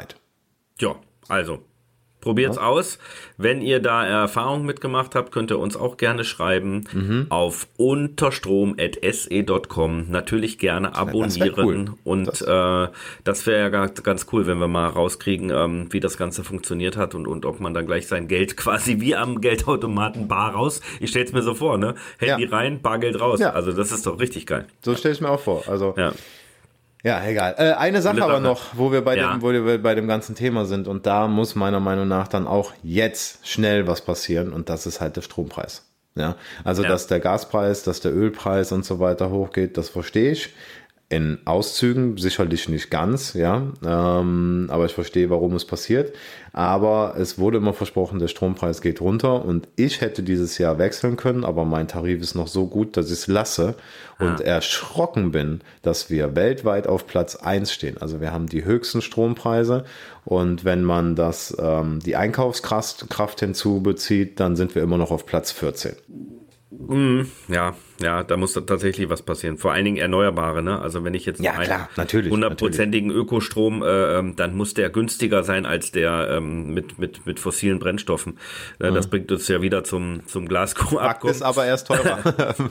Ja, 0.81 0.97
also. 1.29 1.61
Probiert's 2.23 2.59
aus. 2.59 2.99
Wenn 3.37 3.61
ihr 3.62 3.79
da 3.79 4.05
Erfahrung 4.05 4.67
mitgemacht 4.67 5.15
habt, 5.15 5.31
könnt 5.31 5.53
ihr 5.53 5.61
uns 5.61 5.77
auch 5.77 5.97
gerne 5.97 6.25
schreiben 6.25 6.83
Mhm. 6.93 7.27
auf 7.29 7.69
unterstrom.se.com. 7.77 10.11
Natürlich 10.11 10.59
gerne 10.59 10.97
abonnieren. 10.97 11.55
cool. 11.57 11.85
Und 12.03 12.27
Das- 12.27 12.43
äh, 12.43 12.89
das 13.23 13.47
wäre 13.47 13.61
ja 13.61 13.69
ganz, 13.69 14.27
cool, 14.33 14.49
wenn 14.49 14.59
wir 14.59 14.67
mal 14.67 14.89
rauskriegen, 14.89 15.51
ähm, 15.51 15.87
wie 15.93 16.01
das 16.01 16.17
Ganze 16.19 16.43
funktioniert 16.43 16.97
hat 16.97 17.15
und, 17.15 17.29
und 17.29 17.45
ob 17.47 17.61
man 17.61 17.75
dann 17.75 17.87
gleich 17.87 18.09
sein 18.09 18.27
Geld 18.27 18.57
quasi 18.57 19.01
wie 19.01 19.15
am 19.15 19.41
Geldautomaten 19.41 20.27
bar 20.27 20.55
raus. 20.55 20.81
Ich 20.99 21.11
stell's 21.11 21.31
mir 21.33 21.43
so 21.43 21.55
vor, 21.55 21.79
ne? 21.79 21.95
Handy 22.19 22.43
Ja. 22.45 22.51
rein, 22.51 22.83
Bargeld 22.83 23.21
raus. 23.21 23.39
Ja. 23.39 23.51
Also 23.51 23.71
das 23.73 23.93
ist 23.93 24.05
doch 24.07 24.19
richtig 24.19 24.47
geil. 24.47 24.67
So 24.85 24.97
stelle 24.97 25.15
ich 25.15 25.21
mir 25.21 25.31
auch 25.31 25.41
vor. 25.41 25.62
Also 25.69 25.95
Ja. 25.97 26.12
Ja, 27.05 27.25
egal. 27.25 27.55
Äh, 27.59 27.73
eine 27.75 28.03
Sache 28.03 28.23
aber 28.23 28.41
noch, 28.41 28.63
wo 28.77 28.91
wir, 28.91 29.03
bei 29.03 29.17
Ja. 29.17 29.33
dem, 29.35 29.43
wo 29.43 29.53
wir 29.53 29.81
bei 29.83 29.95
dem 29.95 30.09
ganzen 30.09 30.35
Thema 30.35 30.65
sind. 30.65 30.89
Und 30.89 31.07
da 31.07 31.29
muss 31.29 31.55
meiner 31.55 31.79
Meinung 31.81 32.09
nach 32.09 32.27
dann 32.29 32.47
auch 32.47 32.73
jetzt 32.83 33.47
schnell 33.47 33.87
was 33.87 34.01
passieren. 34.01 34.53
Und 34.53 34.69
das 34.69 34.87
ist 34.87 35.01
halt 35.01 35.17
der 35.17 35.23
Strompreis. 35.23 35.85
Ja, 36.17 36.37
also 36.65 36.83
Ja. 36.83 36.89
dass 36.89 37.07
der 37.07 37.21
Gaspreis, 37.21 37.83
dass 37.83 38.01
der 38.01 38.15
Ölpreis 38.15 38.73
und 38.73 38.85
so 38.85 38.99
weiter 39.01 39.31
hochgeht, 39.31 39.77
das 39.77 39.91
verstehe 39.91 40.33
ich. 40.33 40.55
In 41.09 41.38
Auszügen 41.45 42.16
sicherlich 42.16 42.69
nicht 42.69 42.90
ganz, 42.90 43.35
ja, 43.35 43.62
ähm, 43.85 44.66
aber 44.71 44.87
ich 44.87 44.92
verstehe, 44.92 45.31
warum 45.31 45.55
es 45.55 45.64
passiert. 45.64 46.12
Aber 46.53 47.14
es 47.16 47.38
wurde 47.38 47.59
immer 47.59 47.75
versprochen, 47.75 48.19
der 48.19 48.27
Strompreis 48.27 48.81
geht 48.81 49.01
runter 49.01 49.45
und 49.45 49.69
ich 49.77 50.01
hätte 50.01 50.25
dieses 50.25 50.59
Jahr 50.59 50.79
wechseln 50.79 51.16
können, 51.16 51.45
aber 51.45 51.64
mein 51.64 51.87
Tarif 51.87 52.21
ist 52.23 52.35
noch 52.35 52.49
so 52.49 52.66
gut, 52.66 52.97
dass 52.97 53.07
ich 53.07 53.12
es 53.12 53.27
lasse 53.29 53.77
und 54.19 54.40
erschrocken 54.40 55.31
bin, 55.31 55.61
dass 55.83 56.11
wir 56.11 56.35
weltweit 56.35 56.88
auf 56.88 57.07
Platz 57.07 57.37
1 57.37 57.73
stehen. 57.73 57.99
Also 57.99 58.21
wir 58.21 58.33
haben 58.33 58.47
die 58.47 58.64
höchsten 58.64 59.01
Strompreise 59.01 59.85
und 60.25 60.64
wenn 60.64 60.83
man 60.83 61.14
das 61.14 61.57
ähm, 61.61 62.01
die 62.01 62.16
Einkaufskraft 62.16 63.09
Kraft 63.11 63.40
hinzubezieht, 63.40 64.40
dann 64.40 64.57
sind 64.57 64.75
wir 64.75 64.83
immer 64.83 64.99
noch 64.99 65.12
auf 65.12 65.25
Platz 65.25 65.53
14. 65.53 65.95
Ja, 67.49 67.75
ja, 68.01 68.23
da 68.23 68.37
muss 68.37 68.53
tatsächlich 68.55 69.09
was 69.09 69.23
passieren. 69.23 69.57
Vor 69.59 69.73
allen 69.73 69.85
Dingen 69.85 69.97
Erneuerbare, 69.97 70.63
ne? 70.63 70.81
Also 70.81 71.05
wenn 71.05 71.15
ich 71.15 71.25
jetzt 71.27 71.41
Ja, 71.41 71.53
einen 71.53 71.65
klar, 71.65 71.89
natürlich, 71.97 72.31
hundertprozentigen 72.33 73.11
Ökostrom, 73.11 73.83
äh, 73.83 74.19
ähm, 74.19 74.37
dann 74.37 74.55
muss 74.57 74.75
der 74.75 74.91
günstiger 74.91 75.43
sein 75.45 75.67
als 75.67 75.93
der 75.93 76.29
ähm, 76.31 76.75
mit, 76.75 76.99
mit, 76.99 77.27
mit 77.27 77.41
fossilen 77.41 77.79
Brennstoffen. 77.79 78.39
Äh, 78.79 78.93
Das 78.93 79.09
bringt 79.09 79.31
uns 79.33 79.49
ja 79.49 79.63
wieder 79.63 79.85
zum, 79.85 80.21
zum 80.27 80.43
Fakt 80.43 80.49
Glasgow-Abkommen. 80.51 81.35
ist 81.35 81.43
aber 81.43 81.67
erst 81.67 81.87
teurer. 81.87 82.19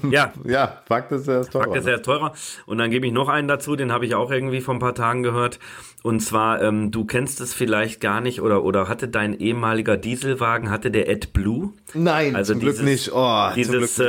Ja, 0.12 0.34
ja, 0.44 0.82
Fakt 0.88 1.12
ist 1.12 1.28
erst 1.28 1.52
teurer. 1.52 1.66
Fakt 1.66 1.78
ist 1.78 1.88
erst 1.88 2.06
teurer. 2.06 2.34
Und 2.66 2.78
dann 2.78 2.92
gebe 2.92 3.08
ich 3.08 3.14
noch 3.14 3.30
einen 3.30 3.48
dazu, 3.48 3.76
den 3.76 3.92
habe 3.92 4.06
ich 4.06 4.16
auch 4.16 4.32
irgendwie 4.32 4.62
vor 4.62 4.76
ein 4.76 4.80
paar 4.80 4.96
Tagen 4.96 5.24
gehört. 5.24 5.60
Und 6.04 6.20
zwar, 6.20 6.62
ähm, 6.62 6.92
du 6.92 7.06
kennst 7.06 7.42
es 7.42 7.56
vielleicht 7.56 8.00
gar 8.00 8.22
nicht 8.22 8.40
oder, 8.42 8.64
oder 8.64 8.88
hatte 8.88 9.08
dein 9.08 9.40
ehemaliger 9.40 9.98
Dieselwagen, 9.98 10.70
hatte 10.70 10.92
der 10.92 11.10
AdBlue? 11.10 11.74
Nein, 11.96 12.36
Also 12.36 12.54
zum 12.54 12.60
Glück 12.62 12.74
dieses, 12.74 12.86
nicht. 12.86 13.12
Oh, 13.12 13.48
dieses 13.56 13.96
Glück 13.96 14.08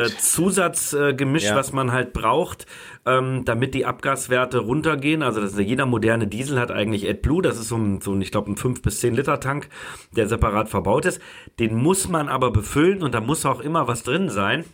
äh, 0.92 1.05
nicht. 1.12 1.16
Zusatzgemisch, 1.26 1.44
Ja. 1.44 1.56
was 1.56 1.72
man 1.72 1.92
halt 1.92 2.12
braucht, 2.12 2.66
ähm, 3.04 3.44
damit 3.44 3.74
die 3.74 3.84
Abgaswerte 3.86 4.58
runtergehen. 4.58 5.22
Also 5.22 5.40
das 5.40 5.52
ist, 5.52 5.58
jeder 5.60 5.86
moderne 5.86 6.26
Diesel 6.26 6.58
hat 6.60 6.70
eigentlich 6.70 7.08
AdBlue. 7.08 7.42
Das 7.42 7.58
ist 7.58 7.68
so 7.68 7.76
ein, 7.76 8.00
so 8.00 8.12
ein 8.12 8.20
ich 8.22 8.30
glaube, 8.30 8.50
ein 8.50 8.56
5 8.56 8.82
bis 8.82 9.00
10 9.00 9.14
Liter 9.14 9.40
Tank, 9.40 9.68
der 10.12 10.28
separat 10.28 10.68
verbaut 10.68 11.04
ist. 11.06 11.20
Den 11.58 11.74
muss 11.76 12.08
man 12.08 12.28
aber 12.28 12.50
befüllen 12.50 13.02
und 13.02 13.14
da 13.14 13.20
muss 13.20 13.44
auch 13.46 13.60
immer 13.60 13.88
was 13.88 14.02
drin 14.02 14.28
sein 14.28 14.64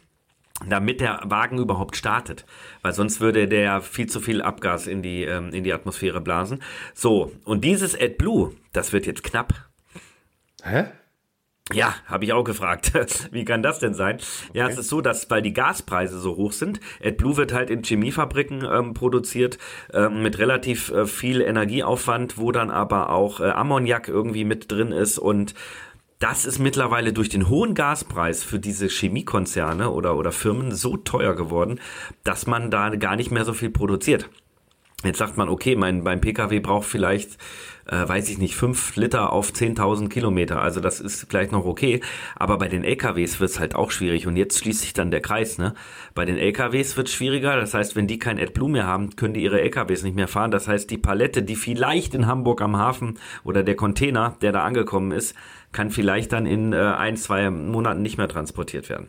damit 0.69 1.01
der 1.01 1.19
Wagen 1.25 1.59
überhaupt 1.59 1.97
startet, 1.97 2.45
weil 2.83 2.93
sonst 2.93 3.21
würde 3.21 3.49
der 3.49 3.81
viel 3.81 4.07
zu 4.07 4.21
viel 4.21 4.41
Abgas 4.43 4.87
in 4.87 5.03
die 5.03 5.25
ähm, 5.25 5.49
in 5.53 5.65
die 5.65 5.73
Atmosphäre 5.73 6.21
blasen. 6.21 6.63
So 6.95 7.33
und 7.45 7.65
dieses 7.65 8.01
AdBlue, 8.01 8.53
das 8.73 8.93
wird 8.93 9.07
jetzt 9.07 9.25
knapp. 9.25 9.55
Hä? 10.63 10.85
Ja, 11.73 11.95
habe 12.07 12.25
ich 12.25 12.33
auch 12.33 12.43
gefragt. 12.43 12.93
Wie 13.31 13.45
kann 13.45 13.63
das 13.63 13.79
denn 13.79 13.95
sein? 13.95 14.19
Ja, 14.53 14.69
es 14.69 14.79
ist 14.79 14.89
so, 14.89 15.01
dass 15.01 15.31
weil 15.31 15.43
die 15.43 15.53
Gaspreise 15.53 16.19
so 16.19 16.37
hoch 16.37 16.53
sind, 16.53 16.81
AdBlue 17.03 17.37
wird 17.37 17.53
halt 17.53 17.71
in 17.71 17.83
Chemiefabriken 17.83 18.65
ähm, 18.65 18.95
produziert 18.95 19.59
ähm, 19.93 20.23
mit 20.23 20.39
relativ 20.39 20.91
äh, 20.91 21.07
viel 21.07 21.41
Energieaufwand, 21.41 22.37
wo 22.37 22.51
dann 22.51 22.71
aber 22.71 23.11
auch 23.11 23.41
äh, 23.41 23.51
Ammoniak 23.51 24.09
irgendwie 24.09 24.45
mit 24.45 24.73
drin 24.73 24.91
ist 24.91 25.19
und 25.19 25.55
das 26.19 26.45
ist 26.45 26.61
mittlerweile 26.61 27.13
durch 27.13 27.29
den 27.29 27.49
hohen 27.49 27.75
Gaspreis 27.75 28.45
für 28.45 28.61
diese 28.61 28.87
Chemiekonzerne 28.87 29.91
oder, 29.91 30.17
oder 30.17 30.31
Firmen 30.31 30.73
so 30.73 30.97
teuer 30.97 31.35
geworden, 31.35 31.81
dass 32.23 32.47
man 32.47 32.71
da 32.71 32.91
gar 32.91 33.17
nicht 33.17 33.33
mehr 33.33 33.45
so 33.45 33.53
viel 33.53 33.71
produziert. 33.71 34.29
Jetzt 35.05 35.19
sagt 35.19 35.37
man, 35.37 35.49
okay, 35.49 35.75
mein, 35.75 36.03
mein 36.05 36.21
Pkw 36.21 36.61
braucht 36.61 36.87
vielleicht, 36.87 37.39
äh, 37.87 38.09
weiß 38.09 38.29
ich 38.31 38.39
nicht, 38.39 38.55
5 38.57 38.97
Liter 38.97 39.33
auf 39.33 39.51
10.000 39.51 40.09
Kilometer. 40.09 40.61
Also 40.61 40.81
das 40.81 41.01
ist 41.01 41.27
vielleicht 41.29 41.53
noch 41.53 41.65
okay. 41.65 42.01
Aber 42.37 42.59
bei 42.59 42.69
den 42.69 42.85
LKWs 42.85 43.41
wird 43.41 43.51
es 43.51 43.61
halt 43.61 43.75
auch 43.75 43.91
schwierig. 43.91 44.27
Und 44.27 44.37
jetzt 44.37 44.59
schließt 44.59 44.81
sich 44.81 44.93
dann 44.93 45.11
der 45.11 45.21
Kreis. 45.21 45.59
Ne? 45.59 45.75
Bei 46.15 46.25
den 46.25 46.39
LKWs 46.39 46.97
wird 46.97 47.09
es 47.09 47.15
schwieriger. 47.15 47.57
Das 47.57 47.75
heißt, 47.75 47.97
wenn 47.97 48.07
die 48.07 48.19
kein 48.19 48.39
AdBlue 48.39 48.71
mehr 48.71 48.87
haben, 48.87 49.17
können 49.17 49.35
die 49.35 49.43
ihre 49.43 49.61
LKWs 49.61 50.03
nicht 50.03 50.17
mehr 50.17 50.29
fahren. 50.29 50.51
Das 50.51 50.69
heißt, 50.69 50.91
die 50.91 50.99
Palette, 50.99 51.43
die 51.43 51.57
vielleicht 51.57 52.15
in 52.15 52.27
Hamburg 52.27 52.61
am 52.63 52.77
Hafen 52.77 53.19
oder 53.45 53.63
der 53.63 53.77
Container, 53.77 54.37
der 54.43 54.53
da 54.53 54.63
angekommen 54.63 55.13
ist, 55.13 55.35
kann 55.73 55.91
vielleicht 55.91 56.33
dann 56.33 56.47
in 56.47 56.73
äh, 56.73 56.77
ein, 56.77 57.17
zwei 57.17 57.51
Monaten 57.51 58.03
nicht 58.03 58.19
mehr 58.19 58.29
transportiert 58.29 58.89
werden. 58.89 59.09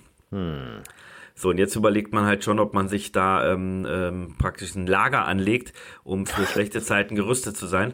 So, 1.36 1.50
und 1.50 1.58
jetzt 1.58 1.76
überlegt 1.76 2.14
man 2.14 2.26
halt 2.26 2.44
schon, 2.44 2.60
ob 2.60 2.74
man 2.74 2.88
sich 2.88 3.12
da 3.12 3.52
ähm, 3.52 3.86
ähm, 3.90 4.36
praktisch 4.38 4.76
ein 4.76 4.88
Lager 4.88 5.26
anlegt, 5.26 5.74
um 6.04 6.26
für 6.26 6.46
schlechte 6.52 6.82
Zeiten 6.82 7.16
gerüstet 7.16 7.58
zu 7.58 7.68
sein. 7.68 7.94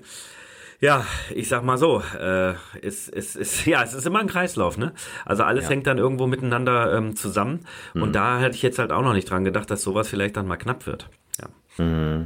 Ja, 0.81 1.05
ich 1.35 1.49
sag 1.49 1.63
mal 1.63 1.77
so, 1.77 2.01
äh, 2.17 2.53
es, 2.81 3.09
es, 3.09 3.35
es, 3.35 3.65
ja, 3.65 3.83
es 3.83 3.93
ist 3.93 4.07
immer 4.07 4.19
ein 4.19 4.27
Kreislauf, 4.27 4.77
ne? 4.77 4.93
Also 5.25 5.43
alles 5.43 5.69
hängt 5.69 5.87
dann 5.87 5.97
irgendwo 5.97 6.25
miteinander 6.25 6.93
ähm, 6.93 7.15
zusammen. 7.15 7.65
Und 7.93 8.13
da 8.13 8.39
hätte 8.39 8.55
ich 8.55 8.61
jetzt 8.61 8.79
halt 8.79 8.91
auch 8.91 9.01
noch 9.01 9.13
nicht 9.13 9.29
dran 9.29 9.43
gedacht, 9.43 9.69
dass 9.69 9.81
sowas 9.81 10.07
vielleicht 10.07 10.37
dann 10.37 10.47
mal 10.47 10.57
knapp 10.57 10.85
wird. 10.85 11.09
Ja. 11.39 12.25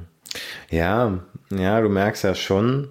Ja, 0.69 1.19
ja, 1.51 1.81
du 1.81 1.89
merkst 1.89 2.23
ja 2.23 2.35
schon, 2.35 2.89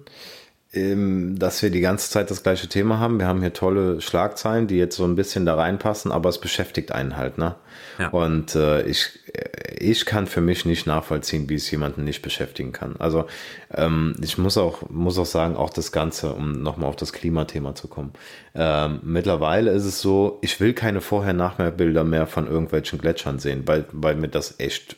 ähm, 0.73 1.37
dass 1.37 1.61
wir 1.61 1.69
die 1.69 1.81
ganze 1.81 2.09
Zeit 2.09 2.31
das 2.31 2.43
gleiche 2.43 2.67
Thema 2.67 2.99
haben. 2.99 3.19
Wir 3.19 3.27
haben 3.27 3.41
hier 3.41 3.53
tolle 3.53 4.01
Schlagzeilen, 4.01 4.67
die 4.67 4.77
jetzt 4.77 4.95
so 4.95 5.03
ein 5.03 5.15
bisschen 5.15 5.45
da 5.45 5.55
reinpassen, 5.55 6.11
aber 6.11 6.29
es 6.29 6.39
beschäftigt 6.39 6.91
einen 6.91 7.15
halt, 7.15 7.37
ne? 7.37 7.55
Ja. 7.99 8.09
Und 8.09 8.55
äh, 8.55 8.81
ich, 8.83 9.19
äh, 9.33 9.62
ich 9.83 10.05
kann 10.05 10.27
für 10.27 10.41
mich 10.41 10.65
nicht 10.65 10.87
nachvollziehen, 10.87 11.49
wie 11.49 11.55
es 11.55 11.69
jemanden 11.69 12.03
nicht 12.03 12.21
beschäftigen 12.21 12.71
kann. 12.71 12.95
Also 12.97 13.25
ähm, 13.73 14.15
ich 14.21 14.37
muss 14.37 14.57
auch, 14.57 14.89
muss 14.89 15.17
auch 15.17 15.25
sagen, 15.25 15.55
auch 15.55 15.69
das 15.69 15.91
Ganze, 15.91 16.33
um 16.33 16.63
nochmal 16.63 16.89
auf 16.89 16.95
das 16.95 17.13
Klimathema 17.13 17.75
zu 17.75 17.87
kommen. 17.87 18.13
Ähm, 18.55 18.99
mittlerweile 19.03 19.71
ist 19.71 19.85
es 19.85 20.01
so, 20.01 20.39
ich 20.41 20.59
will 20.59 20.73
keine 20.73 21.01
Vorher-Nachher-Bilder 21.01 22.03
mehr 22.03 22.27
von 22.27 22.47
irgendwelchen 22.47 22.99
Gletschern 22.99 23.39
sehen, 23.39 23.63
weil, 23.65 23.85
weil 23.91 24.15
mir 24.15 24.29
das 24.29 24.59
echt, 24.59 24.97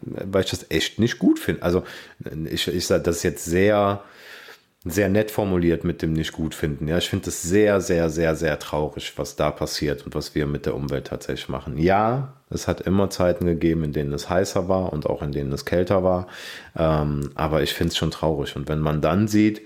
weil 0.00 0.44
ich 0.44 0.50
das 0.50 0.66
echt 0.70 0.98
nicht 0.98 1.18
gut 1.18 1.38
finde. 1.38 1.62
Also 1.62 1.84
ich, 2.50 2.68
ich 2.68 2.86
sage 2.86 3.02
das 3.02 3.22
jetzt 3.22 3.44
sehr, 3.44 4.02
sehr 4.90 5.08
nett 5.08 5.30
formuliert 5.30 5.84
mit 5.84 6.02
dem 6.02 6.12
nicht 6.12 6.32
gut 6.32 6.54
finden. 6.54 6.88
Ja, 6.88 6.98
ich 6.98 7.08
finde 7.08 7.28
es 7.28 7.42
sehr, 7.42 7.80
sehr, 7.80 8.10
sehr, 8.10 8.36
sehr 8.36 8.58
traurig, 8.58 9.12
was 9.16 9.36
da 9.36 9.50
passiert 9.50 10.04
und 10.06 10.14
was 10.14 10.34
wir 10.34 10.46
mit 10.46 10.66
der 10.66 10.74
Umwelt 10.74 11.06
tatsächlich 11.06 11.48
machen. 11.48 11.76
Ja, 11.78 12.34
es 12.50 12.68
hat 12.68 12.80
immer 12.80 13.10
Zeiten 13.10 13.46
gegeben, 13.46 13.84
in 13.84 13.92
denen 13.92 14.12
es 14.12 14.30
heißer 14.30 14.68
war 14.68 14.92
und 14.92 15.06
auch 15.06 15.22
in 15.22 15.32
denen 15.32 15.52
es 15.52 15.64
kälter 15.64 16.04
war. 16.04 16.26
Ähm, 16.76 17.30
aber 17.34 17.62
ich 17.62 17.74
finde 17.74 17.92
es 17.92 17.96
schon 17.96 18.10
traurig. 18.10 18.56
Und 18.56 18.68
wenn 18.68 18.80
man 18.80 19.00
dann 19.00 19.28
sieht, 19.28 19.62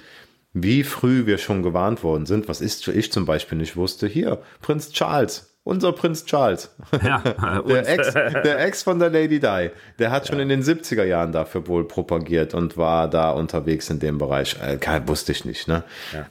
wie 0.52 0.84
früh 0.84 1.26
wir 1.26 1.38
schon 1.38 1.62
gewarnt 1.62 2.02
worden 2.02 2.26
sind, 2.26 2.48
was 2.48 2.60
ist, 2.60 2.86
ich 2.88 3.12
zum 3.12 3.24
Beispiel 3.24 3.58
nicht 3.58 3.76
wusste, 3.76 4.06
hier, 4.06 4.42
Prinz 4.60 4.92
Charles, 4.92 5.51
unser 5.64 5.92
Prinz 5.92 6.24
Charles. 6.24 6.74
Ja, 7.04 7.18
Der 7.68 7.88
Ex, 7.88 8.12
der 8.12 8.64
Ex 8.64 8.82
von 8.82 8.98
der 8.98 9.10
Lady 9.10 9.38
Di, 9.38 9.70
der 9.98 10.10
hat 10.10 10.26
schon 10.26 10.40
in 10.40 10.48
den 10.48 10.62
70er 10.62 11.04
Jahren 11.04 11.30
dafür 11.32 11.66
wohl 11.68 11.86
propagiert 11.86 12.52
und 12.54 12.76
war 12.76 13.08
da 13.08 13.30
unterwegs 13.30 13.88
in 13.90 14.00
dem 14.00 14.18
Bereich. 14.18 14.56
Äh, 14.60 14.76
kein- 14.78 15.06
wusste 15.06 15.30
ich 15.32 15.44
nicht, 15.44 15.68
ne? 15.68 15.84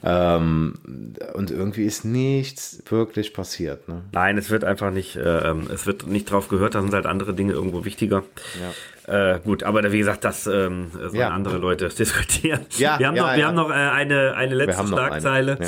Ähm, 0.04 0.74
und 1.34 1.50
irgendwie 1.50 1.84
ist 1.84 2.04
nichts 2.04 2.82
wirklich 2.90 3.32
passiert, 3.32 3.88
ne? 3.88 4.02
Nein, 4.12 4.36
es 4.36 4.50
wird 4.50 4.64
einfach 4.64 4.90
nicht, 4.90 5.16
äh, 5.16 5.20
ähm, 5.50 5.68
es 5.72 5.86
wird 5.86 6.06
nicht 6.06 6.30
drauf 6.30 6.48
gehört, 6.48 6.74
da 6.74 6.82
sind 6.82 6.92
halt 6.92 7.06
andere 7.06 7.32
Dinge 7.34 7.52
irgendwo 7.52 7.84
wichtiger. 7.84 8.24
Äh, 9.06 9.40
gut, 9.40 9.62
aber 9.64 9.90
wie 9.92 9.98
gesagt, 9.98 10.24
das 10.24 10.46
ähm, 10.46 10.90
sollen 10.92 11.14
Ja. 11.16 11.30
andere 11.30 11.56
Leute 11.58 11.88
diskutieren. 11.98 12.60
Ja, 12.76 12.98
wir 12.98 13.08
haben 13.08 13.16
ja, 13.16 13.22
noch, 13.24 13.32
wir 13.32 13.38
ja. 13.40 13.46
haben 13.48 13.54
noch 13.56 13.70
äh, 13.70 13.72
eine, 13.72 14.34
eine 14.36 14.54
letzte 14.54 14.78
eine, 14.80 14.88
Schlagzeile. 14.88 15.58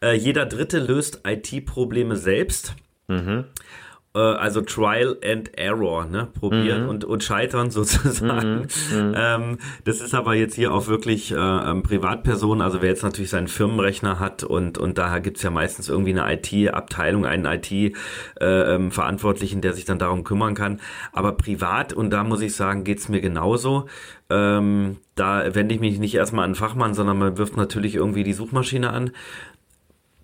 ja. 0.00 0.08
Äh, 0.08 0.14
jeder 0.14 0.46
Dritte 0.46 0.78
löst 0.78 1.20
IT-Probleme 1.26 2.16
selbst. 2.16 2.74
Mhm. 3.08 3.44
äh, 4.14 4.18
also 4.18 4.60
Trial 4.60 5.16
and 5.24 5.58
Error, 5.58 6.04
ne? 6.06 6.28
Probieren 6.38 6.84
mhm. 6.84 6.88
und, 6.88 7.04
und 7.04 7.24
scheitern 7.24 7.70
sozusagen. 7.70 8.68
Mhm. 8.90 8.96
mhm. 8.96 9.14
Ähm, 9.16 9.58
das 9.84 10.00
ist 10.00 10.14
aber 10.14 10.34
jetzt 10.34 10.54
hier 10.54 10.72
auch 10.72 10.86
wirklich 10.88 11.32
äh, 11.32 11.36
ähm, 11.36 11.82
Privatpersonen, 11.82 12.62
also 12.62 12.80
wer 12.82 12.90
jetzt 12.90 13.02
natürlich 13.02 13.30
seinen 13.30 13.48
Firmenrechner 13.48 14.20
hat 14.20 14.44
und, 14.44 14.78
und 14.78 14.98
daher 14.98 15.20
gibt's 15.20 15.42
ja 15.42 15.50
meistens 15.50 15.88
irgendwie 15.88 16.18
eine 16.18 16.32
IT-Abteilung, 16.34 17.26
einen 17.26 17.46
IT-Verantwortlichen, 17.46 19.56
äh, 19.56 19.58
ähm, 19.58 19.62
der 19.62 19.72
sich 19.72 19.84
dann 19.84 19.98
darum 19.98 20.22
kümmern 20.24 20.54
kann. 20.54 20.80
Aber 21.12 21.32
privat, 21.32 21.92
und 21.92 22.10
da 22.10 22.22
muss 22.24 22.42
ich 22.42 22.54
sagen, 22.54 22.84
geht's 22.84 23.08
mir 23.08 23.20
genauso. 23.20 23.86
Ähm, 24.30 24.98
da 25.14 25.54
wende 25.54 25.74
ich 25.74 25.80
mich 25.80 25.98
nicht 25.98 26.14
erstmal 26.14 26.44
an 26.44 26.50
einen 26.50 26.54
Fachmann, 26.54 26.92
sondern 26.92 27.18
man 27.18 27.38
wirft 27.38 27.56
natürlich 27.56 27.94
irgendwie 27.94 28.24
die 28.24 28.34
Suchmaschine 28.34 28.90
an 28.90 29.10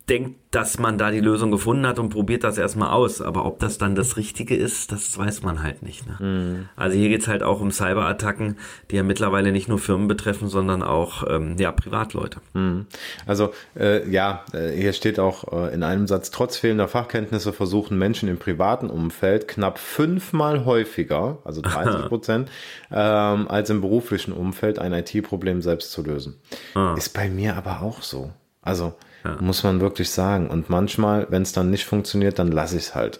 denkt, 0.08 0.38
dass 0.50 0.78
man 0.78 0.98
da 0.98 1.10
die 1.10 1.20
Lösung 1.20 1.50
gefunden 1.50 1.86
hat 1.86 1.98
und 1.98 2.10
probiert 2.10 2.44
das 2.44 2.58
erstmal 2.58 2.90
aus. 2.90 3.22
Aber 3.22 3.44
ob 3.46 3.58
das 3.58 3.78
dann 3.78 3.94
das 3.94 4.16
Richtige 4.16 4.54
ist, 4.54 4.92
das 4.92 5.16
weiß 5.16 5.42
man 5.42 5.62
halt 5.62 5.82
nicht. 5.82 6.06
Ne? 6.06 6.16
Mhm. 6.20 6.68
Also 6.76 6.96
hier 6.96 7.08
geht's 7.08 7.26
halt 7.26 7.42
auch 7.42 7.60
um 7.60 7.72
Cyberattacken, 7.72 8.58
die 8.90 8.96
ja 8.96 9.02
mittlerweile 9.02 9.50
nicht 9.50 9.68
nur 9.68 9.78
Firmen 9.78 10.06
betreffen, 10.06 10.48
sondern 10.48 10.82
auch 10.82 11.24
ähm, 11.28 11.56
ja, 11.58 11.72
Privatleute. 11.72 12.40
Mhm. 12.52 12.86
Also 13.26 13.52
äh, 13.76 14.08
ja, 14.08 14.44
äh, 14.52 14.70
hier 14.70 14.92
steht 14.92 15.18
auch 15.18 15.50
äh, 15.52 15.74
in 15.74 15.82
einem 15.82 16.06
Satz, 16.06 16.30
trotz 16.30 16.58
fehlender 16.58 16.86
Fachkenntnisse 16.86 17.52
versuchen 17.52 17.98
Menschen 17.98 18.28
im 18.28 18.38
privaten 18.38 18.90
Umfeld 18.90 19.48
knapp 19.48 19.78
fünfmal 19.78 20.66
häufiger, 20.66 21.38
also 21.44 21.60
30 21.62 22.08
Prozent, 22.08 22.50
ähm, 22.92 23.48
als 23.48 23.70
im 23.70 23.80
beruflichen 23.80 24.32
Umfeld 24.32 24.78
ein 24.78 24.92
IT-Problem 24.92 25.62
selbst 25.62 25.92
zu 25.92 26.02
lösen. 26.02 26.36
Ah. 26.74 26.94
Ist 26.96 27.14
bei 27.14 27.30
mir 27.30 27.56
aber 27.56 27.80
auch 27.80 28.02
so. 28.02 28.30
Also 28.62 28.94
ja. 29.24 29.38
Muss 29.40 29.62
man 29.62 29.80
wirklich 29.80 30.10
sagen. 30.10 30.50
Und 30.50 30.68
manchmal, 30.68 31.26
wenn 31.30 31.42
es 31.42 31.52
dann 31.52 31.70
nicht 31.70 31.86
funktioniert, 31.86 32.38
dann 32.38 32.48
lasse 32.48 32.76
ich 32.76 32.84
es 32.84 32.94
halt. 32.94 33.18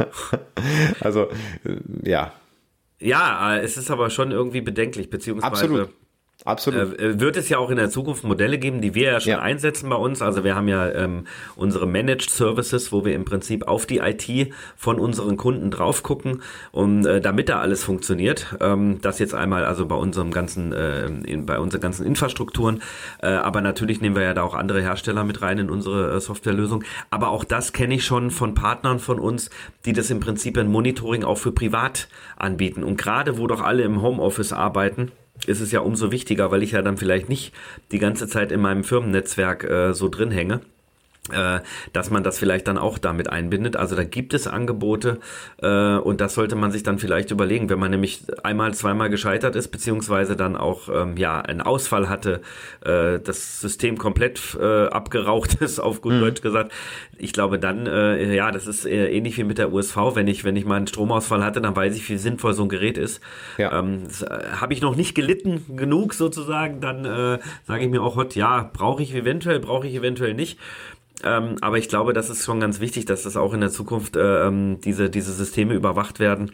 also, 1.00 1.28
äh, 1.64 1.76
ja. 2.02 2.32
Ja, 2.98 3.54
äh, 3.54 3.60
es 3.60 3.76
ist 3.76 3.90
aber 3.90 4.10
schon 4.10 4.32
irgendwie 4.32 4.60
bedenklich, 4.60 5.10
beziehungsweise. 5.10 5.52
Absolut. 5.52 5.90
Absolut. 6.44 6.98
Äh, 6.98 7.20
wird 7.20 7.36
es 7.36 7.48
ja 7.48 7.58
auch 7.58 7.70
in 7.70 7.76
der 7.76 7.90
Zukunft 7.90 8.24
Modelle 8.24 8.58
geben, 8.58 8.80
die 8.80 8.94
wir 8.94 9.12
ja 9.12 9.20
schon 9.20 9.32
ja. 9.32 9.40
einsetzen 9.40 9.88
bei 9.88 9.96
uns. 9.96 10.22
Also 10.22 10.42
wir 10.42 10.56
haben 10.56 10.66
ja 10.66 10.90
ähm, 10.90 11.26
unsere 11.54 11.86
Managed 11.86 12.30
Services, 12.30 12.90
wo 12.90 13.04
wir 13.04 13.14
im 13.14 13.24
Prinzip 13.24 13.68
auf 13.68 13.86
die 13.86 13.98
IT 13.98 14.52
von 14.76 14.98
unseren 14.98 15.36
Kunden 15.36 15.70
drauf 15.70 16.02
gucken, 16.02 16.42
um 16.72 17.06
äh, 17.06 17.20
damit 17.20 17.48
da 17.48 17.60
alles 17.60 17.84
funktioniert. 17.84 18.56
Ähm, 18.60 19.00
das 19.00 19.20
jetzt 19.20 19.34
einmal 19.34 19.64
also 19.64 19.86
bei 19.86 19.94
unserem 19.94 20.32
ganzen, 20.32 20.72
äh, 20.72 21.06
in, 21.06 21.46
bei 21.46 21.60
unseren 21.60 21.80
ganzen 21.80 22.04
Infrastrukturen. 22.04 22.82
Äh, 23.20 23.28
aber 23.28 23.60
natürlich 23.60 24.00
nehmen 24.00 24.16
wir 24.16 24.22
ja 24.22 24.34
da 24.34 24.42
auch 24.42 24.54
andere 24.54 24.82
Hersteller 24.82 25.22
mit 25.22 25.42
rein 25.42 25.58
in 25.58 25.70
unsere 25.70 26.16
äh, 26.16 26.20
Softwarelösung. 26.20 26.82
Aber 27.10 27.28
auch 27.28 27.44
das 27.44 27.72
kenne 27.72 27.94
ich 27.94 28.04
schon 28.04 28.32
von 28.32 28.54
Partnern 28.54 28.98
von 28.98 29.20
uns, 29.20 29.50
die 29.84 29.92
das 29.92 30.10
im 30.10 30.18
Prinzip 30.18 30.58
ein 30.58 30.68
Monitoring 30.68 31.22
auch 31.22 31.38
für 31.38 31.52
privat 31.52 32.08
anbieten. 32.36 32.82
Und 32.82 32.96
gerade 32.96 33.38
wo 33.38 33.46
doch 33.46 33.60
alle 33.60 33.84
im 33.84 34.02
Homeoffice 34.02 34.52
arbeiten, 34.52 35.12
ist 35.46 35.60
es 35.60 35.72
ja 35.72 35.80
umso 35.80 36.12
wichtiger, 36.12 36.50
weil 36.50 36.62
ich 36.62 36.72
ja 36.72 36.82
dann 36.82 36.96
vielleicht 36.96 37.28
nicht 37.28 37.52
die 37.90 37.98
ganze 37.98 38.28
Zeit 38.28 38.52
in 38.52 38.60
meinem 38.60 38.84
Firmennetzwerk 38.84 39.64
äh, 39.64 39.92
so 39.92 40.08
drin 40.08 40.30
hänge 40.30 40.60
dass 41.92 42.10
man 42.10 42.24
das 42.24 42.38
vielleicht 42.38 42.66
dann 42.66 42.78
auch 42.78 42.98
damit 42.98 43.30
einbindet. 43.30 43.76
Also 43.76 43.94
da 43.94 44.02
gibt 44.02 44.34
es 44.34 44.48
Angebote 44.48 45.20
äh, 45.58 45.96
und 45.96 46.20
das 46.20 46.34
sollte 46.34 46.56
man 46.56 46.72
sich 46.72 46.82
dann 46.82 46.98
vielleicht 46.98 47.30
überlegen, 47.30 47.70
wenn 47.70 47.78
man 47.78 47.92
nämlich 47.92 48.24
einmal, 48.42 48.74
zweimal 48.74 49.08
gescheitert 49.08 49.54
ist, 49.54 49.68
beziehungsweise 49.68 50.34
dann 50.34 50.56
auch 50.56 50.88
ähm, 50.92 51.16
ja 51.16 51.40
einen 51.40 51.60
Ausfall 51.60 52.08
hatte, 52.08 52.40
äh, 52.84 53.20
das 53.20 53.60
System 53.60 53.98
komplett 53.98 54.56
äh, 54.60 54.86
abgeraucht 54.86 55.54
ist, 55.60 55.78
auf 55.78 56.00
gut 56.00 56.14
mhm. 56.14 56.20
Deutsch 56.20 56.42
gesagt. 56.42 56.72
Ich 57.18 57.32
glaube 57.32 57.60
dann, 57.60 57.86
äh, 57.86 58.34
ja, 58.34 58.50
das 58.50 58.66
ist 58.66 58.84
äh, 58.84 59.12
ähnlich 59.12 59.38
wie 59.38 59.44
mit 59.44 59.58
der 59.58 59.72
USV. 59.72 59.96
Wenn 60.14 60.26
ich, 60.26 60.42
wenn 60.42 60.56
ich 60.56 60.64
mal 60.64 60.76
einen 60.76 60.88
Stromausfall 60.88 61.44
hatte, 61.44 61.60
dann 61.60 61.76
weiß 61.76 61.96
ich, 61.96 62.08
wie 62.08 62.16
sinnvoll 62.16 62.52
so 62.52 62.64
ein 62.64 62.68
Gerät 62.68 62.98
ist. 62.98 63.20
Ja. 63.58 63.78
Ähm, 63.78 64.08
äh, 64.28 64.56
Habe 64.60 64.72
ich 64.72 64.82
noch 64.82 64.96
nicht 64.96 65.14
gelitten 65.14 65.76
genug 65.76 66.14
sozusagen, 66.14 66.80
dann 66.80 67.04
äh, 67.04 67.38
sage 67.64 67.84
ich 67.84 67.90
mir 67.90 68.02
auch, 68.02 68.16
Hot, 68.16 68.34
ja, 68.34 68.68
brauche 68.72 69.02
ich 69.02 69.14
eventuell, 69.14 69.60
brauche 69.60 69.86
ich 69.86 69.94
eventuell 69.94 70.34
nicht. 70.34 70.58
Ähm, 71.24 71.56
aber 71.60 71.78
ich 71.78 71.88
glaube, 71.88 72.12
das 72.12 72.30
ist 72.30 72.44
schon 72.44 72.60
ganz 72.60 72.80
wichtig, 72.80 73.04
dass 73.04 73.22
das 73.22 73.36
auch 73.36 73.54
in 73.54 73.60
der 73.60 73.70
Zukunft 73.70 74.16
äh, 74.16 74.46
ähm, 74.46 74.80
diese, 74.80 75.10
diese 75.10 75.32
Systeme 75.32 75.74
überwacht 75.74 76.20
werden. 76.20 76.52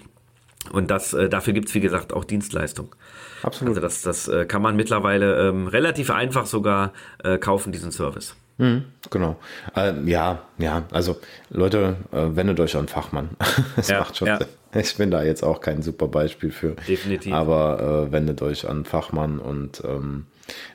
Und 0.73 0.91
das, 0.91 1.15
äh, 1.15 1.29
dafür 1.29 1.53
gibt's 1.53 1.75
wie 1.75 1.81
gesagt, 1.81 2.13
auch 2.13 2.25
Dienstleistung. 2.25 2.95
Absolut. 3.43 3.71
Also 3.71 3.81
das, 3.81 4.03
das 4.03 4.29
äh, 4.29 4.45
kann 4.45 4.61
man 4.63 4.77
mittlerweile 4.77 5.49
ähm, 5.49 5.67
relativ 5.67 6.11
einfach 6.11 6.47
sogar 6.47 6.93
äh, 7.25 7.39
kaufen, 7.39 7.73
diesen 7.73 7.93
Service. 7.93 8.37
Mhm, 8.59 8.85
genau. 9.11 9.37
Äh, 9.77 10.01
ja, 10.05 10.41
ja, 10.59 10.83
also 10.91 11.17
Leute, 11.49 11.97
äh, 12.13 12.37
wendet 12.37 12.59
euch 12.61 12.77
an 12.77 12.89
Fachmann. 12.89 13.31
das 13.77 13.89
ja, 13.89 14.01
macht 14.01 14.17
schon 14.17 14.29
ja. 14.29 14.39
Sinn. 14.39 14.49
Ich 14.75 14.97
bin 14.97 15.11
da 15.11 15.23
jetzt 15.23 15.43
auch 15.43 15.61
kein 15.61 15.83
super 15.83 16.09
Beispiel 16.09 16.51
für. 16.51 16.73
Definitiv. 16.87 17.33
Aber 17.33 18.07
äh, 18.09 18.13
wendet 18.13 18.43
euch 18.43 18.69
an 18.69 18.85
Fachmann 18.85 19.39
und 19.39 19.83
ähm, 19.85 20.27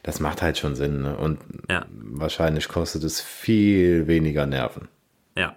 das 0.04 0.20
macht 0.20 0.42
halt 0.42 0.58
schon 0.58 0.76
Sinn. 0.76 1.02
Ne? 1.02 1.16
Und 1.18 1.40
ja. 1.70 1.86
wahrscheinlich 1.90 2.68
kostet 2.68 3.04
es 3.04 3.22
viel 3.22 4.08
weniger 4.08 4.46
Nerven. 4.46 4.88
Ja, 5.36 5.42
ja. 5.42 5.56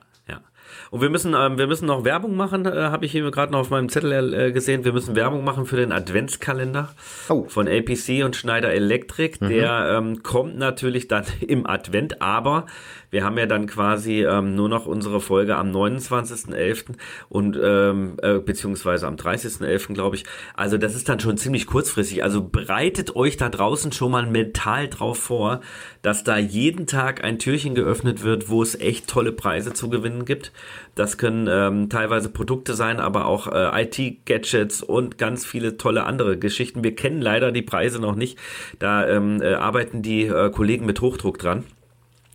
Und 0.91 1.01
wir 1.01 1.11
müssen, 1.11 1.35
ähm, 1.35 1.59
wir 1.59 1.67
müssen 1.67 1.87
noch 1.87 2.05
Werbung 2.05 2.37
machen, 2.37 2.67
äh, 2.67 2.71
habe 2.71 3.07
ich 3.07 3.13
hier 3.13 3.31
gerade 3.31 3.53
noch 3.53 3.61
auf 3.61 3.71
meinem 3.71 3.89
Zettel 3.89 4.35
äh, 4.35 4.53
gesehen. 4.53 4.85
Wir 4.85 4.93
müssen 4.93 5.17
Werbung 5.17 5.45
machen 5.45 5.67
für 5.67 5.77
den 5.77 5.93
Adventskalender 5.93 6.91
oh. 7.29 7.45
von 7.49 7.69
APC 7.69 8.25
und 8.25 8.37
Schneider 8.37 8.73
Electric. 8.73 9.39
Mhm. 9.41 9.49
Der 9.49 9.97
ähm, 9.99 10.23
kommt 10.23 10.59
natürlich 10.59 11.09
dann 11.09 11.25
im 11.47 11.67
Advent, 11.67 12.23
aber 12.23 12.67
wir 13.11 13.25
haben 13.25 13.39
ja 13.39 13.47
dann 13.47 13.67
quasi 13.67 14.25
ähm, 14.25 14.55
nur 14.55 14.69
noch 14.69 14.87
unsere 14.87 15.21
Folge 15.21 15.57
am 15.57 15.71
29.11. 15.71 16.97
und 17.29 17.59
ähm, 17.63 18.17
äh, 18.21 18.39
beziehungsweise 18.39 19.07
am 19.07 19.17
30.11. 19.17 19.95
glaube 19.95 20.17
ich. 20.17 20.25
Also 20.55 20.77
das 20.77 20.95
ist 20.95 21.09
dann 21.09 21.21
schon 21.21 21.39
ziemlich 21.39 21.67
kurzfristig. 21.67 22.23
Also 22.23 22.43
bereitet 22.43 23.15
euch 23.17 23.37
da 23.37 23.49
draußen 23.49 23.93
schon 23.93 24.11
mal 24.11 24.27
mental 24.27 24.89
drauf 24.89 25.19
vor, 25.19 25.61
dass 26.03 26.25
da 26.25 26.37
jeden 26.37 26.87
Tag 26.87 27.23
ein 27.25 27.39
Türchen 27.39 27.75
geöffnet 27.75 28.23
wird, 28.23 28.49
wo 28.49 28.63
es 28.63 28.79
echt 28.79 29.09
tolle 29.09 29.33
Preise 29.33 29.73
zu 29.73 29.89
gewinnen 29.89 30.25
gibt. 30.25 30.53
Das 30.95 31.19
können 31.19 31.49
ähm, 31.51 31.89
teilweise 31.89 32.29
Produkte 32.29 32.75
sein, 32.75 33.01
aber 33.01 33.27
auch 33.27 33.47
äh, 33.49 33.83
IT-Gadgets 33.83 34.83
und 34.83 35.19
ganz 35.19 35.45
viele 35.45 35.77
tolle 35.77 36.05
andere 36.05 36.39
Geschichten. 36.39 36.83
Wir 36.85 36.95
kennen 36.95 37.21
leider 37.21 37.53
die 37.53 37.63
Preise 37.63 38.01
noch 38.01 38.15
nicht. 38.15 38.39
Da 38.79 39.07
ähm, 39.07 39.43
äh, 39.43 39.55
arbeiten 39.55 40.03
die 40.03 40.25
äh, 40.25 40.51
Kollegen 40.51 40.87
mit 40.87 41.01
Hochdruck 41.01 41.39
dran. 41.39 41.65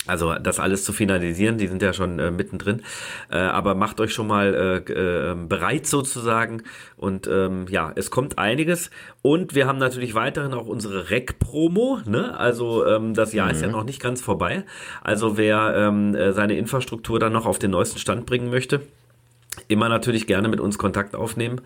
Also 0.08 0.34
das 0.34 0.60
alles 0.60 0.84
zu 0.84 0.94
finalisieren, 0.94 1.60
die 1.60 1.68
sind 1.68 1.82
ja 1.82 1.94
schon 1.94 2.18
äh, 2.18 2.32
mittendrin. 2.32 2.82
Äh, 3.30 3.38
aber 3.38 3.76
macht 3.76 4.00
euch 4.00 4.14
schon 4.14 4.26
mal 4.26 4.84
äh, 4.88 4.92
äh, 4.92 5.36
bereit 5.36 5.86
sozusagen. 5.86 6.64
Und 6.98 7.28
ähm, 7.28 7.68
ja, 7.70 7.92
es 7.96 8.10
kommt 8.10 8.40
einiges. 8.40 8.90
Und 9.22 9.54
wir 9.54 9.68
haben 9.68 9.78
natürlich 9.78 10.16
weiterhin 10.16 10.54
auch 10.54 10.66
unsere 10.66 11.12
Rec-Promo. 11.12 12.00
Ne? 12.06 12.38
Also 12.38 12.86
ähm, 12.88 13.14
das 13.14 13.34
Jahr 13.34 13.48
mhm. 13.48 13.52
ist 13.52 13.62
ja 13.62 13.68
mhm. 13.68 13.74
noch 13.74 13.84
nicht 13.84 14.02
ganz 14.02 14.22
vorbei. 14.22 14.64
Also 15.04 15.38
wer 15.38 15.76
ähm, 15.76 16.16
äh, 16.16 16.34
seine 16.34 16.58
Infrastruktur 16.58 17.20
dann 17.20 17.34
noch 17.34 17.46
auf 17.46 17.60
den 17.60 17.72
neuesten 17.72 18.00
Stand 18.00 18.26
bringen 18.26 18.50
möchte, 18.50 18.82
immer 19.68 19.90
natürlich 19.90 20.28
gerne 20.28 20.48
mit 20.48 20.60
uns 20.60 20.78
Kontakt 20.78 21.16
aufnehmen. 21.16 21.62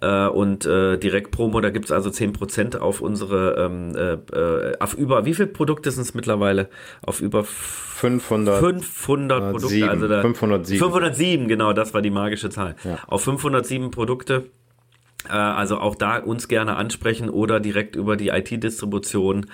Äh, 0.00 0.26
und 0.26 0.66
äh, 0.66 0.98
Direkt-Promo, 0.98 1.60
da 1.60 1.70
gibt's 1.70 1.92
also 1.92 2.10
10% 2.10 2.78
auf 2.78 3.00
unsere, 3.00 3.56
ähm, 3.58 3.94
äh, 3.96 4.14
äh, 4.36 4.78
auf 4.78 4.94
über, 4.94 5.24
wie 5.24 5.34
viele 5.34 5.48
Produkte 5.48 5.90
sind 5.90 6.02
es 6.02 6.14
mittlerweile? 6.14 6.68
Auf 7.02 7.20
über 7.20 7.44
500, 7.44 8.58
500 8.58 9.52
Produkte. 9.52 9.88
Also 9.88 10.08
da, 10.08 10.20
507. 10.22 10.78
507, 10.78 11.48
genau, 11.48 11.72
das 11.72 11.94
war 11.94 12.02
die 12.02 12.10
magische 12.10 12.50
Zahl. 12.50 12.76
Ja. 12.84 12.98
Auf 13.06 13.22
507 13.24 13.90
Produkte 13.90 14.44
äh, 15.28 15.32
also 15.32 15.78
auch 15.78 15.94
da 15.94 16.18
uns 16.18 16.48
gerne 16.48 16.76
ansprechen 16.76 17.28
oder 17.28 17.60
direkt 17.60 17.96
über 17.96 18.16
die 18.16 18.28
IT-Distribution. 18.28 19.46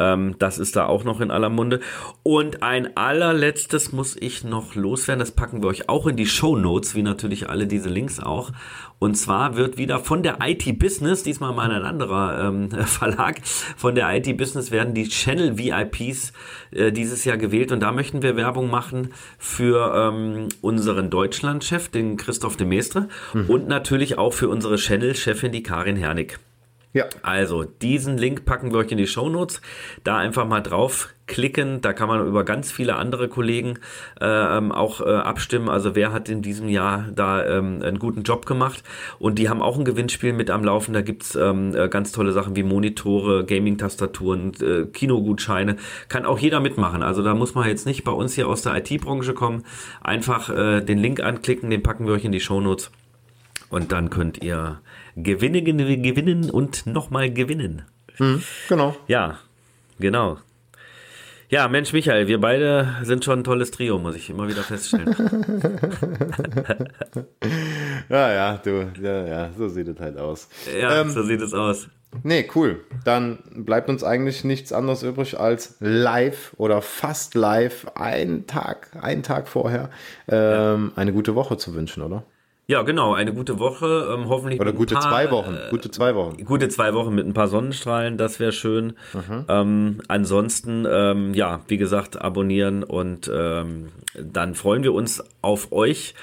Ähm, 0.00 0.34
das 0.38 0.58
ist 0.58 0.74
da 0.76 0.86
auch 0.86 1.04
noch 1.04 1.20
in 1.20 1.30
aller 1.30 1.50
Munde. 1.50 1.80
Und 2.22 2.62
ein 2.62 2.96
allerletztes 2.96 3.92
muss 3.92 4.16
ich 4.18 4.42
noch 4.42 4.74
loswerden. 4.74 5.20
Das 5.20 5.32
packen 5.32 5.62
wir 5.62 5.68
euch 5.68 5.88
auch 5.88 6.06
in 6.06 6.16
die 6.16 6.26
Show 6.26 6.56
Notes, 6.56 6.94
wie 6.94 7.02
natürlich 7.02 7.48
alle 7.48 7.66
diese 7.66 7.90
Links 7.90 8.18
auch. 8.18 8.50
Und 8.98 9.14
zwar 9.14 9.56
wird 9.56 9.78
wieder 9.78 9.98
von 9.98 10.22
der 10.22 10.38
IT 10.42 10.78
Business, 10.78 11.22
diesmal 11.22 11.54
mal 11.54 11.70
ein 11.70 11.82
anderer 11.82 12.48
ähm, 12.48 12.70
Verlag, 12.86 13.40
von 13.44 13.94
der 13.94 14.14
IT 14.14 14.36
Business 14.36 14.70
werden 14.70 14.94
die 14.94 15.08
Channel 15.08 15.56
VIPs 15.56 16.32
äh, 16.70 16.92
dieses 16.92 17.24
Jahr 17.24 17.36
gewählt. 17.36 17.72
Und 17.72 17.80
da 17.80 17.92
möchten 17.92 18.22
wir 18.22 18.36
Werbung 18.36 18.70
machen 18.70 19.12
für 19.38 19.94
ähm, 19.94 20.48
unseren 20.60 21.10
Deutschlandchef, 21.10 21.88
den 21.88 22.16
Christoph 22.16 22.56
de 22.56 22.66
Mestre, 22.66 23.08
mhm. 23.32 23.46
und 23.48 23.68
natürlich 23.68 24.18
auch 24.18 24.32
für 24.32 24.48
unsere 24.48 24.76
Channel-Chefin, 24.76 25.52
die 25.52 25.62
Karin 25.62 25.96
Hernig. 25.96 26.38
Ja. 26.92 27.04
Also, 27.22 27.62
diesen 27.62 28.18
Link 28.18 28.44
packen 28.44 28.72
wir 28.72 28.78
euch 28.78 28.90
in 28.90 28.98
die 28.98 29.06
Shownotes. 29.06 29.60
Da 30.02 30.18
einfach 30.18 30.44
mal 30.44 30.60
draufklicken. 30.60 31.80
Da 31.82 31.92
kann 31.92 32.08
man 32.08 32.26
über 32.26 32.44
ganz 32.44 32.72
viele 32.72 32.96
andere 32.96 33.28
Kollegen 33.28 33.78
äh, 34.20 34.26
auch 34.26 35.00
äh, 35.00 35.04
abstimmen. 35.04 35.68
Also, 35.68 35.94
wer 35.94 36.12
hat 36.12 36.28
in 36.28 36.42
diesem 36.42 36.68
Jahr 36.68 37.06
da 37.14 37.46
ähm, 37.46 37.80
einen 37.80 38.00
guten 38.00 38.24
Job 38.24 38.44
gemacht? 38.44 38.82
Und 39.20 39.38
die 39.38 39.48
haben 39.48 39.62
auch 39.62 39.78
ein 39.78 39.84
Gewinnspiel 39.84 40.32
mit 40.32 40.50
am 40.50 40.64
Laufen. 40.64 40.92
Da 40.92 41.02
gibt's 41.02 41.36
ähm, 41.36 41.76
äh, 41.76 41.88
ganz 41.88 42.10
tolle 42.10 42.32
Sachen 42.32 42.56
wie 42.56 42.64
Monitore, 42.64 43.44
Gaming-Tastaturen, 43.44 44.52
äh, 44.60 44.86
Kinogutscheine. 44.86 45.76
Kann 46.08 46.26
auch 46.26 46.40
jeder 46.40 46.58
mitmachen. 46.58 47.04
Also, 47.04 47.22
da 47.22 47.34
muss 47.34 47.54
man 47.54 47.68
jetzt 47.68 47.86
nicht 47.86 48.02
bei 48.02 48.12
uns 48.12 48.34
hier 48.34 48.48
aus 48.48 48.62
der 48.62 48.74
IT-Branche 48.76 49.32
kommen. 49.32 49.64
Einfach 50.00 50.50
äh, 50.50 50.80
den 50.80 50.98
Link 50.98 51.22
anklicken, 51.22 51.70
den 51.70 51.84
packen 51.84 52.06
wir 52.08 52.14
euch 52.14 52.24
in 52.24 52.32
die 52.32 52.40
Shownotes. 52.40 52.90
Und 53.68 53.92
dann 53.92 54.10
könnt 54.10 54.42
ihr 54.42 54.80
gewinnen, 55.16 56.02
gewinnen 56.02 56.50
und 56.50 56.86
nochmal 56.86 57.32
gewinnen. 57.32 57.82
Mhm, 58.18 58.42
genau. 58.68 58.96
Ja, 59.06 59.38
genau. 59.98 60.38
Ja, 61.50 61.66
Mensch, 61.66 61.92
Michael, 61.92 62.28
wir 62.28 62.40
beide 62.40 62.94
sind 63.02 63.24
schon 63.24 63.40
ein 63.40 63.44
tolles 63.44 63.72
Trio, 63.72 63.98
muss 63.98 64.14
ich 64.14 64.30
immer 64.30 64.46
wieder 64.46 64.62
feststellen. 64.62 65.16
ja, 68.08 68.32
ja, 68.32 68.56
du, 68.58 68.92
ja, 69.02 69.26
ja, 69.26 69.50
so 69.58 69.68
sieht 69.68 69.88
es 69.88 69.98
halt 69.98 70.16
aus. 70.16 70.48
Ja, 70.80 71.00
ähm, 71.00 71.10
so 71.10 71.24
sieht 71.24 71.40
es 71.40 71.52
aus. 71.52 71.88
Nee, 72.22 72.48
cool. 72.54 72.84
Dann 73.04 73.38
bleibt 73.54 73.88
uns 73.88 74.04
eigentlich 74.04 74.44
nichts 74.44 74.72
anderes 74.72 75.02
übrig, 75.02 75.40
als 75.40 75.76
live 75.80 76.54
oder 76.56 76.82
fast 76.82 77.34
live 77.34 77.86
einen 77.96 78.46
Tag, 78.46 78.90
einen 79.00 79.24
Tag 79.24 79.48
vorher 79.48 79.90
ähm, 80.28 80.92
ja. 80.94 81.00
eine 81.00 81.12
gute 81.12 81.34
Woche 81.34 81.56
zu 81.56 81.74
wünschen, 81.74 82.04
oder? 82.04 82.22
Ja, 82.70 82.82
genau, 82.82 83.14
eine 83.14 83.34
gute 83.34 83.58
Woche, 83.58 84.14
ähm, 84.14 84.28
hoffentlich. 84.28 84.60
Oder 84.60 84.72
gute 84.72 84.94
paar, 84.94 85.02
zwei 85.02 85.32
Wochen, 85.32 85.56
äh, 85.56 85.70
gute 85.70 85.90
zwei 85.90 86.14
Wochen. 86.14 86.44
Gute 86.44 86.68
zwei 86.68 86.94
Wochen 86.94 87.12
mit 87.12 87.26
ein 87.26 87.34
paar 87.34 87.48
Sonnenstrahlen, 87.48 88.16
das 88.16 88.38
wäre 88.38 88.52
schön. 88.52 88.92
Mhm. 89.12 89.44
Ähm, 89.48 90.02
ansonsten, 90.06 90.86
ähm, 90.88 91.34
ja, 91.34 91.62
wie 91.66 91.78
gesagt, 91.78 92.22
abonnieren 92.22 92.84
und 92.84 93.28
ähm, 93.34 93.88
dann 94.14 94.54
freuen 94.54 94.84
wir 94.84 94.94
uns 94.94 95.20
auf 95.42 95.72
euch 95.72 96.14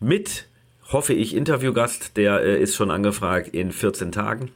mit, 0.00 0.48
hoffe 0.90 1.12
ich, 1.12 1.36
Interviewgast, 1.36 2.16
der 2.16 2.40
äh, 2.40 2.60
ist 2.60 2.74
schon 2.74 2.90
angefragt 2.90 3.46
in 3.54 3.70
14 3.70 4.10
Tagen. 4.10 4.50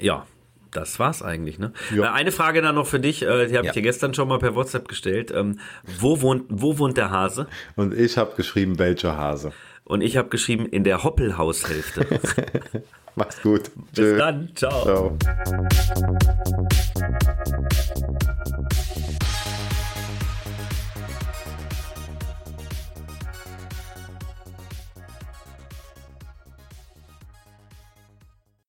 Ja, 0.00 0.26
das 0.72 0.98
war's 0.98 1.22
eigentlich, 1.22 1.60
ne? 1.60 1.72
Ja. 1.94 2.06
Äh, 2.06 2.08
eine 2.14 2.32
Frage 2.32 2.62
dann 2.62 2.74
noch 2.74 2.88
für 2.88 2.98
dich, 2.98 3.22
äh, 3.22 3.46
die 3.46 3.56
habe 3.56 3.66
ja. 3.66 3.70
ich 3.70 3.74
dir 3.74 3.82
gestern 3.82 4.12
schon 4.12 4.26
mal 4.26 4.40
per 4.40 4.56
WhatsApp 4.56 4.88
gestellt. 4.88 5.32
Ähm, 5.32 5.60
wo, 6.00 6.20
wohnt, 6.20 6.46
wo 6.48 6.78
wohnt 6.78 6.96
der 6.96 7.10
Hase? 7.10 7.46
Und 7.76 7.94
ich 7.94 8.18
habe 8.18 8.34
geschrieben, 8.34 8.80
welcher 8.80 9.16
Hase. 9.16 9.52
Und 9.84 10.00
ich 10.00 10.16
habe 10.16 10.28
geschrieben, 10.28 10.66
in 10.66 10.82
der 10.84 11.04
Hoppelhaushälfte. 11.04 12.06
Mach's 13.16 13.40
gut. 13.42 13.70
Bis 13.74 13.94
Tschö. 13.94 14.18
dann. 14.18 14.50
Ciao. 14.54 14.82
Ciao. 14.82 15.18